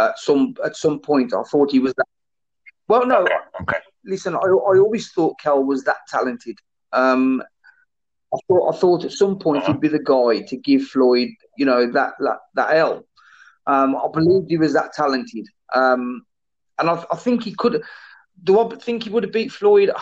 at 0.00 0.18
some 0.18 0.54
at 0.64 0.76
some 0.76 1.00
point. 1.00 1.34
I 1.34 1.42
thought 1.42 1.70
he 1.70 1.80
was 1.80 1.92
that. 1.94 2.06
Well, 2.88 3.06
no. 3.06 3.26
Okay. 3.60 3.78
Listen, 4.06 4.34
I, 4.34 4.38
I 4.38 4.78
always 4.78 5.10
thought 5.12 5.38
Kell 5.38 5.64
was 5.64 5.84
that 5.84 5.98
talented. 6.08 6.58
Um, 6.92 7.42
I 8.32 8.38
thought 8.48 8.74
I 8.74 8.76
thought 8.76 9.04
at 9.04 9.12
some 9.12 9.38
point 9.38 9.64
he'd 9.64 9.80
be 9.80 9.88
the 9.88 9.98
guy 9.98 10.44
to 10.46 10.56
give 10.56 10.82
Floyd, 10.82 11.30
you 11.56 11.66
know, 11.66 11.90
that 11.92 12.14
that, 12.18 12.38
that 12.54 12.76
L. 12.76 13.04
Um, 13.66 13.96
I 13.96 14.08
believed 14.12 14.50
he 14.50 14.58
was 14.58 14.74
that 14.74 14.92
talented, 14.92 15.46
um, 15.74 16.24
and 16.78 16.90
I, 16.90 17.04
I, 17.10 17.16
think 17.16 17.44
he 17.44 17.54
could. 17.54 17.82
Do 18.42 18.60
I 18.60 18.76
think 18.76 19.04
he 19.04 19.10
would 19.10 19.22
have 19.22 19.32
beat 19.32 19.52
Floyd? 19.52 19.90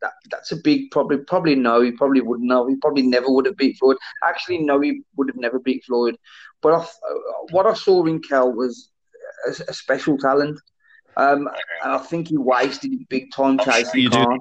That, 0.00 0.14
that's 0.32 0.50
a 0.50 0.56
big 0.56 0.90
probably 0.90 1.18
probably 1.18 1.54
no. 1.54 1.80
He 1.80 1.92
probably 1.92 2.22
wouldn't 2.22 2.48
know. 2.48 2.66
He 2.66 2.74
probably 2.74 3.02
never 3.02 3.30
would 3.30 3.46
have 3.46 3.56
beat 3.56 3.76
Floyd. 3.78 3.96
Actually, 4.24 4.58
no, 4.58 4.80
he 4.80 5.02
would 5.14 5.28
have 5.28 5.36
never 5.36 5.60
beat 5.60 5.84
Floyd. 5.84 6.16
But 6.60 6.74
I, 6.74 6.86
what 7.52 7.66
I 7.66 7.74
saw 7.74 8.04
in 8.06 8.20
Kell 8.20 8.52
was 8.52 8.90
a, 9.46 9.50
a 9.68 9.72
special 9.72 10.18
talent, 10.18 10.58
um, 11.16 11.48
and 11.84 11.92
I 11.92 11.98
think 11.98 12.26
he 12.26 12.36
wasted 12.36 12.90
big 13.10 13.30
time 13.30 13.60
chasing 13.60 14.10
Khan 14.10 14.40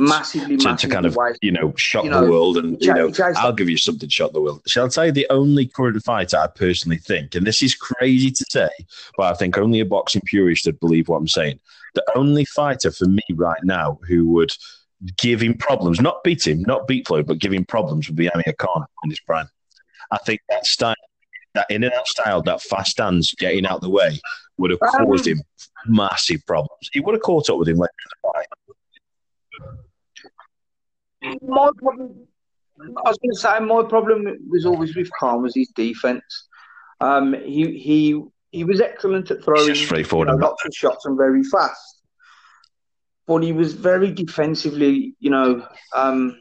massively, 0.00 0.56
to, 0.56 0.64
massively 0.64 0.88
to 0.90 0.94
kind 0.94 1.06
of 1.06 1.16
wasted. 1.16 1.38
you 1.42 1.52
know 1.52 1.72
shock 1.76 2.04
You 2.04 2.10
the 2.10 2.30
world 2.30 2.56
and 2.56 2.80
you 2.80 2.92
know 2.92 3.12
I'll 3.36 3.52
give 3.52 3.68
you 3.68 3.76
something 3.76 4.08
to 4.08 4.12
shock 4.12 4.32
the 4.32 4.40
world. 4.40 4.62
Shall 4.66 4.86
I 4.86 4.88
tell 4.88 5.06
you 5.06 5.12
the 5.12 5.26
only 5.30 5.66
current 5.66 6.02
fighter 6.02 6.38
I 6.38 6.46
personally 6.46 6.98
think, 6.98 7.34
and 7.34 7.46
this 7.46 7.62
is 7.62 7.74
crazy 7.74 8.30
to 8.30 8.44
say, 8.50 8.70
but 9.16 9.32
I 9.32 9.34
think 9.34 9.58
only 9.58 9.80
a 9.80 9.84
boxing 9.84 10.22
purist 10.24 10.66
would 10.66 10.80
believe 10.80 11.08
what 11.08 11.18
I'm 11.18 11.28
saying. 11.28 11.60
The 11.94 12.04
only 12.16 12.44
fighter 12.44 12.90
for 12.90 13.06
me 13.06 13.22
right 13.34 13.62
now 13.64 13.98
who 14.08 14.28
would 14.30 14.52
give 15.18 15.40
him 15.42 15.54
problems, 15.54 16.00
not 16.00 16.22
beat 16.24 16.46
him, 16.46 16.62
not 16.62 16.86
beat 16.86 17.06
Floyd, 17.06 17.26
but 17.26 17.38
give 17.38 17.52
him 17.52 17.64
problems 17.64 18.08
would 18.08 18.16
be 18.16 18.28
Amir 18.28 18.54
Khan 18.58 18.86
in 19.04 19.10
his 19.10 19.20
prime. 19.20 19.48
I 20.10 20.18
think 20.18 20.40
that 20.48 20.64
style, 20.64 20.94
that 21.54 21.66
in 21.70 21.84
and 21.84 21.92
out 21.92 22.06
style, 22.06 22.42
that 22.42 22.62
fast 22.62 22.92
stands, 22.92 23.34
getting 23.38 23.66
out 23.66 23.80
the 23.80 23.90
way, 23.90 24.20
would 24.58 24.70
have 24.70 24.80
Um, 24.82 25.06
caused 25.06 25.26
him 25.26 25.42
massive 25.86 26.44
problems. 26.46 26.88
He 26.92 27.00
would 27.00 27.14
have 27.14 27.22
caught 27.22 27.50
up 27.50 27.58
with 27.58 27.68
him 27.68 27.76
later 27.76 27.92
in 28.04 28.10
the 28.22 28.30
fight. 28.32 28.46
My 31.42 31.70
problem, 31.78 32.26
I 32.80 33.08
was 33.10 33.18
going 33.18 33.32
to 33.32 33.38
say, 33.38 33.58
my 33.60 33.82
problem 33.88 34.24
was 34.48 34.64
always 34.66 34.94
with 34.96 35.10
Khan 35.18 35.42
was 35.42 35.54
his 35.54 35.68
defense. 35.74 36.48
Um, 37.00 37.34
he 37.34 37.78
he 37.78 38.22
he 38.50 38.64
was 38.64 38.80
excellent 38.80 39.30
at 39.30 39.42
throwing 39.44 39.78
It's 39.78 39.96
just 39.96 40.04
straightforward 40.04 40.28
you 40.28 40.34
know, 40.34 40.46
lots 40.46 40.64
of 40.64 40.72
shots 40.74 41.04
and 41.06 41.16
very 41.16 41.42
fast, 41.44 42.02
but 43.26 43.42
he 43.42 43.52
was 43.52 43.74
very 43.74 44.10
defensively. 44.12 45.14
You 45.18 45.30
know, 45.30 45.66
um, 45.94 46.36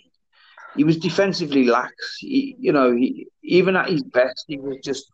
he 0.76 0.84
was 0.84 0.98
defensively 0.98 1.66
lax. 1.66 1.94
He, 2.20 2.56
you 2.60 2.72
know, 2.72 2.92
he, 2.96 3.28
even 3.44 3.76
at 3.76 3.90
his 3.90 4.04
best, 4.04 4.46
he 4.48 4.58
was 4.58 4.78
just. 4.84 5.12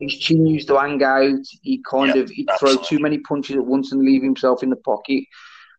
His 0.00 0.18
chin 0.18 0.46
used 0.46 0.68
to 0.68 0.78
hang 0.78 1.02
out. 1.02 1.44
He 1.62 1.82
kind 1.90 2.14
Yeah, 2.14 2.16
of 2.16 2.28
he'd 2.30 2.50
throw 2.58 2.76
too 2.76 2.98
many 2.98 3.18
punches 3.18 3.56
at 3.56 3.64
once 3.66 3.92
and 3.92 4.02
leave 4.02 4.22
himself 4.22 4.62
in 4.62 4.70
the 4.70 4.76
pocket. 4.76 5.24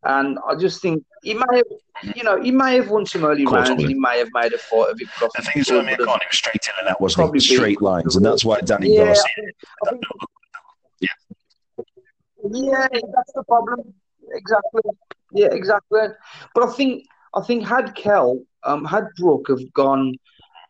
And 0.03 0.37
I 0.47 0.55
just 0.55 0.81
think 0.81 1.03
he 1.23 1.33
may 1.33 1.43
have, 1.57 2.15
you 2.15 2.23
know, 2.23 2.41
he 2.41 2.51
may 2.51 2.75
have 2.75 2.89
won 2.89 3.05
some 3.05 3.25
early 3.25 3.43
course, 3.43 3.67
rounds. 3.67 3.83
and 3.83 3.91
He 3.91 3.99
may 3.99 4.17
have 4.19 4.29
made 4.33 4.53
a 4.53 4.57
fight 4.57 4.89
of 4.91 5.01
it. 5.01 5.07
The 5.19 5.29
think 5.41 5.53
thing 5.53 5.61
is, 5.61 5.69
Amir 5.69 5.97
Khan, 5.97 6.19
was 6.25 6.37
straight 6.37 6.65
in 6.67 6.73
and 6.79 6.87
that 6.87 7.01
wasn't 7.01 7.17
Probably 7.17 7.39
straight 7.41 7.81
lines, 7.81 8.15
and 8.15 8.25
that's 8.25 8.45
why 8.45 8.61
Danny 8.61 8.95
Yeah, 8.95 9.05
Garcia. 9.05 9.23
I 9.85 9.89
think- 9.89 10.03
Yeah, 12.51 12.87
that's 12.91 13.33
the 13.33 13.43
problem. 13.47 13.93
Exactly. 14.31 14.81
Yeah, 15.33 15.49
exactly. 15.51 16.01
But 16.55 16.63
I 16.69 16.71
think 16.71 17.05
I 17.35 17.41
think 17.41 17.67
had 17.67 17.93
Kell, 17.95 18.39
um, 18.63 18.85
had 18.85 19.05
Brook 19.17 19.47
have 19.49 19.71
gone, 19.73 20.15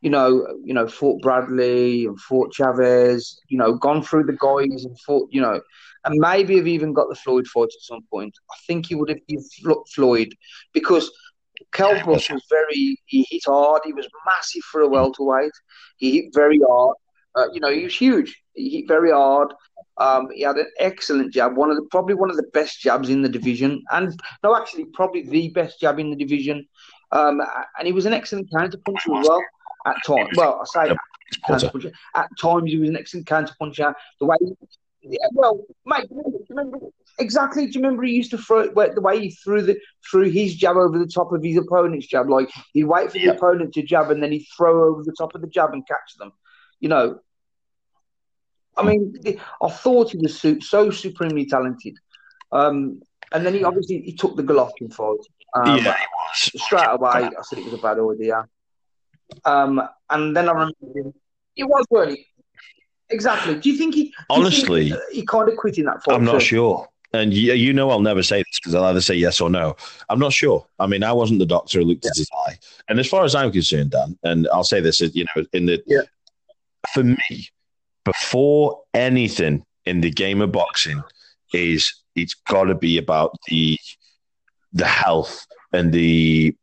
you 0.02 0.10
know, 0.10 0.58
you 0.64 0.74
know, 0.74 0.88
fought 0.88 1.22
Bradley 1.22 2.06
and 2.06 2.20
fought 2.20 2.52
Chavez, 2.54 3.40
you 3.48 3.58
know, 3.58 3.74
gone 3.76 4.02
through 4.02 4.24
the 4.26 4.34
guys 4.40 4.84
and 4.86 5.00
fought, 5.02 5.30
you 5.32 5.42
know, 5.42 5.62
and 6.06 6.20
maybe 6.20 6.58
have 6.58 6.68
even 6.68 6.94
got 6.94 7.10
the 7.10 7.16
Floyd 7.16 7.48
fight 7.48 7.64
at 7.66 7.82
some 7.82 8.02
point. 8.10 8.34
I 8.52 8.56
think 8.68 8.88
he 8.88 8.96
would 8.96 9.10
have 9.10 9.26
given 9.28 9.46
Floyd 9.94 10.34
because 10.74 11.12
Yeah, 11.98 12.04
Brooks 12.04 12.30
was 12.30 12.44
very 12.50 12.98
he 13.06 13.26
hit 13.30 13.44
hard. 13.46 13.82
He 13.86 13.94
was 13.94 14.08
massive 14.26 14.64
for 14.64 14.82
a 14.82 14.88
welterweight. 14.88 15.52
He 15.98 16.22
hit 16.22 16.26
very 16.34 16.60
hard. 16.68 16.96
Uh, 17.36 17.48
you 17.54 17.60
know, 17.60 17.72
he 17.72 17.84
was 17.84 17.96
huge. 17.96 18.42
He 18.54 18.70
hit 18.78 18.88
very 18.88 19.12
hard. 19.12 19.54
Um, 19.98 20.30
he 20.34 20.44
had 20.44 20.56
an 20.56 20.72
excellent 20.80 21.34
jab, 21.34 21.58
one 21.58 21.70
of 21.70 21.76
the 21.76 21.84
probably 21.92 22.16
one 22.16 22.30
of 22.30 22.38
the 22.38 22.48
best 22.54 22.80
jabs 22.80 23.10
in 23.10 23.22
the 23.22 23.30
division, 23.30 23.84
and 23.92 24.18
no, 24.44 24.56
actually, 24.56 24.86
probably 24.86 25.24
the 25.24 25.50
best 25.50 25.80
jab 25.80 26.00
in 26.00 26.10
the 26.10 26.16
division. 26.16 26.66
Um, 27.12 27.42
and 27.78 27.86
he 27.86 27.92
was 27.92 28.06
an 28.06 28.14
excellent 28.14 28.50
counter 28.56 28.78
puncher 28.86 29.16
as 29.16 29.28
well 29.28 29.44
at 29.86 29.98
times. 30.06 30.30
Well, 30.36 30.62
I 30.62 30.88
say 30.88 30.96
counter 31.46 31.70
puncher. 31.70 31.92
At 32.16 32.30
times, 32.42 32.72
he 32.72 32.78
was 32.78 32.90
an 32.90 32.98
excellent 32.98 33.28
counter 33.28 33.54
puncher. 33.60 33.94
The 34.20 34.26
way, 34.26 34.38
yeah, 35.02 35.28
well, 35.34 35.66
mate, 35.86 36.08
do 36.10 36.16
you 36.16 36.18
remember, 36.18 36.38
do 36.40 36.46
you 36.50 36.56
remember 36.56 36.78
exactly? 37.20 37.66
Do 37.68 37.72
you 37.74 37.82
remember 37.82 38.04
he 38.04 38.14
used 38.14 38.32
to 38.32 38.38
throw 38.38 38.68
the 38.68 39.02
way 39.02 39.20
he 39.20 39.32
threw 39.32 39.62
the 39.62 39.78
threw 40.10 40.30
his 40.30 40.56
jab 40.56 40.76
over 40.76 41.00
the 41.00 41.08
top 41.08 41.32
of 41.32 41.44
his 41.44 41.58
opponent's 41.58 42.08
jab? 42.08 42.30
Like 42.30 42.50
he'd 42.74 42.84
wait 42.86 43.12
for 43.12 43.18
the 43.18 43.28
opponent 43.28 43.74
to 43.76 43.82
jab, 43.84 44.12
and 44.12 44.22
then 44.22 44.32
he'd 44.32 44.48
throw 44.56 44.90
over 44.90 45.04
the 45.04 45.16
top 45.18 45.36
of 45.36 45.42
the 45.42 45.48
jab 45.48 45.72
and 45.74 45.88
catch 45.88 46.18
them. 46.18 46.32
You 46.80 46.90
know, 46.90 47.20
I 48.78 48.84
mean, 48.84 49.14
the- 49.22 49.40
I 49.62 49.70
thought 49.70 50.12
he 50.12 50.18
was 50.18 50.40
so, 50.40 50.58
so 50.60 50.90
supremely 50.92 51.46
talented. 51.46 51.98
Um, 52.52 53.02
and 53.32 53.46
then 53.46 53.54
he 53.54 53.64
obviously 53.64 54.02
he 54.02 54.14
took 54.14 54.36
the 54.36 54.44
Golovkin 54.44 54.94
fight. 54.94 55.18
Um, 55.56 55.78
yeah, 55.78 55.96
he 55.98 56.06
was. 56.56 56.64
straight 56.64 56.88
away, 56.90 57.10
I 57.10 57.42
said 57.42 57.60
it 57.60 57.66
was 57.66 57.74
a 57.74 57.78
bad 57.78 57.98
idea. 58.00 58.46
Um, 59.46 59.82
and 60.10 60.36
then 60.36 60.48
I 60.50 60.52
remember 60.54 60.76
him. 60.96 61.14
He 61.56 61.64
was, 61.64 61.86
weren't? 61.90 62.18
Exactly. 63.10 63.56
Do 63.56 63.70
you 63.70 63.78
think 63.78 63.96
he? 63.96 64.04
think 64.04 64.16
Honestly, 64.30 64.94
he 65.12 65.26
kind 65.26 65.50
of 65.50 65.58
quit 65.58 65.78
in 65.78 65.86
that 65.86 66.04
fight. 66.04 66.16
I'm 66.16 66.24
not 66.26 66.42
sure. 66.42 66.88
And 67.12 67.34
you, 67.34 67.54
you 67.54 67.74
know, 67.74 67.90
I'll 67.90 68.02
never 68.02 68.22
say 68.22 68.38
this 68.38 68.60
because 68.60 68.76
I'll 68.76 68.84
either 68.84 69.02
say 69.02 69.16
yes 69.16 69.42
or 69.42 69.50
no. 69.50 69.76
I'm 70.10 70.20
not 70.20 70.32
sure. 70.32 70.68
I 70.78 70.86
mean, 70.86 71.04
I 71.04 71.12
wasn't 71.12 71.40
the 71.40 71.46
doctor 71.46 71.80
who 71.80 71.86
looked 71.86 72.06
at 72.06 72.16
his 72.16 72.30
eye. 72.48 72.58
And 72.88 73.00
as 73.00 73.08
far 73.08 73.24
as 73.26 73.34
I'm 73.34 73.52
concerned, 73.52 73.92
Dan, 73.92 74.18
and 74.24 74.48
I'll 74.54 74.64
say 74.64 74.80
this, 74.80 75.02
you 75.02 75.26
know, 75.36 75.44
in 75.54 75.66
the 75.66 75.82
Yeah. 75.88 76.02
for 76.94 77.04
me, 77.04 77.50
before 78.06 78.82
anything 78.94 79.66
in 79.86 80.02
the 80.02 80.12
game 80.12 80.42
of 80.42 80.52
boxing, 80.52 81.02
is 81.52 81.92
it's 82.16 82.36
got 82.36 82.66
to 82.66 82.76
be 82.76 83.00
about 83.00 83.36
the 83.48 83.78
the 84.72 84.86
health 84.86 85.48
and 85.74 85.92
the 85.92 86.56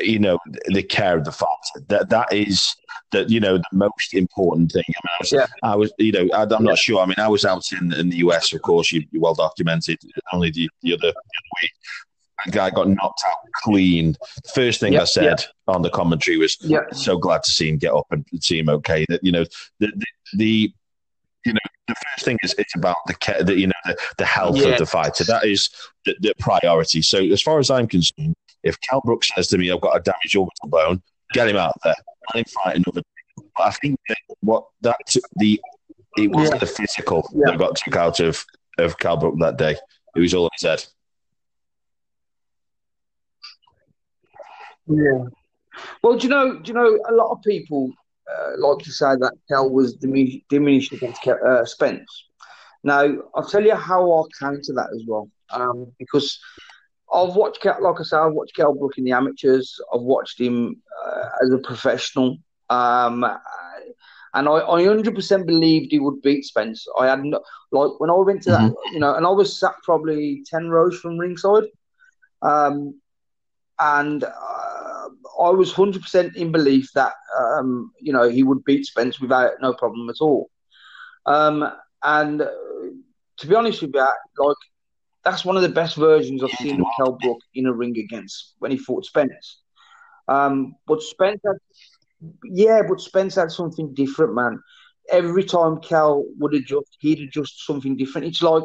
you 0.00 0.18
know 0.18 0.38
the 0.66 0.82
care 0.82 1.16
of 1.16 1.24
the 1.24 1.32
fighter. 1.32 1.84
That 1.88 2.08
that 2.10 2.32
is 2.32 2.62
that 3.12 3.30
you 3.30 3.40
know 3.40 3.58
the 3.58 3.64
most 3.72 4.14
important 4.14 4.72
thing. 4.72 4.84
I 4.88 5.00
mean, 5.04 5.12
I 5.12 5.18
was, 5.20 5.32
Yeah. 5.32 5.46
I 5.62 5.76
was 5.76 5.92
you 5.98 6.12
know 6.12 6.28
I, 6.34 6.42
I'm 6.54 6.64
not 6.64 6.78
sure. 6.78 7.00
I 7.00 7.06
mean, 7.06 7.14
I 7.18 7.28
was 7.28 7.44
out 7.44 7.64
in 7.72 7.92
in 7.94 8.10
the 8.10 8.16
US, 8.18 8.52
of 8.52 8.62
course. 8.62 8.92
You, 8.92 9.04
you're 9.10 9.22
well 9.22 9.34
documented. 9.34 9.98
Only 10.32 10.50
the, 10.50 10.68
the 10.82 10.92
other 10.94 11.00
the 11.02 11.08
other 11.08 11.52
week, 11.62 11.70
a 12.46 12.50
guy 12.50 12.70
got 12.70 12.88
knocked 12.88 13.22
out 13.26 13.38
clean. 13.62 14.16
First 14.54 14.80
thing 14.80 14.94
Yeah, 14.94 15.02
I 15.02 15.04
said 15.04 15.44
on 15.68 15.82
the 15.82 15.90
commentary 15.90 16.36
was, 16.36 16.56
Yeah. 16.60 16.80
"So 16.92 17.16
glad 17.16 17.42
to 17.44 17.52
see 17.52 17.68
him 17.68 17.78
get 17.78 17.92
up 17.92 18.06
and 18.10 18.24
see 18.40 18.58
him 18.58 18.68
okay." 18.68 19.04
That 19.08 19.22
you 19.22 19.32
know 19.32 19.44
the 19.80 19.88
the, 19.88 20.06
the 20.36 20.72
you 21.46 21.52
know 21.52 21.60
the 21.88 21.94
first 21.94 22.24
thing 22.24 22.38
is 22.42 22.54
it's 22.56 22.74
about 22.74 22.96
the 23.06 23.14
care, 23.14 23.42
the, 23.42 23.58
you 23.58 23.66
know 23.66 23.72
the, 23.84 23.96
the 24.18 24.24
health 24.24 24.56
Yeah. 24.56 24.68
of 24.68 24.78
the 24.78 24.86
fighter. 24.86 25.24
That 25.24 25.44
is 25.44 25.68
the, 26.06 26.16
the 26.20 26.34
priority. 26.38 27.02
So 27.02 27.18
as 27.18 27.42
far 27.42 27.58
as 27.58 27.70
I'm 27.70 27.86
concerned, 27.86 28.34
if 28.64 28.80
Kell 28.80 29.00
Brooks 29.04 29.30
says 29.34 29.46
to 29.48 29.58
me, 29.58 29.70
"I've 29.70 29.80
got 29.80 29.96
a 29.96 30.00
damaged 30.00 30.36
orbital 30.36 30.68
bone," 30.68 31.02
get 31.32 31.48
him 31.48 31.56
out 31.56 31.78
there. 31.84 31.94
Let 32.34 32.46
him 32.46 32.52
fight 32.52 32.76
another. 32.76 33.02
But 33.56 33.62
I 33.62 33.70
think 33.70 34.00
that 34.08 34.16
what 34.40 34.64
that 34.80 34.98
the 35.36 35.60
it 36.16 36.30
wasn't 36.30 36.60
the 36.60 36.66
physical 36.66 37.28
Yeah. 37.32 37.52
that 37.52 37.58
got 37.58 37.76
took 37.76 37.96
out 37.96 38.20
of 38.20 38.44
of 38.78 38.98
Kell 38.98 39.16
Brook 39.16 39.36
that 39.40 39.56
day. 39.56 39.76
It 40.16 40.20
was 40.20 40.34
all 40.34 40.44
in 40.46 40.50
his 40.58 40.62
head. 40.68 40.84
Yeah. 44.86 45.24
Well, 46.02 46.16
do 46.16 46.26
you 46.26 46.30
know? 46.30 46.58
Do 46.58 46.68
you 46.68 46.74
know? 46.74 46.98
A 47.08 47.12
lot 47.14 47.32
of 47.32 47.42
people 47.42 47.90
uh, 48.30 48.52
like 48.58 48.84
to 48.84 48.92
say 48.92 49.16
that 49.16 49.32
Kell 49.48 49.70
was 49.70 49.96
dimin- 49.96 50.44
diminished 50.48 50.92
against 50.92 51.26
uh, 51.26 51.64
Spence. 51.64 52.28
Now, 52.84 53.02
I'll 53.34 53.46
tell 53.46 53.64
you 53.64 53.74
how 53.74 54.10
I'll 54.10 54.28
counter 54.38 54.72
that 54.74 54.90
as 54.94 55.02
well. 55.06 55.28
Um, 55.50 55.90
because 55.98 56.38
I've 57.14 57.36
watched, 57.36 57.60
Kell, 57.62 57.78
like 57.80 58.00
I 58.00 58.02
said, 58.02 58.18
I've 58.18 58.32
watched 58.32 58.56
Kell 58.56 58.74
Brook 58.74 58.98
in 58.98 59.04
the 59.04 59.12
amateurs. 59.12 59.80
I've 59.94 60.02
watched 60.02 60.40
him 60.40 60.82
uh, 61.06 61.28
as 61.42 61.52
a 61.52 61.58
professional. 61.58 62.38
Um, 62.70 63.24
and 64.34 64.48
I, 64.48 64.52
I 64.52 64.82
100% 64.82 65.46
believed 65.46 65.92
he 65.92 66.00
would 66.00 66.20
beat 66.22 66.44
Spence. 66.44 66.86
I 66.98 67.06
had 67.06 67.22
no, 67.22 67.40
like 67.70 68.00
when 68.00 68.10
I 68.10 68.14
went 68.14 68.42
to 68.42 68.50
that, 68.50 68.72
you 68.92 68.98
know, 68.98 69.14
and 69.14 69.24
I 69.24 69.30
was 69.30 69.58
sat 69.58 69.74
probably 69.84 70.42
10 70.46 70.70
rows 70.70 70.98
from 70.98 71.18
ringside. 71.18 71.64
Um, 72.42 73.00
and 73.78 74.24
uh, 74.24 75.08
I 75.40 75.50
was 75.50 75.72
100% 75.72 76.34
in 76.36 76.52
belief 76.52 76.90
that, 76.94 77.12
um, 77.38 77.92
you 78.00 78.12
know, 78.12 78.28
he 78.28 78.42
would 78.42 78.64
beat 78.64 78.86
Spence 78.86 79.20
without 79.20 79.52
no 79.60 79.72
problem 79.72 80.08
at 80.10 80.16
all. 80.20 80.50
Um, 81.26 81.70
and 82.02 82.42
uh, 82.42 82.50
to 83.38 83.46
be 83.46 83.54
honest 83.54 83.82
with 83.82 83.94
you, 83.94 84.08
like, 84.38 84.56
that's 85.24 85.44
one 85.44 85.56
of 85.56 85.62
the 85.62 85.68
best 85.68 85.96
versions 85.96 86.42
I've 86.42 86.50
seen 86.50 86.80
of 86.80 86.86
Kell 86.96 87.18
Brook 87.20 87.38
in 87.54 87.66
a 87.66 87.72
ring 87.72 87.96
against 87.98 88.54
when 88.58 88.70
he 88.70 88.76
fought 88.76 89.04
Spence. 89.04 89.60
Um, 90.28 90.74
but 90.86 91.02
Spence 91.02 91.40
had, 91.46 91.56
yeah, 92.44 92.82
but 92.88 93.00
Spence 93.00 93.34
had 93.34 93.50
something 93.50 93.94
different, 93.94 94.34
man. 94.34 94.60
every 95.10 95.44
time 95.44 95.80
Kell 95.80 96.24
would 96.38 96.54
adjust, 96.54 96.96
he'd 96.98 97.20
adjust 97.20 97.66
something 97.66 97.96
different. 97.96 98.26
It's 98.26 98.42
like 98.42 98.64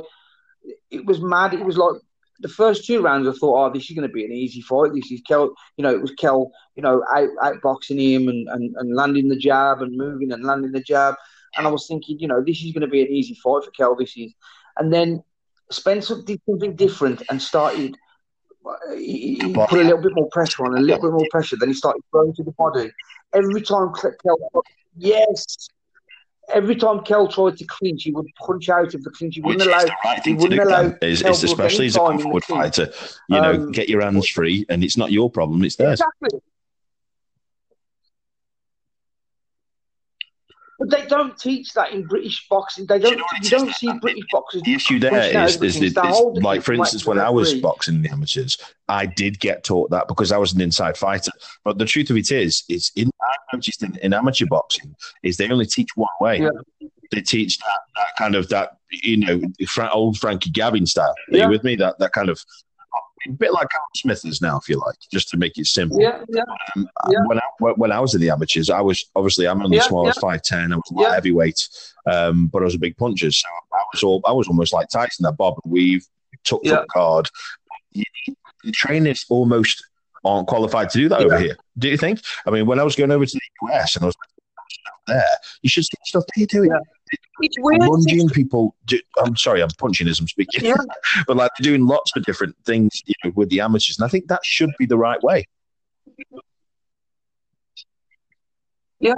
it 0.89 1.05
was 1.05 1.22
mad. 1.22 1.53
It 1.53 1.66
was 1.66 1.78
like 1.78 1.95
the 2.39 2.47
first 2.47 2.86
two 2.86 3.01
rounds, 3.01 3.28
I 3.28 3.34
thought, 3.34 3.66
oh, 3.66 3.74
this 3.74 3.89
is 3.89 3.95
going 3.95 4.07
to 4.07 4.14
be 4.14 4.26
an 4.26 4.32
easy 4.32 4.62
fight. 4.62 4.93
This 4.93 5.12
is 5.12 5.22
Kell, 5.28 5.51
you 5.78 5.84
know, 5.84 5.93
it 5.93 6.01
was 6.01 6.12
Kell, 6.12 6.51
you 6.76 6.84
know, 6.84 7.03
out 7.14 7.30
outboxing 7.43 7.99
him 7.99 8.30
and, 8.30 8.47
and, 8.49 8.76
and 8.78 8.95
landing 8.95 9.28
the 9.28 9.38
jab 9.38 9.82
and 9.82 9.97
moving 9.97 10.32
and 10.32 10.43
landing 10.43 10.72
the 10.72 10.82
jab. 10.82 11.16
And 11.57 11.68
I 11.68 11.70
was 11.70 11.88
thinking, 11.88 12.20
you 12.20 12.28
know, 12.28 12.41
this 12.41 12.64
is 12.64 12.72
going 12.72 12.82
to 12.82 12.88
be 12.88 13.01
an 13.01 13.10
easy 13.10 13.34
fight 13.36 13.64
for 13.66 13.72
Kell. 13.72 13.95
This 13.95 14.16
is, 14.16 14.34
and 14.78 14.93
then 14.93 15.24
Spencer 15.72 16.22
did 16.22 16.41
something 16.49 16.76
different 16.76 17.24
and 17.30 17.41
started. 17.41 17.97
He, 18.95 19.39
he 19.41 19.53
put 19.53 19.72
a 19.72 19.84
little 19.84 20.01
bit 20.01 20.13
more 20.13 20.30
pressure 20.32 20.65
on, 20.65 20.78
a 20.78 20.82
little 20.82 21.01
bit 21.01 21.11
more 21.11 21.28
pressure. 21.32 21.55
Then 21.59 21.70
he 21.70 21.76
started 21.76 22.01
throwing 22.11 22.34
to 22.36 22.43
the 22.43 22.51
body. 22.51 22.91
Every 23.34 23.61
time 23.61 23.93
Kell, 23.93 24.63
yes, 24.97 25.70
every 26.53 26.76
time 26.76 27.01
Kell 27.01 27.28
tried 27.28 27.57
to 27.57 27.65
clinch, 27.65 28.03
he 28.03 28.11
would 28.11 28.28
punch 28.39 28.70
out 28.70 28.93
of 28.93 29.03
the 29.03 29.11
clinch. 29.11 29.36
He 29.36 29.41
wouldn't 29.41 29.67
allow. 29.67 29.86
Right 30.03 30.26
he 30.26 30.34
wouldn't 30.34 30.61
allow. 30.61 30.95
Is, 31.01 31.22
is 31.22 31.43
especially 31.43 31.88
as 31.88 31.95
a 31.95 31.99
comfort 31.99 32.43
fighter, 32.45 32.91
you 33.30 33.39
know, 33.39 33.53
um, 33.53 33.72
get 33.72 33.89
your 33.89 34.01
hands 34.01 34.28
free, 34.28 34.65
and 34.70 34.84
it's 34.84 34.97
not 34.97 35.11
your 35.11 35.30
problem; 35.30 35.63
it's 35.63 35.76
theirs. 35.76 36.01
Exactly. 36.01 36.41
But 40.80 40.91
they 40.91 41.05
don't 41.07 41.38
teach 41.38 41.73
that 41.73 41.91
in 41.91 42.05
British 42.05 42.47
boxing. 42.49 42.86
They 42.86 42.99
don't. 42.99 43.11
You, 43.11 43.17
know 43.17 43.25
you 43.41 43.49
don't 43.49 43.75
see 43.75 43.91
British 43.99 44.23
boxers. 44.32 44.61
The 44.61 44.73
issue 44.73 44.97
there 44.97 45.45
is, 45.45 45.61
is, 45.61 45.75
is, 45.75 45.82
is 45.82 45.95
like, 46.41 46.61
for 46.61 46.71
instance, 46.71 47.05
when 47.05 47.19
I 47.19 47.30
was 47.30 47.53
boxing 47.55 47.95
in 47.95 48.01
the 48.03 48.09
amateurs, 48.09 48.57
I 48.88 49.05
did 49.05 49.41
get 49.41 49.65
taught 49.65 49.89
that 49.89 50.07
because 50.07 50.32
I 50.32 50.38
was 50.38 50.53
an 50.53 50.61
inside 50.61 50.95
fighter. 50.95 51.32
But 51.65 51.80
the 51.80 51.86
truth 51.86 52.09
of 52.09 52.17
it 52.17 52.32
is, 52.32 52.63
is 52.69 52.91
in 52.95 53.11
I 53.21 53.55
noticed 53.55 53.84
in, 53.84 53.97
in 53.97 54.13
amateur 54.13 54.45
boxing 54.45 54.95
is 55.21 55.36
they 55.36 55.49
only 55.49 55.65
teach 55.65 55.89
one 55.95 56.07
way. 56.21 56.39
Yeah. 56.39 56.49
They 57.11 57.21
teach 57.21 57.57
that, 57.57 57.80
that 57.97 58.07
kind 58.17 58.36
of 58.36 58.47
that 58.49 58.77
you 58.91 59.17
know 59.17 59.41
old 59.91 60.17
Frankie 60.17 60.51
Gavin 60.51 60.86
style. 60.86 61.13
Are 61.32 61.38
yeah. 61.38 61.43
you 61.45 61.49
with 61.49 61.63
me? 61.63 61.75
That 61.75 61.99
that 61.99 62.13
kind 62.13 62.30
of 62.30 62.39
a 63.28 63.32
bit 63.32 63.53
like 63.53 63.70
Carl 63.70 63.86
Smith 63.95 64.26
is 64.26 64.41
now, 64.41 64.57
if 64.57 64.70
you 64.70 64.78
like, 64.78 64.95
just 65.11 65.30
to 65.30 65.38
make 65.38 65.57
it 65.57 65.65
simple. 65.65 65.99
Yeah, 65.99 66.24
yeah. 66.30 66.43
Um, 66.76 66.88
yeah. 67.09 67.20
When 67.26 67.38
I 67.38 67.72
when 67.76 67.91
I 67.91 67.99
was 67.99 68.15
in 68.15 68.22
the 68.22 68.30
amateurs, 68.30 68.70
I 68.70 68.82
was 68.82 69.05
obviously 69.15 69.47
I'm 69.47 69.61
only 69.61 69.78
yeah, 69.78 69.84
small 69.84 70.07
as 70.07 70.17
five 70.17 70.41
ten. 70.41 70.74
I 70.74 70.76
was 70.76 70.91
light 70.91 71.13
heavyweight, 71.13 71.67
um, 72.05 72.47
but 72.47 72.61
I 72.61 72.65
was 72.65 72.76
a 72.76 72.80
big 72.80 72.97
puncher, 72.97 73.32
so 73.32 73.47
I 73.74 73.84
was 73.93 74.03
all 74.03 74.22
I 74.26 74.32
was 74.32 74.47
almost 74.47 74.74
like 74.74 74.89
Tyson. 74.89 75.24
That 75.24 75.38
bob 75.38 75.55
and 75.63 75.72
weave, 75.72 76.05
took 76.43 76.61
yeah. 76.63 76.84
card. 76.91 77.30
The 77.93 78.72
trainers 78.74 79.26
almost 79.30 79.84
aren't 80.26 80.47
qualified 80.47 80.89
to 80.91 80.97
do 80.97 81.09
that 81.09 81.22
over 81.22 81.39
here. 81.39 81.57
Do 81.78 81.89
you 81.89 81.97
think? 81.97 82.22
I 82.45 82.51
mean, 82.51 82.65
when 82.65 82.80
I 82.80 82.84
was 82.84 82.95
going 82.95 83.11
over 83.11 83.26
to 83.26 83.32
the 83.32 83.70
US 83.70 83.95
and 83.95 84.03
I 84.03 84.07
was 84.07 84.15
there, 85.07 85.23
you 85.61 85.69
should 85.69 85.85
see 85.85 85.97
stuff 86.05 86.23
they're 86.35 86.45
doing. 86.45 86.71
Yeah. 86.71 86.79
It's 87.41 87.55
weird. 87.59 87.81
Lunging 87.81 88.29
people. 88.29 88.75
Do, 88.85 88.99
I'm 89.23 89.35
sorry, 89.35 89.61
I'm 89.61 89.69
punching 89.77 90.07
as 90.07 90.19
I'm 90.19 90.27
speaking. 90.27 90.65
Yeah. 90.65 90.77
but 91.27 91.37
like 91.37 91.51
they're 91.57 91.71
doing 91.71 91.87
lots 91.87 92.11
of 92.15 92.23
different 92.23 92.55
things 92.65 93.01
you 93.05 93.13
know, 93.23 93.31
with 93.35 93.49
the 93.49 93.61
amateurs, 93.61 93.97
and 93.97 94.05
I 94.05 94.09
think 94.09 94.27
that 94.27 94.41
should 94.43 94.71
be 94.77 94.85
the 94.85 94.97
right 94.97 95.21
way. 95.23 95.45
Yeah, 98.99 99.15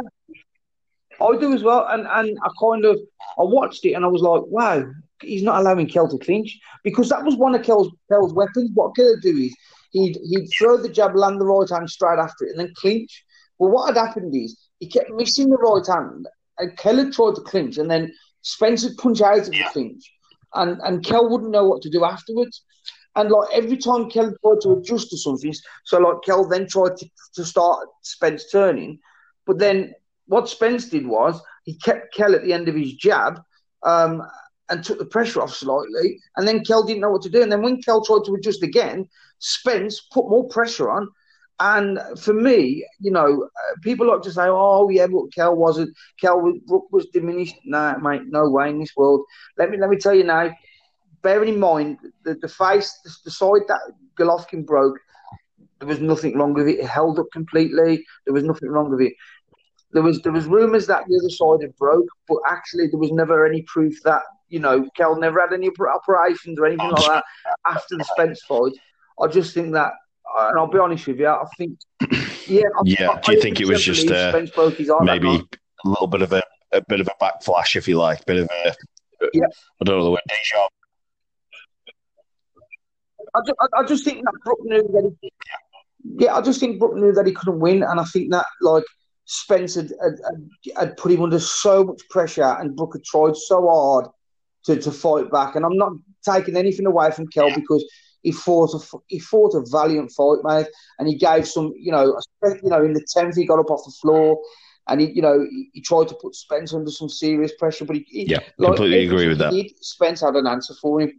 I 1.20 1.38
do 1.38 1.54
as 1.54 1.64
well, 1.64 1.88
and 1.90 2.08
and 2.08 2.38
I 2.44 2.50
kind 2.60 2.86
of 2.86 3.00
I 3.40 3.44
watched 3.44 3.86
it 3.86 3.94
and 3.94 4.06
I 4.06 4.08
was 4.08 4.22
like, 4.22 4.44
wow, 4.46 4.86
he's 5.22 5.44
not 5.44 5.60
allowing 5.60 5.88
Kell 5.88 6.08
to 6.08 6.18
clinch 6.18 6.60
because 6.84 7.10
that 7.10 7.24
was 7.24 7.36
one 7.36 7.56
of 7.56 7.64
Kell's 7.64 7.90
Kell's 8.10 8.34
weapons. 8.34 8.72
What 8.74 8.96
Kell 8.96 9.10
would 9.10 9.22
do 9.22 9.38
is 9.38 9.56
he'd 9.92 10.18
he'd 10.24 10.48
throw 10.58 10.78
the 10.78 10.90
jab, 10.90 11.16
land 11.16 11.40
the 11.40 11.46
right 11.46 11.70
hand 11.70 11.90
straight 11.90 12.20
after 12.20 12.46
it, 12.46 12.52
and 12.52 12.60
then 12.60 12.74
clinch. 12.76 13.24
Well, 13.60 13.72
what 13.72 13.96
had 13.96 14.06
happened 14.06 14.36
is 14.36 14.58
he 14.82 14.88
kept 14.88 15.12
missing 15.12 15.50
the 15.50 15.58
right 15.58 15.88
hand. 15.88 16.28
And 16.58 16.78
Kell 16.78 17.10
tried 17.12 17.36
to 17.36 17.42
clinch, 17.42 17.78
and 17.78 17.90
then 17.90 18.14
Spencer 18.42 18.90
punched 18.98 19.22
out 19.22 19.40
of 19.40 19.46
the 19.46 19.64
clinch, 19.72 20.12
and 20.56 20.82
and 20.84 21.06
Kell 21.06 21.30
wouldn't 21.30 21.52
know 21.52 21.66
what 21.66 21.82
to 21.84 21.90
do 21.90 22.04
afterwards. 22.04 22.64
And 23.16 23.30
like 23.30 23.50
every 23.54 23.78
time 23.78 24.10
Kell 24.10 24.34
tried 24.44 24.62
to 24.62 24.74
adjust 24.74 25.10
to 25.12 25.18
something, 25.18 25.54
so 25.86 26.00
like 26.00 26.24
Kell 26.26 26.48
then 26.48 26.68
tried 26.68 26.98
to, 26.98 27.10
to 27.36 27.46
start 27.46 27.88
Spence 28.02 28.50
turning, 28.52 29.00
but 29.46 29.60
then 29.60 29.94
what 30.28 30.50
Spence 30.50 30.86
did 30.90 31.06
was 31.08 31.42
he 31.64 31.78
kept 31.78 32.14
Kell 32.14 32.36
at 32.36 32.44
the 32.44 32.54
end 32.54 32.68
of 32.68 32.76
his 32.76 32.94
jab, 32.94 33.42
um, 33.84 34.22
and 34.70 34.84
took 34.84 35.00
the 35.00 35.06
pressure 35.06 35.42
off 35.42 35.54
slightly, 35.54 36.20
and 36.38 36.48
then 36.48 36.64
Kell 36.64 36.84
didn't 36.84 37.02
know 37.02 37.12
what 37.12 37.22
to 37.24 37.30
do. 37.30 37.44
And 37.44 37.52
then 37.52 37.62
when 37.62 37.82
Kell 37.82 38.04
tried 38.04 38.26
to 38.26 38.36
adjust 38.36 38.64
again, 38.64 39.08
Spence 39.40 40.02
put 40.12 40.30
more 40.30 40.48
pressure 40.48 40.90
on, 40.90 41.08
and 41.62 42.00
for 42.20 42.34
me, 42.34 42.84
you 43.00 43.12
know, 43.12 43.44
uh, 43.44 43.76
people 43.84 44.08
like 44.08 44.24
to 44.24 44.32
say, 44.32 44.46
"Oh, 44.48 44.90
yeah, 44.90 45.06
but 45.06 45.32
Kell 45.34 45.56
wasn't. 45.56 45.96
Kell 46.20 46.42
was, 46.42 46.58
was 46.92 47.06
diminished." 47.14 47.56
No, 47.66 47.96
mate, 48.02 48.24
no 48.26 48.50
way 48.50 48.70
in 48.70 48.80
this 48.80 48.96
world. 48.98 49.22
Let 49.60 49.70
me 49.70 49.78
let 49.78 49.90
me 49.92 49.98
tell 49.98 50.16
you 50.16 50.24
now. 50.24 50.52
Bearing 51.22 51.50
in 51.54 51.60
mind 51.60 52.00
the, 52.24 52.34
the 52.34 52.48
face, 52.48 53.00
the, 53.04 53.16
the 53.26 53.32
side 53.32 53.68
that 53.68 53.80
Golovkin 54.20 54.66
broke, 54.66 54.98
there 55.78 55.88
was 55.88 56.00
nothing 56.00 56.36
wrong 56.36 56.56
with 56.56 56.68
it. 56.68 56.80
It 56.80 56.88
held 56.88 57.20
up 57.20 57.28
completely. 57.32 58.04
There 58.26 58.34
was 58.34 58.44
nothing 58.44 58.70
wrong 58.70 58.90
with 58.90 59.02
it. 59.02 59.14
There 59.92 60.02
was 60.02 60.20
there 60.24 60.32
was 60.32 60.48
rumours 60.48 60.88
that 60.88 61.06
the 61.08 61.16
other 61.16 61.30
side 61.30 61.62
had 61.62 61.78
broke, 61.78 62.08
but 62.28 62.40
actually 62.50 62.88
there 62.88 63.00
was 63.00 63.12
never 63.12 63.46
any 63.46 63.62
proof 63.64 64.02
that 64.04 64.24
you 64.50 64.60
know 64.60 64.90
Kell 64.98 65.20
never 65.20 65.40
had 65.40 65.54
any 65.54 65.70
operations 65.70 66.58
or 66.58 66.66
anything 66.66 66.90
like 66.90 67.06
that 67.06 67.24
after 67.68 67.98
the 67.98 68.04
Spence 68.04 68.42
fight. 68.48 68.74
I 69.22 69.28
just 69.28 69.54
think 69.54 69.74
that 69.74 69.94
and 70.38 70.58
I'll 70.58 70.68
be 70.68 70.80
honest 70.80 71.08
with 71.08 71.20
you, 71.20 71.28
I 71.28 71.44
think, 71.58 71.80
yeah, 72.48 72.64
yeah. 72.84 73.10
I, 73.12 73.20
Do 73.20 73.34
you 73.34 73.42
think 73.42 73.60
it 73.60 73.68
was 73.68 73.84
just 73.84 74.10
uh, 74.10 74.32
maybe 75.02 75.28
a 75.86 75.90
little 75.90 76.08
bit 76.08 76.22
of 76.22 76.34
a, 76.34 76.44
a 76.72 76.82
bit 76.82 77.00
of 77.00 77.08
a 77.08 77.24
backflash, 77.24 77.76
if 77.76 77.88
you 77.88 77.98
like, 77.98 78.26
bit 78.26 78.38
of 78.38 78.50
a 78.66 78.76
yeah. 79.34 79.46
I 79.80 79.84
don't 79.84 79.98
know 79.98 80.04
the 80.04 80.12
word 80.12 80.22
deja. 80.28 80.68
I 83.34 83.40
just, 83.46 83.58
I 83.74 83.84
just 83.84 84.04
think 84.04 84.24
that 84.24 84.34
Brook 84.44 84.60
knew 84.64 84.82
that. 84.82 85.16
He, 85.22 85.32
yeah, 86.18 86.36
I 86.36 86.42
just 86.42 86.60
think 86.60 86.80
Brook 86.80 86.96
knew 86.96 87.14
that 87.14 87.26
he 87.26 87.32
couldn't 87.32 87.60
win, 87.60 87.84
and 87.84 88.00
I 88.00 88.04
think 88.04 88.32
that 88.32 88.46
like 88.62 88.84
Spence 89.26 89.76
had, 89.76 89.94
had, 90.02 90.50
had, 90.76 90.98
put 90.98 91.12
him 91.12 91.22
under 91.22 91.40
so 91.40 91.84
much 91.84 92.02
pressure, 92.10 92.58
and 92.60 92.76
Brook 92.76 92.94
had 92.96 93.04
tried 93.04 93.38
so 93.38 93.68
hard 93.68 94.08
to, 94.66 94.76
to 94.78 94.92
fight 94.92 95.32
back. 95.32 95.56
And 95.56 95.66
I'm 95.66 95.78
not 95.78 95.94
taking 96.28 96.58
anything 96.58 96.86
away 96.86 97.12
from 97.12 97.28
Kell 97.28 97.54
because 97.54 97.86
he 98.22 98.32
fought 98.32 98.74
a 98.74 98.98
he 99.08 99.20
fought 99.20 99.56
a 99.56 99.64
valiant 99.70 100.12
fight, 100.12 100.40
mate, 100.44 100.68
and 101.00 101.08
he 101.08 101.16
gave 101.16 101.48
some, 101.48 101.74
you 101.78 101.92
know, 101.92 102.20
you 102.44 102.70
know, 102.70 102.84
in 102.84 102.94
the 102.94 103.06
tenth 103.14 103.36
he 103.36 103.46
got 103.46 103.60
up 103.60 103.72
off 103.72 103.84
the 103.86 103.94
floor, 104.02 104.40
and 104.88 105.02
he, 105.02 105.12
you 105.12 105.22
know, 105.22 105.46
he, 105.50 105.70
he 105.74 105.82
tried 105.82 106.08
to 106.10 106.16
put 106.22 106.36
Spence 106.36 106.74
under 106.74 106.92
some 106.92 107.10
serious 107.10 107.52
pressure, 107.58 107.86
but 107.86 107.96
he, 107.96 108.06
he 108.08 108.30
yeah, 108.30 108.40
like, 108.58 108.76
completely 108.76 109.06
agree 109.06 109.28
with 109.28 109.40
that. 109.40 109.52
Did, 109.52 109.72
Spence 109.84 110.22
had 110.22 110.36
an 110.36 110.48
answer 110.48 110.74
for 110.82 111.02
him, 111.02 111.14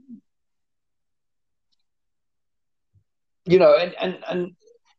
you 3.47 3.59
know, 3.59 3.77
and 3.77 3.95
and 4.01 4.19
and 4.29 4.53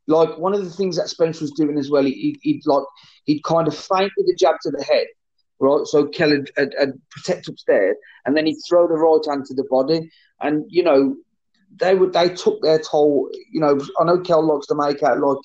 like 0.08 0.38
one 0.38 0.54
of 0.54 0.64
the 0.64 0.72
things 0.72 0.98
that 0.98 1.10
Spence 1.10 1.40
was 1.40 1.52
doing 1.52 1.78
as 1.78 1.90
well, 1.90 2.04
he, 2.04 2.38
he'd 2.42 2.66
like 2.66 2.84
he'd 3.26 3.44
kind 3.44 3.68
of 3.68 3.76
feint 3.76 4.12
with 4.18 4.28
the 4.28 4.36
jab 4.38 4.56
to 4.64 4.72
the 4.72 4.84
head, 4.84 5.08
right? 5.60 5.86
So 5.86 6.08
Kelly 6.08 6.40
had, 6.58 6.74
had, 6.78 6.94
protect 7.10 7.48
upstairs, 7.48 7.96
and 8.26 8.36
then 8.36 8.46
he'd 8.46 8.60
throw 8.68 8.88
the 8.88 8.96
right 8.96 9.22
hand 9.26 9.46
to 9.46 9.54
the 9.54 9.66
body, 9.70 10.10
and 10.42 10.66
you 10.68 10.84
know 10.84 11.16
they 11.80 11.96
would 11.96 12.14
they 12.14 12.30
took 12.30 12.62
their 12.62 12.80
toll. 12.80 13.30
You 13.52 13.62
know, 13.62 13.80
I 14.00 14.04
know 14.04 14.20
Kell 14.20 14.46
likes 14.46 14.68
to 14.68 14.76
make 14.76 15.02
out 15.04 15.20
like 15.20 15.38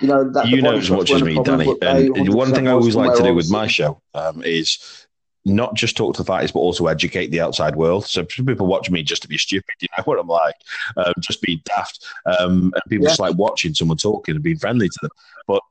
you 0.00 0.08
know 0.08 0.30
that 0.32 0.48
you 0.48 0.62
know 0.62 0.76
as 0.76 0.90
much 0.90 1.10
as 1.10 1.22
me, 1.22 1.40
Danny. 1.42 1.74
And 1.82 2.34
one 2.34 2.52
thing 2.52 2.68
I 2.68 2.72
always 2.72 2.96
like 2.96 3.16
to 3.16 3.22
do 3.22 3.34
with 3.34 3.50
my 3.50 3.66
show 3.66 4.00
um, 4.14 4.42
is 4.42 5.06
not 5.44 5.74
just 5.74 5.96
talk 5.96 6.14
to 6.14 6.22
the 6.22 6.26
fighters, 6.26 6.52
but 6.52 6.60
also 6.60 6.86
educate 6.86 7.28
the 7.28 7.40
outside 7.40 7.76
world. 7.76 8.06
So 8.06 8.24
people 8.24 8.66
watch 8.66 8.90
me 8.90 9.02
just 9.02 9.22
to 9.22 9.28
be 9.28 9.38
stupid, 9.38 9.74
you 9.80 9.88
know 9.96 10.02
what 10.04 10.18
I'm 10.18 10.28
like, 10.28 10.54
um, 10.96 11.14
just 11.20 11.42
be 11.42 11.62
daft, 11.64 12.04
um, 12.26 12.72
and 12.74 12.82
people 12.88 13.04
yeah. 13.04 13.10
just 13.10 13.20
like 13.20 13.36
watching 13.36 13.74
someone 13.74 13.98
talking 13.98 14.34
and 14.34 14.44
being 14.44 14.58
friendly 14.58 14.88
to 14.88 14.98
them. 15.02 15.10
But 15.46 15.62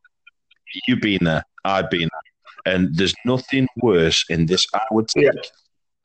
you've 0.88 1.02
been 1.02 1.24
there, 1.24 1.44
I've 1.66 1.90
been 1.90 2.10
there, 2.66 2.74
and 2.74 2.96
there's 2.96 3.16
nothing 3.26 3.68
worse 3.78 4.26
in 4.30 4.48
this. 4.48 4.66
I 4.74 4.82
would 4.92 5.08
take 5.08 5.26
a 5.26 5.32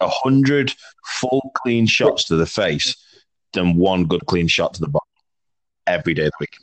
yeah. 0.01 0.09
hundred 0.11 0.75
full 1.21 1.51
clean 1.55 1.87
shots 1.87 2.25
to 2.25 2.37
the 2.37 2.47
face 2.47 2.97
than 3.55 3.77
one 3.77 4.05
good 4.05 4.27
clean 4.27 4.49
shot 4.49 4.75
to 4.75 4.81
the 4.81 4.89
body 4.89 5.05
every 5.87 6.15
day 6.15 6.27
of 6.27 6.33
the 6.33 6.37
week. 6.41 6.57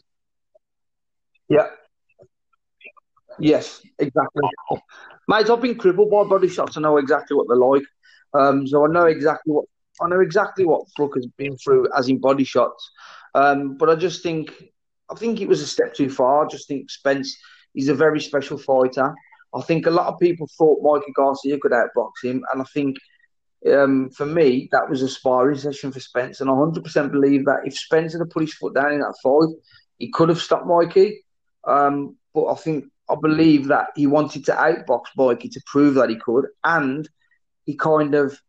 Yeah. 1.50 1.68
Yes, 3.40 3.82
exactly. 4.00 4.44
Mate, 5.28 5.50
I've 5.50 5.62
been 5.62 5.78
crippled 5.78 6.12
by 6.12 6.24
body 6.24 6.48
shots. 6.48 6.78
I 6.78 6.82
know 6.82 6.98
exactly 6.98 7.36
what 7.36 7.48
they're 7.48 7.58
like. 7.58 7.84
Um, 8.34 8.68
so 8.68 8.86
I 8.86 8.92
know 8.92 9.06
exactly 9.06 9.54
what 9.54 9.66
I 10.02 10.08
know 10.08 10.20
exactly 10.20 10.66
what 10.66 10.88
Brook 10.96 11.16
has 11.16 11.28
been 11.38 11.58
through 11.58 11.88
as 11.96 12.08
in 12.08 12.20
body 12.20 12.44
shots. 12.44 12.92
Um, 13.36 13.78
but 13.78 13.90
I 13.90 13.96
just 13.96 14.24
think 14.24 14.52
I 15.10 15.16
think 15.16 15.42
it 15.42 15.48
was 15.48 15.62
a 15.62 15.68
step 15.68 15.94
too 15.94 16.10
far. 16.10 16.46
I 16.46 16.48
just 16.48 16.68
think 16.68 16.90
Spence 16.90 17.38
is 17.76 17.90
a 17.90 17.94
very 17.94 18.20
special 18.20 18.58
fighter. 18.58 19.14
I 19.54 19.62
think 19.62 19.86
a 19.86 19.92
lot 19.92 20.08
of 20.08 20.20
people 20.20 20.48
thought 20.58 20.82
Mikey 20.82 21.12
Garcia 21.16 21.58
could 21.60 21.74
outbox 21.74 22.12
him, 22.24 22.44
and 22.52 22.62
I 22.62 22.66
think 22.74 22.98
um, 23.70 24.10
for 24.10 24.26
me, 24.26 24.70
that 24.72 24.90
was 24.90 25.02
a 25.02 25.10
sparring 25.10 25.58
session 25.58 25.92
for 25.92 26.00
Spence, 26.00 26.42
and 26.42 26.50
I 26.50 26.54
100% 26.54 27.12
believe 27.12 27.46
that 27.46 27.62
if 27.66 27.78
Spence 27.78 28.14
had 28.14 28.30
put 28.30 28.42
his 28.42 28.54
foot 28.54 28.74
down 28.74 28.94
in 28.94 29.00
that 29.00 29.16
fight, 29.22 29.56
he 30.00 30.10
could 30.10 30.30
have 30.30 30.42
stopped 30.42 30.66
Mikey. 30.66 31.24
Um, 31.68 32.18
but 32.34 32.48
I 32.48 32.56
think 32.56 32.86
I 33.10 33.16
believe 33.22 33.68
that 33.68 33.88
he 33.96 34.08
wanted 34.08 34.46
to 34.46 34.54
outbox 34.54 35.06
Mikey 35.16 35.50
to 35.50 35.62
prove 35.68 35.96
that 35.96 36.10
he 36.10 36.16
could, 36.16 36.46
and 36.64 37.08
he 37.66 37.76
kind 37.76 38.16
of, 38.16 38.40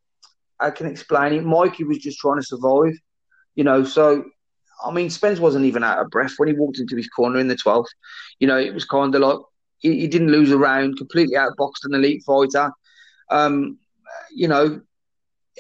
I 0.58 0.70
can 0.70 0.86
explain 0.86 1.34
it. 1.34 1.44
Mikey 1.44 1.84
was 1.84 1.98
just 1.98 2.18
trying 2.18 2.38
to 2.38 2.46
survive, 2.46 2.94
you 3.54 3.64
know. 3.64 3.84
So, 3.84 4.24
I 4.82 4.92
mean, 4.92 5.10
Spence 5.10 5.40
wasn't 5.40 5.66
even 5.66 5.84
out 5.84 5.98
of 5.98 6.10
breath 6.10 6.32
when 6.38 6.48
he 6.48 6.54
walked 6.54 6.78
into 6.78 6.96
his 6.96 7.08
corner 7.08 7.38
in 7.38 7.48
the 7.48 7.56
12th. 7.56 7.88
You 8.38 8.46
know, 8.46 8.56
it 8.56 8.72
was 8.72 8.86
kind 8.86 9.14
of 9.14 9.20
like 9.20 9.38
he, 9.80 10.00
he 10.00 10.08
didn't 10.08 10.32
lose 10.32 10.50
a 10.50 10.56
round, 10.56 10.96
completely 10.96 11.36
outboxed 11.36 11.84
an 11.84 11.94
elite 11.94 12.22
fighter. 12.24 12.70
Um, 13.28 13.78
you 14.34 14.48
know, 14.48 14.80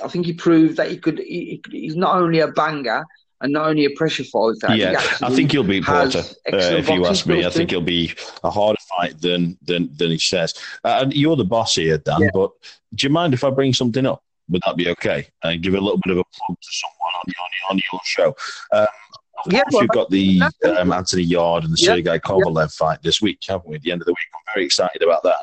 I 0.02 0.08
think 0.08 0.26
he 0.26 0.32
proved 0.32 0.76
that 0.76 0.90
he 0.90 0.98
could. 0.98 1.18
He, 1.18 1.60
he's 1.70 1.96
not 1.96 2.16
only 2.16 2.40
a 2.40 2.48
banger 2.48 3.04
and 3.42 3.52
not 3.52 3.68
only 3.68 3.84
a 3.84 3.90
pressure 3.90 4.24
fighter. 4.24 4.74
Yeah, 4.74 5.00
I 5.20 5.30
think 5.34 5.52
he'll 5.52 5.64
beat 5.64 5.84
Porter. 5.84 6.20
Uh, 6.20 6.56
if 6.56 6.88
you 6.88 7.04
ask 7.06 7.26
me, 7.26 7.44
I 7.44 7.50
think 7.50 7.70
he'll 7.70 7.80
be 7.80 8.14
a 8.44 8.50
harder 8.50 8.78
fight 8.88 9.20
than 9.20 9.58
than 9.62 9.90
than 9.96 10.10
he 10.10 10.18
says. 10.18 10.54
Uh, 10.84 11.00
and 11.02 11.12
you're 11.12 11.36
the 11.36 11.44
boss 11.44 11.74
here, 11.74 11.98
Dan. 11.98 12.22
Yeah. 12.22 12.28
But 12.32 12.52
do 12.94 13.06
you 13.06 13.12
mind 13.12 13.34
if 13.34 13.44
I 13.44 13.50
bring 13.50 13.74
something 13.74 14.06
up? 14.06 14.22
Would 14.48 14.62
that 14.64 14.76
be 14.76 14.88
okay? 14.90 15.28
And 15.42 15.62
give 15.62 15.74
a 15.74 15.80
little 15.80 16.00
bit 16.04 16.12
of 16.12 16.18
a 16.18 16.24
plug 16.24 16.58
to 16.60 16.68
someone 16.70 17.12
on 17.16 17.24
your 17.26 17.70
on 17.70 17.80
your 17.92 18.00
show. 18.04 18.36
Um, 18.72 18.86
yeah, 19.50 19.62
well, 19.72 19.82
you've 19.82 19.90
got 19.90 20.10
the 20.10 20.40
um, 20.78 20.92
Anthony 20.92 21.22
Yarde 21.22 21.64
and 21.64 21.72
the 21.72 21.80
yeah, 21.80 21.94
Sergey 21.94 22.18
Kovalev 22.20 22.64
yeah. 22.64 22.66
fight 22.68 23.02
this 23.02 23.20
week, 23.20 23.40
haven't 23.48 23.68
we? 23.68 23.76
At 23.76 23.82
the 23.82 23.90
end 23.90 24.02
of 24.02 24.06
the 24.06 24.12
week, 24.12 24.18
I'm 24.34 24.54
very 24.54 24.64
excited 24.64 25.02
about 25.02 25.22
that. 25.24 25.36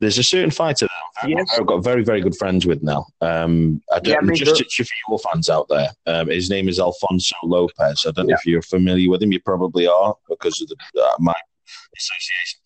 There's 0.00 0.18
a 0.18 0.22
certain 0.22 0.50
fighter 0.50 0.86
that 1.20 1.28
yes. 1.28 1.58
I've 1.58 1.66
got 1.66 1.82
very, 1.82 2.04
very 2.04 2.20
good 2.20 2.36
friends 2.36 2.66
with 2.66 2.82
now. 2.82 3.06
Um, 3.20 3.82
I 3.92 3.98
don't, 3.98 4.26
yeah, 4.26 4.34
just, 4.34 4.70
just 4.70 4.90
for 4.90 5.10
your 5.10 5.18
fans 5.18 5.50
out 5.50 5.66
there, 5.68 5.90
um, 6.06 6.28
his 6.28 6.48
name 6.48 6.68
is 6.68 6.78
Alfonso 6.78 7.34
Lopez. 7.42 8.04
I 8.06 8.12
don't 8.12 8.28
know 8.28 8.34
if 8.34 8.46
you're 8.46 8.62
familiar 8.62 9.10
with 9.10 9.22
him. 9.22 9.32
You 9.32 9.40
probably 9.40 9.88
are 9.88 10.14
because 10.28 10.60
of 10.60 10.68
the 10.68 10.76
uh, 11.02 11.16
my 11.18 11.34
association. 11.96 12.60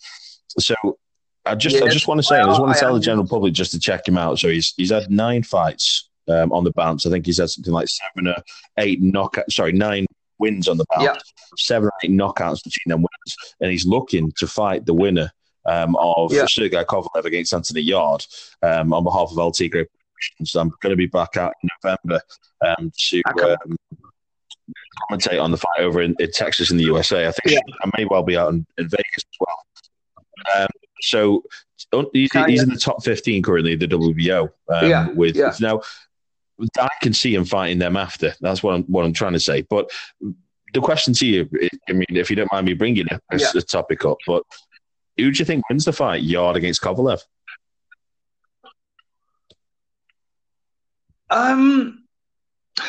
So 0.59 0.99
I 1.47 1.55
just, 1.55 1.83
I 1.83 1.89
just 1.89 2.07
want 2.07 2.19
to 2.19 2.23
say, 2.23 2.39
well, 2.39 2.49
I 2.49 2.51
just 2.51 2.61
want 2.61 2.75
to 2.75 2.81
tell 2.81 2.95
the 2.95 3.01
general 3.01 3.27
public 3.27 3.55
just 3.55 3.73
to 3.73 3.81
check 3.81 4.07
him 4.07 4.19
out. 4.19 4.39
So 4.39 4.49
he's 4.49 4.75
he's 4.77 4.93
had 4.93 5.11
nine 5.11 5.43
fights 5.43 6.11
um, 6.29 6.53
on 6.53 6.65
the 6.65 6.73
bounce. 6.73 7.07
I 7.07 7.11
think 7.11 7.25
he's 7.25 7.39
had 7.39 7.49
something 7.49 7.73
like 7.73 7.89
seven 7.89 8.29
or 8.29 8.37
eight 8.77 9.01
knockout. 9.03 9.51
Sorry, 9.51 9.73
nine 9.73 10.05
wins 10.39 10.69
on 10.69 10.77
the 10.77 10.85
bounce. 10.95 11.05
Yeah. 11.05 11.17
Seven 11.57 11.87
or 11.87 11.93
eight 12.05 12.11
knockouts 12.11 12.63
between 12.63 12.89
them 12.89 13.01
wins, 13.01 13.37
and 13.61 13.71
he's 13.71 13.87
looking 13.87 14.33
to 14.37 14.47
fight 14.47 14.85
the 14.85 14.95
winner 14.95 15.31
um, 15.67 15.97
of 15.97 16.33
yeah. 16.33 16.47
Sergey 16.49 16.85
Kovalev 16.85 17.25
against 17.25 17.55
Anthony 17.55 17.83
Yarde 17.83 18.27
um, 18.63 18.93
on 18.93 19.05
behalf 19.05 19.31
of 19.31 19.39
El 19.39 19.53
Tigre. 19.53 19.87
So 20.45 20.61
I'm 20.61 20.73
going 20.81 20.91
to 20.91 20.97
be 20.97 21.07
back 21.07 21.37
out 21.37 21.55
in 21.63 21.69
November 21.83 22.21
um, 22.65 22.93
to 22.97 23.23
um, 23.43 23.77
commentate 25.11 25.43
on 25.43 25.51
the 25.51 25.57
fight 25.57 25.81
over 25.81 26.03
in, 26.03 26.15
in, 26.19 26.31
Texas 26.33 26.71
in 26.71 26.77
the 26.77 26.85
USA. 26.85 27.27
I 27.27 27.33
think 27.33 27.55
yeah. 27.55 27.75
I 27.83 27.91
may 27.99 28.05
well 28.05 28.23
be 28.23 28.37
out 28.37 28.51
in, 28.51 28.65
in 28.79 28.89
Vegas 28.89 29.05
as 29.17 29.39
well. 29.41 30.63
Um, 30.63 30.69
so 31.01 31.43
he's, 32.13 32.31
he's, 32.47 32.63
in 32.63 32.69
the 32.69 32.79
top 32.79 33.03
15 33.05 33.43
currently, 33.43 33.75
the 33.75 33.89
WBO. 33.89 34.51
Um, 34.69 34.89
yeah. 34.89 35.09
With 35.11 35.37
yeah. 35.37 35.53
now, 35.61 35.81
I 36.79 36.89
can 37.03 37.13
see 37.13 37.35
him 37.35 37.45
fighting 37.45 37.79
them 37.79 37.97
after. 37.97 38.35
That's 38.41 38.63
what 38.63 38.75
I'm 38.75 38.83
what 38.85 39.05
I'm 39.05 39.13
trying 39.13 39.33
to 39.33 39.41
say. 39.41 39.63
But 39.63 39.91
the 40.73 40.81
question 40.81 41.13
to 41.15 41.27
you, 41.27 41.49
I 41.89 41.93
mean, 41.93 42.07
if 42.11 42.31
you 42.31 42.37
don't 42.37 42.53
mind 42.53 42.67
me 42.67 42.75
bringing 42.75 43.07
a, 43.11 43.21
yeah. 43.37 43.49
a 43.55 43.61
topic 43.61 44.05
up, 44.05 44.19
but 44.27 44.45
who 45.17 45.31
do 45.31 45.39
you 45.39 45.45
think 45.45 45.69
wins 45.69 45.85
the 45.85 45.93
fight, 45.93 46.23
Yarde 46.23 46.57
against 46.57 46.83
Kovalev? 46.83 47.21
Um, 51.31 52.05
do 52.77 52.83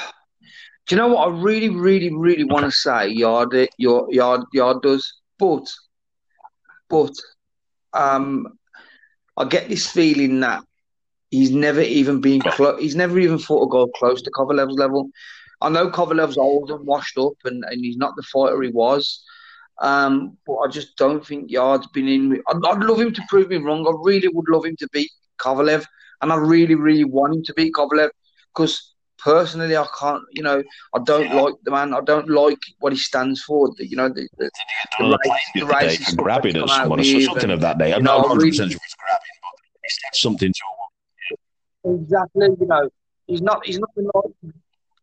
you 0.95 0.97
know 0.97 1.07
what 1.07 1.28
I 1.28 1.32
really, 1.32 1.69
really, 1.69 2.13
really 2.13 2.43
want 2.43 2.65
to 2.65 2.71
say? 2.71 3.07
Yarde, 3.07 3.69
Yarde, 3.78 4.45
Yard 4.51 4.82
does, 4.82 5.13
but, 5.39 5.65
but, 6.89 7.13
um, 7.93 8.57
I 9.38 9.45
get 9.45 9.69
this 9.69 9.89
feeling 9.89 10.41
that 10.41 10.63
he's 11.32 11.51
never 11.51 11.82
even 11.82 12.21
been 12.21 12.41
close. 12.41 12.80
He's 12.82 12.95
never 12.95 13.17
even 13.19 13.39
thought 13.39 13.63
of 13.63 13.69
going 13.69 13.91
close 13.95 14.21
to 14.21 14.32
Kovalev's 14.32 14.78
level. 14.78 15.09
I 15.61 15.69
know 15.69 15.89
Kovalev's 15.89 16.38
old 16.38 16.69
and 16.69 16.86
washed 16.86 17.17
up, 17.17 17.34
and, 17.45 17.63
and 17.63 17.84
he's 17.84 17.97
not 17.97 18.15
the 18.15 18.24
fighter 18.24 18.61
he 18.61 18.69
was. 18.69 19.24
Um, 19.80 20.38
but 20.45 20.57
I 20.57 20.67
just 20.67 20.95
don't 20.97 21.26
think 21.26 21.51
Yarde's 21.51 21.88
been 21.88 22.07
in. 22.07 22.41
I'd, 22.47 22.65
I'd, 22.65 22.84
love 22.84 22.99
him 22.99 23.13
to 23.13 23.21
prove 23.28 23.49
me 23.49 23.57
wrong. 23.57 23.88
I 23.88 23.93
really 24.03 24.28
would 24.28 24.49
love 24.49 24.65
him 24.65 24.76
to 24.78 24.88
beat 24.93 25.11
Kovalev, 25.39 25.86
and 26.21 26.32
I 26.32 26.36
really, 26.36 26.76
really 26.76 27.03
want 27.03 27.36
him 27.36 27.43
to 27.43 27.53
beat 27.53 27.74
Kovalev 27.74 28.09
because 28.53 28.93
personally, 29.24 29.76
I 29.76 29.86
can't. 29.99 30.24
You 30.32 30.43
know, 30.43 30.63
I 30.93 30.99
don't 31.03 31.26
yeah. 31.26 31.41
like 31.41 31.55
the 31.63 31.71
man. 31.71 31.93
I 31.93 32.01
don't 32.01 32.30
like 32.30 32.59
what 32.80 32.93
he 32.93 32.99
stands 32.99 33.41
for. 33.41 33.74
The, 33.78 33.88
you 33.88 33.95
know, 33.95 34.09
the 34.09 34.28
the, 34.38 34.51
the, 34.99 35.05
race, 35.05 35.51
the 35.55 35.65
race 35.65 36.09
for 36.09 36.24
grabbing 36.24 36.57
at 36.57 36.69
someone 36.69 36.99
or 36.99 37.03
something 37.03 37.43
and, 37.43 37.51
of 37.51 37.61
that 37.61 37.78
day. 37.78 37.93
I'm 37.93 38.03
not 38.03 38.21
100 38.21 38.49
percent 38.49 38.71
sure 38.71 38.80
he's 38.82 38.95
grabbing, 38.95 39.28
but 39.41 40.11
he 40.11 40.19
something 40.19 40.53
to. 40.53 41.95
Exactly. 41.95 42.47
You 42.59 42.67
know, 42.67 42.89
he's 43.28 43.41
not. 43.41 43.65
He's 43.65 43.80
not 43.80 43.89
the 43.95 44.09
nice, 44.13 44.53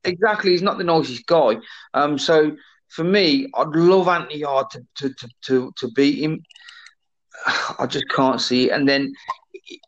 exactly. 0.04 0.52
He's 0.52 0.62
not 0.62 0.78
the 0.78 0.84
nicest 0.84 1.26
guy. 1.26 1.56
Um. 1.94 2.18
So 2.18 2.56
for 2.91 3.05
me, 3.05 3.49
I'd 3.55 3.68
love 3.68 4.09
Anthony 4.09 4.41
Yarde 4.41 4.70
to, 4.70 4.84
to, 4.97 5.14
to, 5.14 5.28
to, 5.43 5.72
to 5.76 5.91
beat 5.93 6.18
him. 6.18 6.43
I 7.78 7.86
just 7.86 8.07
can't 8.11 8.41
see 8.41 8.68
it. 8.68 8.72
And 8.72 8.88
then, 8.88 9.12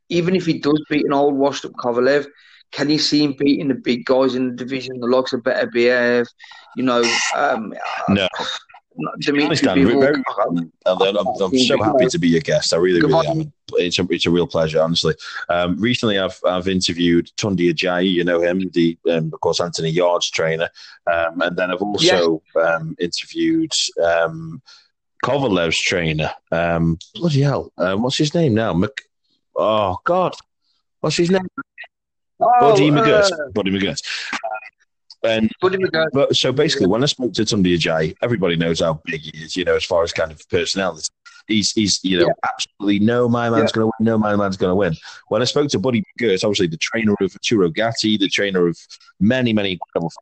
even 0.09 0.37
if 0.37 0.47
he 0.47 0.59
does 0.59 0.83
beat 0.89 1.05
an 1.05 1.13
old 1.13 1.35
washed 1.35 1.65
up 1.65 1.73
Kovalev, 1.73 2.27
can 2.71 2.89
you 2.89 2.99
see 2.99 3.23
him 3.25 3.35
beating 3.39 3.69
the 3.69 3.75
big 3.75 4.05
guys 4.07 4.35
in 4.35 4.49
the 4.49 4.57
division, 4.57 4.99
the 5.01 5.07
likes 5.07 5.33
of 5.33 5.43
Beterbiev? 5.43 6.27
You 6.77 6.85
know, 6.85 7.03
um, 7.35 7.75
no. 8.09 8.29
Dimitri 9.21 9.57
very, 9.57 10.23
I'm, 10.37 10.73
I'm, 10.87 11.59
so 11.59 11.83
happy 11.83 12.07
to 12.07 12.19
be 12.19 12.29
your 12.29 12.41
guest. 12.41 12.75
I 12.75 12.77
really, 12.77 13.01
really 13.01 13.27
am. 13.27 13.53
It's 13.75 13.99
a, 13.99 14.07
it's 14.11 14.27
a 14.27 14.31
real 14.31 14.47
pleasure, 14.47 14.81
honestly. 14.81 15.15
Um, 15.49 15.81
recently, 15.81 16.19
I've 16.19 16.39
I've 16.45 16.69
interviewed 16.69 17.31
Tunde 17.37 17.73
Ajayi, 17.73 18.11
you 18.11 18.25
know 18.25 18.41
him, 18.41 18.71
the 18.73 18.99
um, 19.11 19.31
of 19.33 19.41
course 19.41 19.61
Anthony 19.61 19.93
Yarde's 19.93 20.31
trainer, 20.31 20.69
um, 21.13 21.41
and 21.41 21.57
then 21.57 21.71
I've 21.71 21.83
also 21.83 22.43
um, 22.57 22.97
interviewed 22.99 23.73
um, 24.03 24.63
Kovalev's 25.25 25.81
trainer. 25.81 26.31
Um, 26.51 26.99
bloody 27.15 27.41
hell, 27.41 27.73
um, 27.79 28.03
what's 28.03 28.19
his 28.19 28.35
name 28.35 28.55
now? 28.55 28.75
Mc- 28.75 29.09
oh 29.57 29.99
God, 30.05 30.35
what's 31.01 31.17
his 31.17 31.31
name? 31.31 31.47
Oh, 32.43 32.73
Buddy 32.73 32.91
McGirt. 32.91 33.33
Uh, 33.33 33.51
Buddy 33.55 33.71
McGirt. 33.71 34.03
And 35.25 35.53
but, 35.61 36.37
so 36.37 36.53
basically, 36.53 36.89
when 36.89 37.03
I 37.03 37.07
spoke 37.07 37.33
to 37.35 37.43
Tunde 37.43 37.77
Ajayi, 37.77 38.17
everybody 38.23 38.57
knows 38.57 38.81
how 38.81 39.01
big 39.05 39.21
he 39.21 39.45
is, 39.45 39.57
you 39.57 39.65
know, 39.65 39.77
as 39.77 39.85
far 39.85 40.03
as 40.03 40.13
kind 40.13 40.33
of 40.33 40.41
personality. 40.49 41.09
He's, 41.49 41.73
he's 41.73 42.01
you 42.03 42.19
know, 42.19 42.27
yeah. 42.27 42.51
absolutely 42.51 43.01
no 43.01 43.29
my 43.29 43.51
man's 43.51 43.71
yeah. 43.71 43.75
going 43.75 43.91
to 43.91 43.93
win, 43.99 44.05
no 44.05 44.19
my 44.19 44.37
man's 44.37 44.57
going 44.57 44.71
to 44.71 44.77
win. 44.77 44.95
When 45.29 45.43
I 45.43 45.45
spoke 45.45 45.69
to 45.71 45.79
Buddy 45.79 46.03
McGirt, 46.03 46.45
obviously 46.45 46.69
the 46.69 46.77
trainer 46.77 47.15
of 47.21 47.33
Arturo 47.35 47.69
Gatti, 47.69 48.17
the 48.17 48.29
trainer 48.29 48.67
of 48.69 48.79
many, 49.21 49.53
many 49.53 49.73
incredible 49.73 50.13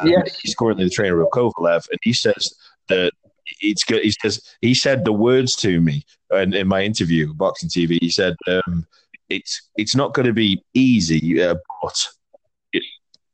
um, 0.00 0.08
yeah. 0.08 0.22
He's 0.42 0.54
currently 0.54 0.84
the 0.84 0.90
trainer 0.90 1.20
of 1.20 1.28
Kovalev, 1.30 1.88
and 1.90 1.98
he 2.02 2.12
says 2.12 2.54
that 2.88 3.12
it's 3.60 3.84
good. 3.84 4.02
He 4.02 4.12
says 4.22 4.42
he 4.60 4.74
said 4.74 5.04
the 5.04 5.12
words 5.12 5.56
to 5.56 5.80
me 5.80 6.04
in, 6.32 6.54
in 6.54 6.68
my 6.68 6.82
interview, 6.82 7.34
Boxing 7.34 7.68
TV. 7.68 7.98
He 8.00 8.10
said 8.10 8.36
um, 8.46 8.86
it's 9.28 9.68
it's 9.76 9.96
not 9.96 10.14
going 10.14 10.26
to 10.26 10.32
be 10.32 10.62
easy, 10.74 11.42
uh, 11.42 11.56
but 11.82 12.06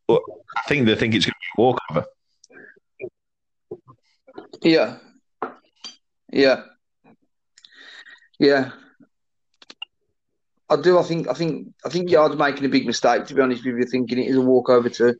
I 0.08 0.62
think 0.68 0.86
they 0.86 0.94
think 0.94 1.14
it's 1.14 1.26
going 1.26 1.32
to 1.32 1.38
be 1.56 1.62
a 1.62 1.62
walkover. 1.62 2.06
Yeah. 4.62 4.98
Yeah. 6.32 6.62
Yeah. 8.38 8.70
I 10.68 10.76
do. 10.76 10.98
I 10.98 11.02
think. 11.02 11.28
I 11.28 11.34
think. 11.34 11.72
I 11.84 11.88
think 11.88 12.10
Yarde's 12.10 12.36
making 12.36 12.64
a 12.64 12.68
big 12.68 12.86
mistake. 12.86 13.26
To 13.26 13.34
be 13.34 13.40
honest 13.40 13.64
with 13.64 13.76
you, 13.76 13.84
thinking 13.84 14.18
it 14.18 14.28
is 14.28 14.36
a 14.36 14.40
walkover 14.40 14.90
too. 14.90 15.14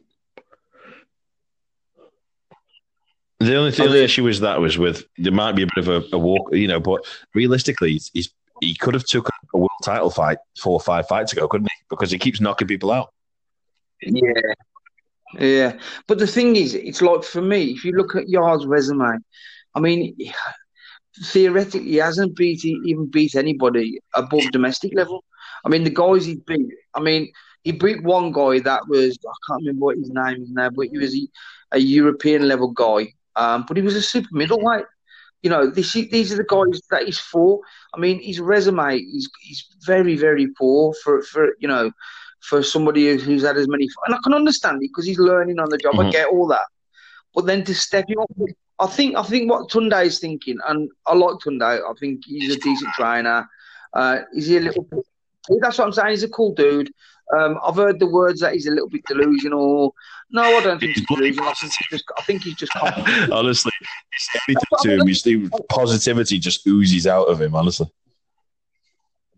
The 3.39 3.55
only, 3.55 3.71
thing 3.71 3.85
the 3.85 3.91
only 3.91 4.05
issue 4.05 4.27
is 4.29 4.41
that 4.41 4.61
was 4.61 4.79
with 4.79 5.05
there 5.19 5.33
might 5.33 5.53
be 5.53 5.63
a 5.63 5.67
bit 5.67 5.87
of 5.87 5.89
a, 5.89 6.17
a 6.17 6.19
walk, 6.19 6.49
you 6.53 6.67
know, 6.67 6.81
but 6.81 7.05
realistically, 7.35 7.93
he's, 7.93 8.11
he's, 8.15 8.31
he 8.61 8.75
could 8.75 8.95
have 8.95 9.05
took 9.05 9.29
a 9.55 9.59
world 9.59 9.71
title 9.85 10.11
fight 10.11 10.39
four 10.59 10.73
or 10.73 10.81
five 10.81 11.07
fights 11.07 11.33
ago, 11.33 11.47
couldn't 11.47 11.67
he? 11.67 11.85
Because 11.91 12.11
he 12.11 12.19
keeps 12.19 12.41
knocking 12.41 12.67
people 12.67 12.91
out. 12.91 13.13
Yeah, 14.03 14.33
yeah, 15.35 15.79
but 16.07 16.19
the 16.19 16.27
thing 16.27 16.57
is, 16.57 16.75
it's 16.75 17.03
like 17.03 17.23
for 17.25 17.43
me, 17.43 17.73
if 17.73 17.85
you 17.85 17.93
look 17.93 18.15
at 18.15 18.29
Yarde's 18.29 18.67
resume, 18.67 19.19
I 19.75 19.81
mean, 19.81 20.17
theoretically, 21.25 21.85
he 21.85 21.97
hasn't 21.97 22.37
beat 22.37 22.65
even 22.65 23.11
beat 23.11 23.35
anybody 23.35 24.01
above 24.15 24.51
domestic 24.53 24.93
level. 24.95 25.25
I 25.65 25.69
mean, 25.69 25.85
the 25.85 25.91
guys 25.91 26.27
he 26.27 26.37
beat, 26.47 26.69
I 26.95 27.01
mean, 27.01 27.31
he 27.63 27.73
beat 27.73 28.03
one 28.03 28.33
guy 28.33 28.61
that 28.61 28.89
was 28.89 29.19
I 29.27 29.37
can't 29.49 29.63
remember 29.63 29.87
what 29.87 29.99
his 29.99 30.11
name 30.11 30.43
is 30.43 30.51
now, 30.51 30.71
but 30.71 30.87
he 30.91 30.99
was 30.99 31.15
a, 31.15 31.29
a 31.73 31.79
European 31.79 32.49
level 32.49 32.71
guy, 32.71 33.09
um, 33.37 33.65
but 33.67 33.77
he 33.77 33.83
was 33.83 33.97
a 33.97 34.03
super 34.03 34.29
middleweight. 34.33 34.85
You 35.43 35.51
know, 35.51 35.71
this, 35.71 35.93
these 35.93 36.33
are 36.33 36.37
the 36.37 36.45
guys 36.45 36.81
that 36.91 37.05
he's 37.05 37.19
for. 37.19 37.61
I 37.95 37.99
mean, 38.01 38.21
his 38.23 38.41
resume 38.41 38.97
is 38.97 39.29
he's 39.41 39.65
very 39.85 40.17
very 40.17 40.49
poor 40.59 40.95
for 41.03 41.23
for 41.23 41.49
you 41.59 41.69
know 41.69 41.91
for 42.41 42.63
somebody 42.63 43.17
who's 43.17 43.43
had 43.43 43.57
as 43.57 43.69
many. 43.69 43.89
And 44.07 44.15
I 44.15 44.19
can 44.23 44.35
understand 44.35 44.77
it 44.83 44.91
because 44.93 45.07
he's 45.07 45.19
learning 45.19 45.59
on 45.59 45.69
the 45.69 45.79
job. 45.79 45.95
Mm-hmm. 45.95 46.09
I 46.09 46.11
get 46.11 46.29
all 46.29 46.47
that. 46.49 46.67
But 47.35 47.47
then 47.47 47.65
to 47.65 47.75
step 47.75 48.09
him 48.09 48.19
up, 48.21 48.31
I 48.79 48.87
think 48.87 49.17
I 49.17 49.23
think 49.23 49.51
what 49.51 49.71
Tunde 49.71 50.05
is 50.05 50.19
thinking, 50.19 50.59
and 50.67 50.91
I 51.07 51.15
like 51.15 51.37
Tunde. 51.45 51.63
I 51.63 51.93
think 51.99 52.23
he's 52.27 52.55
a 52.55 52.59
decent 52.59 52.93
trainer. 52.95 53.49
Uh, 53.93 54.21
is 54.35 54.47
he 54.47 54.59
a 54.59 54.61
little? 54.61 54.85
Bit, 54.85 55.05
that's 55.61 55.79
what 55.79 55.87
I'm 55.87 55.93
saying. 55.93 56.11
He's 56.11 56.23
a 56.23 56.29
cool 56.29 56.55
dude. 56.55 56.91
Um, 57.37 57.59
I've 57.65 57.77
heard 57.77 57.99
the 57.99 58.07
words 58.07 58.41
that 58.41 58.53
he's 58.53 58.67
a 58.67 58.71
little 58.71 58.89
bit 58.89 59.03
delusional. 59.07 59.95
No, 60.31 60.43
I 60.43 60.63
don't 60.63 60.79
think 60.79 60.95
he's, 60.95 61.05
he's 61.09 61.17
delusional. 61.17 61.49
I 61.49 61.55
think 61.55 61.73
he's 61.73 61.89
just, 61.91 62.05
I 62.17 62.23
think 62.23 62.43
he's 62.43 62.55
just 62.55 62.73
honestly, 63.33 63.73
to 64.83 64.95
him, 64.95 65.09
you 65.09 65.15
see, 65.15 65.49
positivity 65.69 66.39
just 66.39 66.67
oozes 66.67 67.07
out 67.07 67.25
of 67.25 67.41
him. 67.41 67.55
Honestly, 67.55 67.91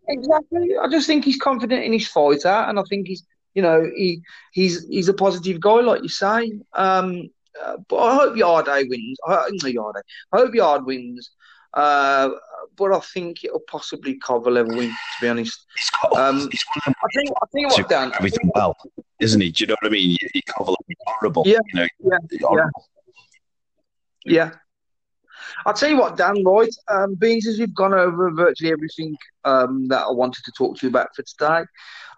exactly. 0.09 0.77
I 0.81 0.89
just 0.89 1.07
think 1.07 1.25
he's 1.25 1.39
confident 1.39 1.85
in 1.85 1.93
his 1.93 2.09
fighter, 2.09 2.49
and 2.49 2.79
I 2.79 2.83
think 2.89 3.09
he's, 3.09 3.25
you 3.55 3.63
know, 3.63 3.83
he 3.95 4.23
he's 4.53 4.87
he's 4.89 5.09
a 5.09 5.15
positive 5.15 5.61
guy, 5.61 5.81
like 5.81 6.03
you 6.03 6.09
say. 6.09 6.53
Um, 6.75 7.31
uh, 7.63 7.77
but 7.89 7.97
I 7.97 8.15
hope 8.15 8.37
Yarday 8.37 8.89
wins. 8.89 9.19
I, 9.27 9.49
no, 9.51 9.69
Yarde. 9.69 10.03
I 10.33 10.37
hope 10.39 10.55
Yarde 10.55 10.85
wins. 10.85 11.31
Uh, 11.75 12.31
but 12.77 12.93
I 12.93 13.01
think 13.01 13.45
it'll 13.45 13.61
possibly 13.61 14.19
cover 14.25 14.51
Kovalev 14.51 14.69
win. 14.69 14.91
To 14.91 15.21
be 15.21 15.29
honest, 15.29 15.67
um, 16.17 16.49
I 16.49 17.09
think 17.15 17.31
I 17.43 17.47
think 17.53 17.71
what 17.71 17.89
Dan 17.89 18.13
everything 18.15 18.51
well, 18.55 18.77
isn't 19.21 19.41
he? 19.41 19.51
Do 19.51 19.63
you 19.63 19.67
know 19.69 19.77
what 19.81 19.89
I 19.89 19.93
mean? 19.93 20.17
He, 20.33 20.43
Kovalev 20.43 20.77
horrible. 21.07 21.43
Yeah, 21.47 21.59
you 21.73 21.81
know, 21.81 21.87
yeah, 22.01 22.39
horrible. 22.41 22.85
yeah. 24.25 24.45
Yeah. 24.45 24.51
I'll 25.67 25.75
tell 25.75 25.89
you 25.89 25.99
what, 25.99 26.17
Dan, 26.17 26.45
right? 26.45 26.75
Um, 26.89 27.15
being 27.15 27.39
as 27.39 27.59
we've 27.59 27.75
gone 27.75 27.95
over 27.95 28.31
virtually 28.31 28.73
everything 28.73 29.17
um, 29.45 29.89
that 29.89 30.03
I 30.03 30.11
wanted 30.11 30.45
to 30.45 30.53
talk 30.53 30.79
to 30.79 30.87
you 30.87 30.91
about 30.91 31.15
for 31.15 31.23
today, 31.23 31.65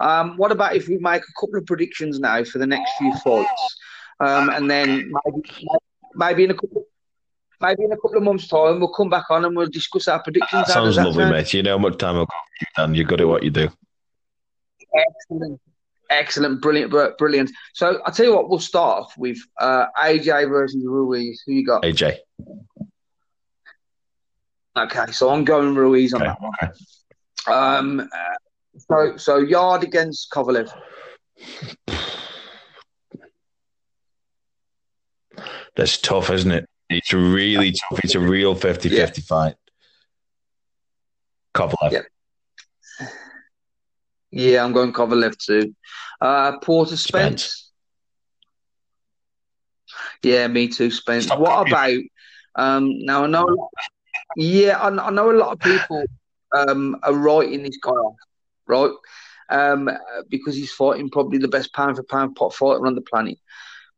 um, 0.01 0.37
what 0.37 0.53
about 0.53 0.75
if 0.75 0.89
we 0.89 0.99
make 0.99 1.23
a 1.23 1.41
couple 1.41 1.59
of 1.59 1.67
predictions 1.67 2.19
now 2.19 2.43
for 2.45 2.59
the 2.59 2.67
next 2.67 2.91
few 2.99 3.13
fights? 3.25 3.77
Um, 4.21 4.51
and 4.51 4.71
then 4.71 5.13
maybe, 5.25 5.51
maybe 6.15 6.45
in 6.45 6.51
a 6.51 6.55
couple, 6.55 6.85
maybe 7.61 7.85
in 7.85 7.93
a 7.93 7.97
couple 7.97 8.19
of 8.19 8.23
months' 8.23 8.49
time, 8.49 8.81
we'll 8.81 8.93
come 8.93 9.11
back 9.11 9.25
on 9.31 9.45
and 9.45 9.57
we'll 9.57 9.69
discuss 9.69 10.09
our 10.09 10.23
predictions. 10.23 10.67
That 10.67 10.75
sounds 10.75 10.97
lovely, 10.97 11.15
sound? 11.15 11.31
mate. 11.31 11.53
You 11.55 11.63
know 11.63 11.79
how 11.79 11.83
much 11.83 11.99
time 11.99 12.19
I've 12.19 12.27
done. 12.77 12.95
You're 12.95 13.05
good 13.05 13.21
at 13.21 13.29
what 13.29 13.43
you 13.43 13.51
do. 13.51 13.69
Excellent. 14.95 15.61
Excellent, 16.11 16.61
brilliant, 16.61 16.93
brilliant. 17.19 17.53
So 17.73 18.01
I'll 18.05 18.13
tell 18.13 18.27
you 18.27 18.35
what, 18.35 18.51
we'll 18.51 18.59
start 18.59 19.05
off 19.05 19.17
with 19.17 19.39
uh, 19.61 19.87
AJ 19.97 20.49
versus 20.49 20.85
Ruiz. 20.85 21.41
Who 21.47 21.53
you 21.53 21.65
got? 21.65 21.85
AJ. 21.85 22.19
Okay, 24.81 25.13
so 25.13 25.31
I'm 25.31 25.45
going 25.45 25.75
Ruiz 25.75 26.15
on 26.15 26.23
okay, 26.23 26.31
that 26.31 26.41
one. 26.41 26.53
Okay. 26.63 26.73
Um, 27.53 28.09
so 28.79 29.17
so 29.17 29.39
Yarde 29.39 29.87
against 29.87 30.31
Kovalev. 30.31 30.73
That's 35.77 35.99
tough, 35.99 36.31
isn't 36.31 36.51
it? 36.51 36.69
It's 36.89 37.13
really 37.13 37.73
tough. 37.73 38.01
It's 38.03 38.15
a 38.15 38.21
real 38.21 38.55
50 38.55 38.89
yeah. 38.89 39.07
50 39.07 39.23
fight. 39.23 39.55
Kovalev. 41.55 41.93
Yeah. 41.93 43.07
yeah, 44.31 44.65
I'm 44.65 44.73
going 44.73 44.93
Kovalev 44.93 45.37
too. 45.37 45.75
Uh, 46.21 46.59
Porter 46.59 46.97
Spence. 46.97 47.43
Spence. 47.43 47.71
Yeah, 50.23 50.49
me 50.49 50.69
too, 50.69 50.91
Spence. 50.91 51.27
Stop 51.27 51.39
what 51.39 51.69
about 51.69 51.97
um, 52.57 53.05
now? 53.05 53.25
I 53.25 53.27
know. 53.27 53.71
Yeah, 54.37 54.79
I, 54.79 54.89
I, 54.89 55.11
know 55.11 55.31
a 55.31 55.33
lot 55.33 55.53
of 55.53 55.59
people 55.59 56.05
um, 56.57 56.97
are 57.03 57.15
writing 57.15 57.63
this 57.63 57.79
guy 57.83 57.91
off, 57.91 58.17
right? 58.67 58.93
Um, 59.49 59.91
because 60.29 60.55
he's 60.55 60.73
fighting 60.73 61.11
probably 61.11 61.39
the 61.39 61.49
best 61.49 61.73
pound 61.73 61.97
for 61.97 62.05
pound 62.05 62.37
pot 62.37 62.55
fighter 62.55 62.87
on 62.87 62.95
the 62.95 63.01
planet 63.01 63.39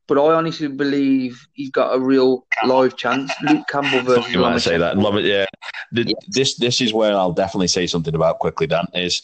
but 0.08 0.18
I 0.18 0.34
honestly 0.34 0.68
believe 0.68 1.46
he's 1.52 1.70
got 1.70 1.94
a 1.94 1.98
real 1.98 2.46
live 2.66 2.96
chance. 2.96 3.32
Luke 3.42 3.66
Campbell 3.68 4.00
versus. 4.02 4.32
You 4.32 4.40
might 4.40 4.58
say 4.58 4.76
that. 4.76 4.98
Love 4.98 5.16
it. 5.16 5.24
Yeah. 5.24 5.46
The, 5.92 6.04
yes. 6.04 6.14
This 6.28 6.56
this 6.56 6.80
is 6.80 6.92
where 6.92 7.12
I'll 7.12 7.32
definitely 7.32 7.68
say 7.68 7.86
something 7.86 8.14
about 8.14 8.38
quickly. 8.38 8.66
Dan 8.66 8.86
is 8.94 9.22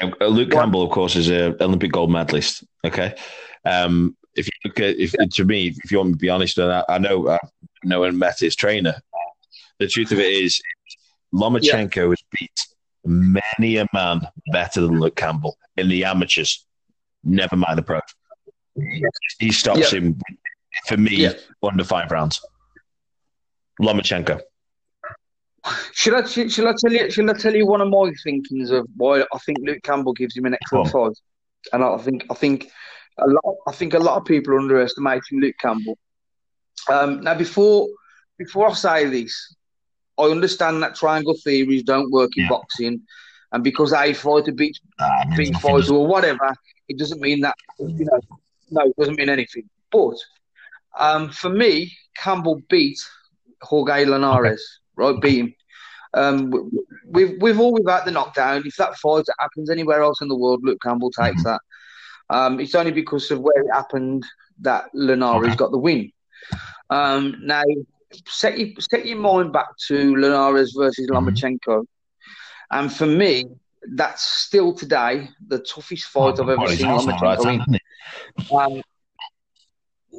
uh, 0.00 0.26
Luke 0.26 0.52
what? 0.52 0.60
Campbell, 0.60 0.82
of 0.82 0.90
course, 0.90 1.16
is 1.16 1.28
an 1.30 1.56
Olympic 1.60 1.92
gold 1.92 2.10
medalist. 2.10 2.64
Okay. 2.84 3.14
Um, 3.64 4.16
if 4.36 4.46
you 4.46 4.52
look 4.64 4.78
at 4.80 4.96
if 4.98 5.14
to 5.34 5.44
me, 5.44 5.74
if 5.82 5.90
you 5.90 5.98
want 5.98 6.10
me 6.10 6.14
to 6.14 6.18
be 6.18 6.30
honest, 6.30 6.58
and 6.58 6.72
I, 6.72 6.84
I 6.88 6.98
know 6.98 7.28
I 7.28 7.38
know 7.84 8.04
and 8.04 8.18
met 8.18 8.38
his 8.38 8.54
trainer. 8.54 9.00
The 9.78 9.88
truth 9.88 10.12
of 10.12 10.18
it 10.18 10.32
is, 10.32 10.60
Lomachenko 11.32 11.96
yeah. 11.96 12.08
has 12.08 12.24
beat 12.38 12.66
many 13.04 13.76
a 13.76 13.86
man 13.92 14.26
better 14.52 14.80
than 14.80 14.98
Luke 14.98 15.16
Campbell 15.16 15.56
in 15.76 15.88
the 15.88 16.04
amateurs. 16.04 16.66
Never 17.24 17.56
mind 17.56 17.78
the 17.78 17.82
pro. 17.82 18.00
He 19.38 19.52
stops 19.52 19.92
yep. 19.92 20.02
him 20.02 20.20
for 20.86 20.96
me 20.96 21.16
yep. 21.16 21.40
under 21.62 21.84
five 21.84 22.10
rounds. 22.10 22.40
Lomachenko. 23.80 24.40
Should 25.92 26.14
I 26.14 26.24
should 26.26 26.66
I 26.66 26.74
tell 26.78 26.92
you 26.92 27.10
should 27.10 27.28
I 27.28 27.34
tell 27.34 27.54
you 27.54 27.66
one 27.66 27.80
of 27.80 27.88
my 27.88 28.10
thinkings 28.24 28.70
of 28.70 28.86
why 28.96 29.20
I 29.20 29.38
think 29.38 29.58
Luke 29.60 29.82
Campbell 29.82 30.12
gives 30.12 30.36
him 30.36 30.46
an 30.46 30.54
excellent 30.54 30.90
fight? 30.90 31.18
And 31.72 31.84
I 31.84 31.98
think 31.98 32.24
I 32.30 32.34
think 32.34 32.70
a 33.18 33.26
lot 33.26 33.56
I 33.66 33.72
think 33.72 33.94
a 33.94 33.98
lot 33.98 34.16
of 34.16 34.24
people 34.24 34.54
are 34.54 34.58
underestimating 34.58 35.40
Luke 35.40 35.56
Campbell. 35.60 35.98
Um, 36.88 37.22
now 37.22 37.34
before 37.34 37.88
before 38.38 38.68
I 38.68 38.72
say 38.72 39.06
this, 39.06 39.56
I 40.18 40.24
understand 40.24 40.82
that 40.82 40.94
triangle 40.94 41.36
theories 41.44 41.82
don't 41.82 42.10
work 42.10 42.36
in 42.36 42.44
yeah. 42.44 42.48
boxing, 42.48 43.00
and 43.52 43.64
because 43.64 43.92
a 43.92 44.12
fighter 44.12 44.52
beats 44.52 44.80
uh, 44.98 45.24
big 45.36 45.56
fighter 45.58 45.94
or 45.94 46.06
whatever, 46.06 46.54
it 46.88 46.98
doesn't 46.98 47.20
mean 47.20 47.40
that 47.40 47.54
you 47.78 48.04
know 48.04 48.20
no, 48.70 48.82
it 48.82 48.96
doesn't 48.96 49.16
mean 49.16 49.28
anything. 49.28 49.68
But 49.90 50.16
um, 50.98 51.30
for 51.30 51.50
me, 51.50 51.92
Campbell 52.16 52.60
beat 52.68 52.98
Jorge 53.62 54.04
Linares, 54.04 54.80
right? 54.96 55.20
Beat 55.20 55.38
him. 55.38 55.54
Um, 56.14 56.70
we've 57.06 57.40
we've 57.40 57.60
all 57.60 57.72
without 57.72 58.04
the 58.04 58.10
knockdown. 58.10 58.62
If 58.66 58.76
that 58.76 58.96
fight 58.96 59.24
happens 59.38 59.70
anywhere 59.70 60.02
else 60.02 60.20
in 60.20 60.28
the 60.28 60.36
world, 60.36 60.64
Luke 60.64 60.80
Campbell 60.82 61.10
takes 61.10 61.42
mm-hmm. 61.42 61.50
that. 61.50 61.60
Um, 62.30 62.60
it's 62.60 62.74
only 62.74 62.92
because 62.92 63.30
of 63.30 63.40
where 63.40 63.62
it 63.62 63.72
happened 63.72 64.24
that 64.60 64.90
Linares 64.92 65.46
okay. 65.46 65.56
got 65.56 65.70
the 65.70 65.78
win. 65.78 66.12
Um, 66.90 67.36
now, 67.42 67.62
set 68.26 68.58
your, 68.58 68.68
set 68.80 69.06
your 69.06 69.18
mind 69.18 69.52
back 69.52 69.68
to 69.88 70.16
Linares 70.16 70.74
versus 70.76 71.08
mm-hmm. 71.08 71.80
And 72.70 72.92
for 72.92 73.06
me, 73.06 73.46
that's 73.94 74.22
still 74.22 74.74
today 74.74 75.28
the 75.46 75.58
toughest 75.60 76.06
fight 76.06 76.34
oh, 76.38 76.42
I've 76.42 76.48
ever 76.50 76.68
seen 76.68 76.86
Lomachenko 76.86 77.70
right, 78.50 78.66
um, 78.66 78.82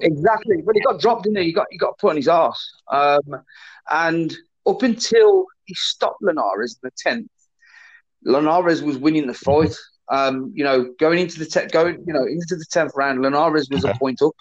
exactly. 0.01 0.61
But 0.65 0.75
he 0.75 0.81
got 0.81 0.99
dropped 0.99 1.27
in 1.27 1.33
there. 1.33 1.43
He 1.43 1.53
got 1.53 1.67
he 1.69 1.77
got 1.77 1.97
put 1.97 2.11
on 2.11 2.15
his 2.15 2.27
ass. 2.27 2.71
Um, 2.91 3.43
and 3.89 4.35
up 4.65 4.81
until 4.83 5.45
he 5.65 5.73
stopped 5.75 6.21
Linares 6.21 6.79
in 6.81 6.89
the 6.89 6.91
tenth, 6.97 7.29
Linares 8.23 8.81
was 8.81 8.97
winning 8.97 9.27
the 9.27 9.33
fight. 9.33 9.75
Um, 10.11 10.51
you 10.55 10.63
know, 10.63 10.91
going 10.99 11.19
into 11.19 11.37
the 11.37 11.45
te- 11.45 11.67
going, 11.67 12.03
you 12.07 12.13
know, 12.13 12.25
into 12.25 12.55
the 12.55 12.65
tenth 12.71 12.93
round, 12.95 13.21
Linares 13.21 13.69
was 13.69 13.83
a 13.83 13.93
point 13.93 14.21
up, 14.23 14.33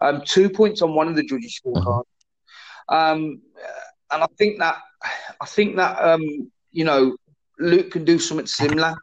um, 0.00 0.22
two 0.24 0.48
points 0.48 0.82
on 0.82 0.94
one 0.94 1.08
of 1.08 1.16
the 1.16 1.24
judges' 1.24 1.60
scorecard. 1.64 2.04
Um, 2.88 3.40
and 4.10 4.22
I 4.22 4.26
think 4.38 4.58
that, 4.58 4.76
I 5.40 5.46
think 5.46 5.76
that, 5.76 6.02
um, 6.02 6.50
you 6.72 6.84
know, 6.84 7.16
Luke 7.58 7.90
can 7.92 8.04
do 8.04 8.18
something 8.18 8.46
similar. 8.46 8.94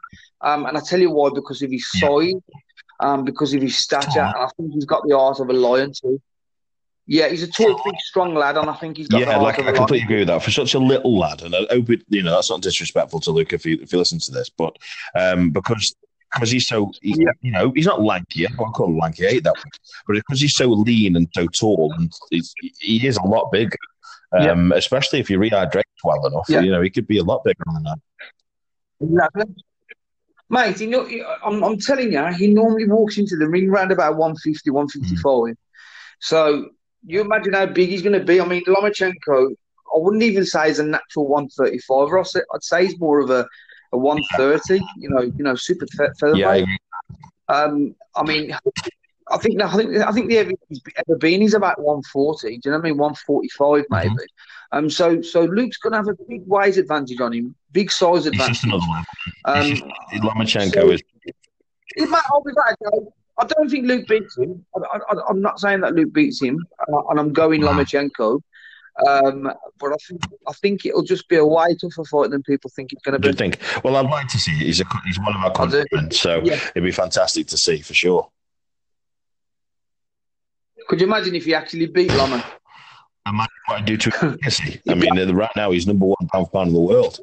Um, 0.42 0.66
and 0.66 0.78
I 0.78 0.82
tell 0.82 1.00
you 1.00 1.12
why, 1.12 1.30
because 1.34 1.62
of 1.62 1.72
his 1.72 1.90
size 1.92 2.34
um, 3.00 3.24
because 3.24 3.54
of 3.54 3.62
his 3.62 3.78
stature, 3.78 4.20
and 4.20 4.36
I 4.36 4.48
think 4.58 4.74
he's 4.74 4.86
got 4.86 5.04
the 5.08 5.18
heart 5.18 5.40
of 5.40 5.50
a 5.50 5.54
lion 5.54 5.94
too. 5.94 6.22
Yeah, 7.10 7.30
he's 7.30 7.44
a 7.44 7.48
tall, 7.48 7.80
big, 7.86 7.96
strong 8.00 8.36
lad, 8.36 8.58
and 8.58 8.70
I 8.70 8.74
think 8.74 8.98
he's 8.98 9.08
got. 9.08 9.22
Yeah, 9.22 9.38
like 9.38 9.60
I 9.60 9.72
completely 9.72 10.04
agree 10.04 10.20
with 10.20 10.28
that. 10.28 10.44
For 10.44 10.52
such 10.52 10.74
a 10.74 10.80
little 10.80 11.18
lad, 11.18 11.42
and 11.42 11.56
I 11.56 11.66
hope 11.70 11.90
it, 11.90 12.02
you 12.10 12.22
know 12.22 12.32
that's 12.32 12.50
not 12.50 12.62
disrespectful 12.62 13.22
to 13.22 13.32
Luke 13.32 13.54
if 13.54 13.66
you 13.66 13.78
if 13.82 13.94
you 13.94 14.00
listen 14.00 14.20
to 14.20 14.32
this, 14.32 14.50
but 14.50 14.78
um, 15.16 15.52
because 15.52 15.96
because 16.34 16.52
he's 16.52 16.68
so 16.68 16.92
he, 17.02 17.16
you 17.42 17.52
know 17.52 17.72
he's 17.76 17.86
not 17.86 18.02
lanky. 18.02 18.48
I 18.48 18.52
don't 18.58 18.74
call 18.74 18.88
him 18.88 18.98
lanky. 18.98 19.28
I 19.28 19.32
hate 19.32 19.44
that, 19.44 19.56
but 20.08 20.14
because 20.14 20.42
he's 20.42 20.56
so 20.56 20.68
lean 20.68 21.16
and 21.16 21.28
so 21.34 21.48
tall, 21.48 21.94
and 21.98 22.12
he 22.80 23.06
is 23.06 23.18
a 23.18 23.24
lot 23.24 23.52
bigger. 23.52 23.78
Um, 24.34 24.72
yeah. 24.72 24.78
Especially 24.78 25.20
if 25.20 25.30
you 25.30 25.40
rehydrate 25.40 25.84
well 26.04 26.26
enough, 26.28 26.46
yeah. 26.50 26.62
you 26.62 26.72
know 26.72 26.82
he 26.82 26.90
could 26.90 27.08
be 27.08 27.18
a 27.18 27.24
lot 27.24 27.44
bigger 27.44 27.64
than 27.66 27.84
that. 27.84 28.00
Exactly. 29.02 29.46
Mate, 30.50 30.80
you 30.80 30.88
know, 30.88 31.08
I'm, 31.44 31.62
I'm 31.64 31.78
telling 31.78 32.14
you, 32.14 32.26
he 32.28 32.48
normally 32.48 32.88
walks 32.88 33.18
into 33.18 33.36
the 33.36 33.50
ring 33.50 33.70
round 33.70 33.92
about 33.92 34.16
150, 34.16 34.70
155. 34.70 35.24
Mm. 35.26 35.56
So 36.20 36.70
you 37.06 37.22
imagine 37.22 37.54
how 37.54 37.66
big 37.66 37.90
he's 37.90 38.02
going 38.02 38.18
to 38.18 38.26
be. 38.26 38.40
I 38.40 38.46
mean, 38.46 38.64
Lomachenko, 38.64 39.52
I 39.52 40.00
wouldn't 40.00 40.24
even 40.24 40.46
say 40.46 40.70
he's 40.70 40.80
a 40.80 40.86
natural 40.86 41.28
135. 41.28 42.14
I'd 42.14 42.28
say, 42.28 42.42
I'd 42.54 42.64
say 42.64 42.86
he's 42.86 43.00
more 43.00 43.20
of 43.20 43.30
a, 43.30 43.48
a 43.94 43.98
130, 43.98 44.84
you 44.98 45.10
know, 45.10 45.22
you 45.22 45.44
know, 45.44 45.56
super 45.56 45.86
featherweight. 46.20 46.68
Yeah. 46.68 46.76
Um, 47.50 47.96
I 48.16 48.24
mean, 48.24 48.54
I 49.32 49.38
think 49.38 49.62
I 49.62 49.70
think 49.70 49.98
I 50.00 50.12
think 50.12 50.30
the 50.30 50.38
ever 50.38 51.18
been 51.18 51.42
is 51.42 51.54
about 51.54 51.80
140. 51.80 52.48
Do 52.48 52.54
you 52.54 52.72
know 52.72 52.78
what 52.78 52.86
I 52.86 52.90
mean? 52.90 52.98
145 52.98 53.86
maybe. 53.90 54.10
Mm-hmm. 54.10 54.24
Um, 54.72 54.90
so 54.90 55.22
so 55.22 55.42
Luke's 55.42 55.78
to 55.80 55.98
have 55.98 56.08
a 56.08 56.16
big 56.28 56.46
weight 56.46 56.78
advantage 56.78 57.20
on 57.22 57.34
him, 57.34 57.56
big 57.72 57.92
size 57.92 58.26
advantage. 58.26 58.64
Um, 59.46 59.74
Lomachenko 60.14 60.74
so, 60.74 60.92
is. 60.92 61.02
It 61.96 62.10
might, 62.10 62.24
I'll 62.32 62.44
be 62.44 62.52
back. 62.54 62.76
I 63.40 63.46
don't 63.46 63.70
think 63.70 63.88
Luke 63.88 64.08
beats 64.08 64.38
him. 64.38 64.66
I, 64.76 65.00
am 65.30 65.42
not 65.42 65.60
saying 65.60 65.82
that 65.82 65.94
Luke 65.94 66.14
beats 66.14 66.42
him, 66.42 66.66
uh, 66.92 67.02
and 67.10 67.20
I'm 67.20 67.34
going 67.34 67.62
Lomachenko. 67.62 68.42
Um, 69.06 69.52
but 69.80 69.92
I 69.92 69.96
think 70.08 70.22
I 70.48 70.54
think 70.54 70.86
it'll 70.86 71.04
just 71.04 71.30
be 71.30 71.36
a 71.36 71.46
way 71.46 71.76
tougher 71.80 72.04
fight 72.04 72.32
than 72.32 72.42
people 72.42 72.72
think 72.76 72.94
it's 72.94 73.02
going 73.04 73.14
to 73.14 73.20
be. 73.20 73.28
You 73.28 73.34
think? 73.34 73.60
Well, 73.84 73.96
I'd 73.96 74.10
like 74.10 74.28
to 74.30 74.40
see 74.40 74.52
it. 74.54 74.66
He's 74.66 74.82
a 74.82 74.86
he's 75.06 75.20
one 75.20 75.36
of 75.36 75.42
our 75.44 75.52
countrymen, 75.52 76.12
so 76.12 76.42
yeah. 76.44 76.60
it'd 76.76 76.84
be 76.84 76.92
fantastic 76.92 77.48
to 77.48 77.58
see 77.58 77.82
for 77.82 77.94
sure. 77.94 78.30
Could 80.88 81.02
you 81.02 81.08
imagine 81.08 81.36
if 81.36 81.46
he 81.46 81.54
actually 81.54 81.88
beat 81.88 82.12
Loma? 82.14 82.44
Imagine 83.28 83.50
what 83.68 83.82
I 83.82 83.82
do 83.82 83.98
to. 83.98 84.38
I 84.90 84.96
mean, 84.96 85.36
right 85.36 85.56
now 85.56 85.72
he's 85.72 85.86
number 85.86 86.06
one 86.06 86.28
pound 86.32 86.52
pound 86.52 86.70
in 86.70 86.74
the 86.74 86.80
world. 86.80 87.20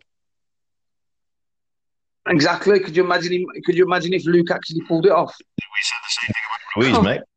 Exactly. 2.27 2.79
Could 2.81 2.97
you 2.97 3.05
imagine 3.05 3.33
him? 3.33 3.47
Could 3.65 3.77
you 3.77 3.85
imagine 3.85 4.13
if 4.13 4.25
Luke 4.27 4.51
actually 4.51 4.83
pulled 4.83 5.07
it 5.07 5.13
off? 5.13 5.35
We 5.39 5.65
said 5.83 5.97
the 6.03 6.15
same 6.21 6.33
thing 6.33 6.93
about 6.93 7.03
Ruiz, 7.03 7.05
mate. 7.19 7.34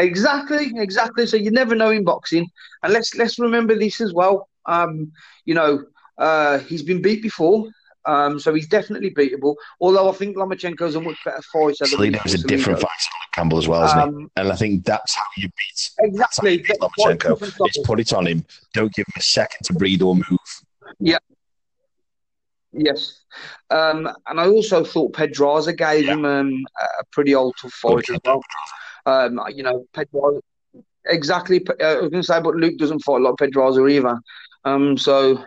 Exactly, 0.00 0.72
exactly. 0.76 1.26
So 1.26 1.36
you 1.36 1.50
never 1.50 1.74
know 1.74 1.90
in 1.90 2.04
boxing, 2.04 2.48
and 2.82 2.92
let's 2.92 3.14
let's 3.14 3.38
remember 3.38 3.74
this 3.74 4.00
as 4.00 4.14
well. 4.14 4.48
Um, 4.66 5.12
you 5.44 5.54
know, 5.54 5.84
uh, 6.16 6.58
he's 6.60 6.82
been 6.82 7.02
beat 7.02 7.22
before, 7.22 7.68
um, 8.06 8.40
so 8.40 8.54
he's 8.54 8.66
definitely 8.66 9.10
beatable. 9.10 9.56
Although 9.80 10.08
I 10.08 10.12
think 10.12 10.36
Lomachenko's 10.36 10.94
a 10.94 11.00
much 11.00 11.18
better 11.24 11.42
fighter. 11.52 11.84
Salido 11.84 12.24
is 12.24 12.34
a 12.34 12.46
different 12.46 12.80
fighter 12.80 13.10
than 13.12 13.28
Campbell 13.32 13.58
as 13.58 13.68
well, 13.68 13.84
isn't 13.84 13.98
um, 13.98 14.18
he? 14.20 14.26
And 14.36 14.50
I 14.50 14.56
think 14.56 14.84
that's 14.84 15.14
how 15.14 15.24
you 15.36 15.48
beat 15.48 15.90
exactly 16.00 16.52
you 16.52 16.62
beat 16.62 16.80
Lomachenko. 16.80 17.68
Is 17.68 17.78
put 17.84 18.00
it 18.00 18.12
on 18.14 18.26
him. 18.26 18.44
Don't 18.72 18.92
give 18.94 19.06
him 19.06 19.14
a 19.18 19.22
second 19.22 19.64
to 19.64 19.74
breathe 19.74 20.00
or 20.00 20.14
move. 20.14 20.38
Yeah, 20.98 21.18
Yes. 22.72 23.20
Um, 23.70 24.08
and 24.26 24.40
I 24.40 24.46
also 24.46 24.84
thought 24.84 25.12
Pedraza 25.12 25.72
gave 25.72 26.04
yeah. 26.04 26.12
him 26.12 26.24
um, 26.24 26.64
a 27.00 27.04
pretty 27.12 27.34
old 27.34 27.54
tough 27.60 27.72
fight 27.72 28.08
as 28.10 28.18
well. 28.24 28.42
Um, 29.06 29.40
you 29.54 29.62
know, 29.62 29.86
Pedraza, 29.92 30.40
exactly. 31.06 31.64
Uh, 31.68 31.84
I 31.84 32.00
was 32.00 32.10
going 32.10 32.22
to 32.22 32.26
say, 32.26 32.40
but 32.40 32.56
Luke 32.56 32.78
doesn't 32.78 33.00
fight 33.00 33.20
like 33.20 33.36
Pedraza 33.36 33.86
either. 33.86 34.18
Um, 34.64 34.96
so 34.96 35.42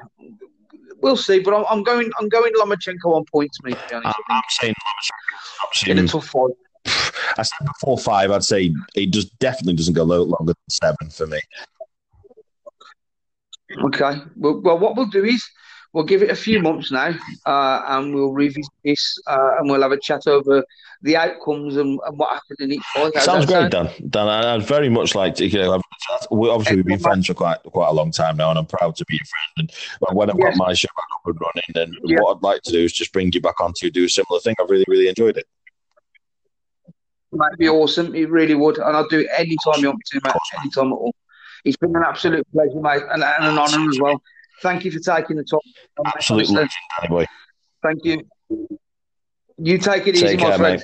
we'll 1.01 1.17
see. 1.17 1.39
But 1.39 1.55
I'm, 1.55 1.65
I'm, 1.69 1.83
going. 1.83 2.09
I'm 2.19 2.29
going 2.29 2.53
Lomachenko 2.53 3.05
on 3.05 3.25
points. 3.31 3.61
Me, 3.63 3.73
to 3.73 3.79
be 3.89 3.95
honest. 3.95 4.15
I'm, 4.29 4.35
I'm 4.37 4.41
saying 4.49 4.73
Lomachenko. 4.73 5.91
In 5.91 5.99
a 5.99 6.07
tough 6.07 6.27
fight. 6.27 6.51
I 7.37 7.43
said 7.43 7.65
before 7.65 7.97
five. 7.97 8.31
I'd 8.31 8.43
say 8.43 8.73
it 8.95 9.11
just 9.11 9.37
definitely 9.39 9.75
doesn't 9.75 9.93
go 9.93 10.03
longer 10.03 10.53
than 10.53 10.55
seven 10.69 11.09
for 11.09 11.27
me. 11.27 11.39
Okay. 13.85 14.21
Well, 14.35 14.61
well, 14.61 14.79
what 14.79 14.95
we'll 14.95 15.07
do 15.07 15.23
is 15.23 15.43
we'll 15.93 16.03
give 16.03 16.21
it 16.21 16.29
a 16.29 16.35
few 16.35 16.59
months 16.59 16.91
now, 16.91 17.13
uh, 17.45 17.81
and 17.87 18.13
we'll 18.13 18.33
revisit 18.33 18.71
this, 18.83 19.17
uh, 19.27 19.57
and 19.59 19.69
we'll 19.69 19.81
have 19.81 19.91
a 19.91 19.99
chat 19.99 20.27
over 20.27 20.65
the 21.03 21.15
outcomes 21.15 21.77
and, 21.77 21.99
and 22.05 22.17
what 22.17 22.31
happened 22.31 22.59
in 22.59 22.71
each 22.73 22.83
fight. 22.93 23.13
Sounds 23.15 23.45
great, 23.45 23.71
Dan. 23.71 23.89
Dan, 24.09 24.27
I'd 24.27 24.63
very 24.63 24.89
much 24.89 25.15
like 25.15 25.35
to. 25.35 25.47
You 25.47 25.59
know, 25.59 25.81
we, 26.31 26.49
obviously, 26.49 26.77
we've 26.77 26.85
been 26.85 26.99
friends 26.99 27.27
for 27.27 27.33
quite 27.33 27.61
quite 27.63 27.89
a 27.89 27.93
long 27.93 28.11
time 28.11 28.37
now, 28.37 28.49
and 28.49 28.59
I'm 28.59 28.65
proud 28.65 28.95
to 28.97 29.05
be 29.05 29.15
a 29.15 29.25
friend. 29.25 29.71
And 30.07 30.17
when 30.17 30.29
I've 30.29 30.37
yes. 30.39 30.57
got 30.57 30.67
my 30.67 30.73
show 30.73 30.89
back 30.95 31.05
up 31.15 31.27
and 31.27 31.39
running, 31.39 31.63
then 31.73 32.01
yeah. 32.05 32.19
what 32.21 32.37
I'd 32.37 32.43
like 32.43 32.61
to 32.63 32.71
do 32.71 32.79
is 32.79 32.93
just 32.93 33.13
bring 33.13 33.31
you 33.31 33.41
back 33.41 33.61
on 33.61 33.73
to 33.77 33.91
do 33.91 34.05
a 34.05 34.09
similar 34.09 34.39
thing. 34.39 34.55
I've 34.59 34.69
really, 34.69 34.85
really 34.87 35.07
enjoyed 35.07 35.37
it. 35.37 35.45
Might 37.31 37.57
be 37.57 37.67
awesome. 37.67 38.13
It 38.15 38.29
really 38.29 38.55
would, 38.55 38.77
and 38.77 38.95
I'll 38.95 39.07
do 39.07 39.19
it 39.19 39.27
any 39.37 39.57
time 39.63 39.81
you 39.81 39.87
want 39.87 39.97
me 39.97 40.19
to, 40.19 40.21
mate. 40.23 40.35
Any 40.59 40.69
time 40.69 40.87
at 40.87 40.95
all. 40.95 41.15
It's 41.65 41.77
been 41.77 41.95
an 41.95 42.03
absolute 42.05 42.45
pleasure, 42.51 42.79
mate, 42.79 43.03
and, 43.11 43.23
and 43.23 43.45
an 43.45 43.57
honour 43.57 43.89
as 43.89 43.99
well. 43.99 44.21
Thank 44.61 44.85
you 44.85 44.91
for 44.91 44.99
taking 44.99 45.37
the 45.37 45.43
time. 45.43 45.59
Absolutely, 46.05 46.55
legend, 46.55 46.71
boy. 47.09 47.25
Thank 47.81 48.05
you. 48.05 48.23
You 49.57 49.77
take 49.77 50.07
it 50.07 50.15
take 50.15 50.23
easy, 50.23 50.37
care, 50.37 50.49
my 50.49 50.57
friend. 50.57 50.83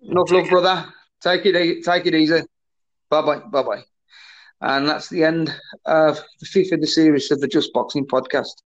Mate. 0.00 0.10
Enough 0.10 0.30
love, 0.30 0.48
brother. 0.48 0.86
Take 1.20 1.46
it, 1.46 1.84
take 1.84 2.06
it 2.06 2.14
easy. 2.14 2.42
Bye 3.10 3.22
bye, 3.22 3.38
bye 3.38 3.62
bye. 3.62 3.82
And 4.60 4.88
that's 4.88 5.08
the 5.08 5.24
end 5.24 5.54
of 5.84 6.20
the 6.40 6.46
fifth 6.46 6.72
of 6.72 6.80
the 6.80 6.86
series 6.86 7.30
of 7.30 7.40
the 7.40 7.48
Just 7.48 7.72
Boxing 7.72 8.06
podcast. 8.06 8.62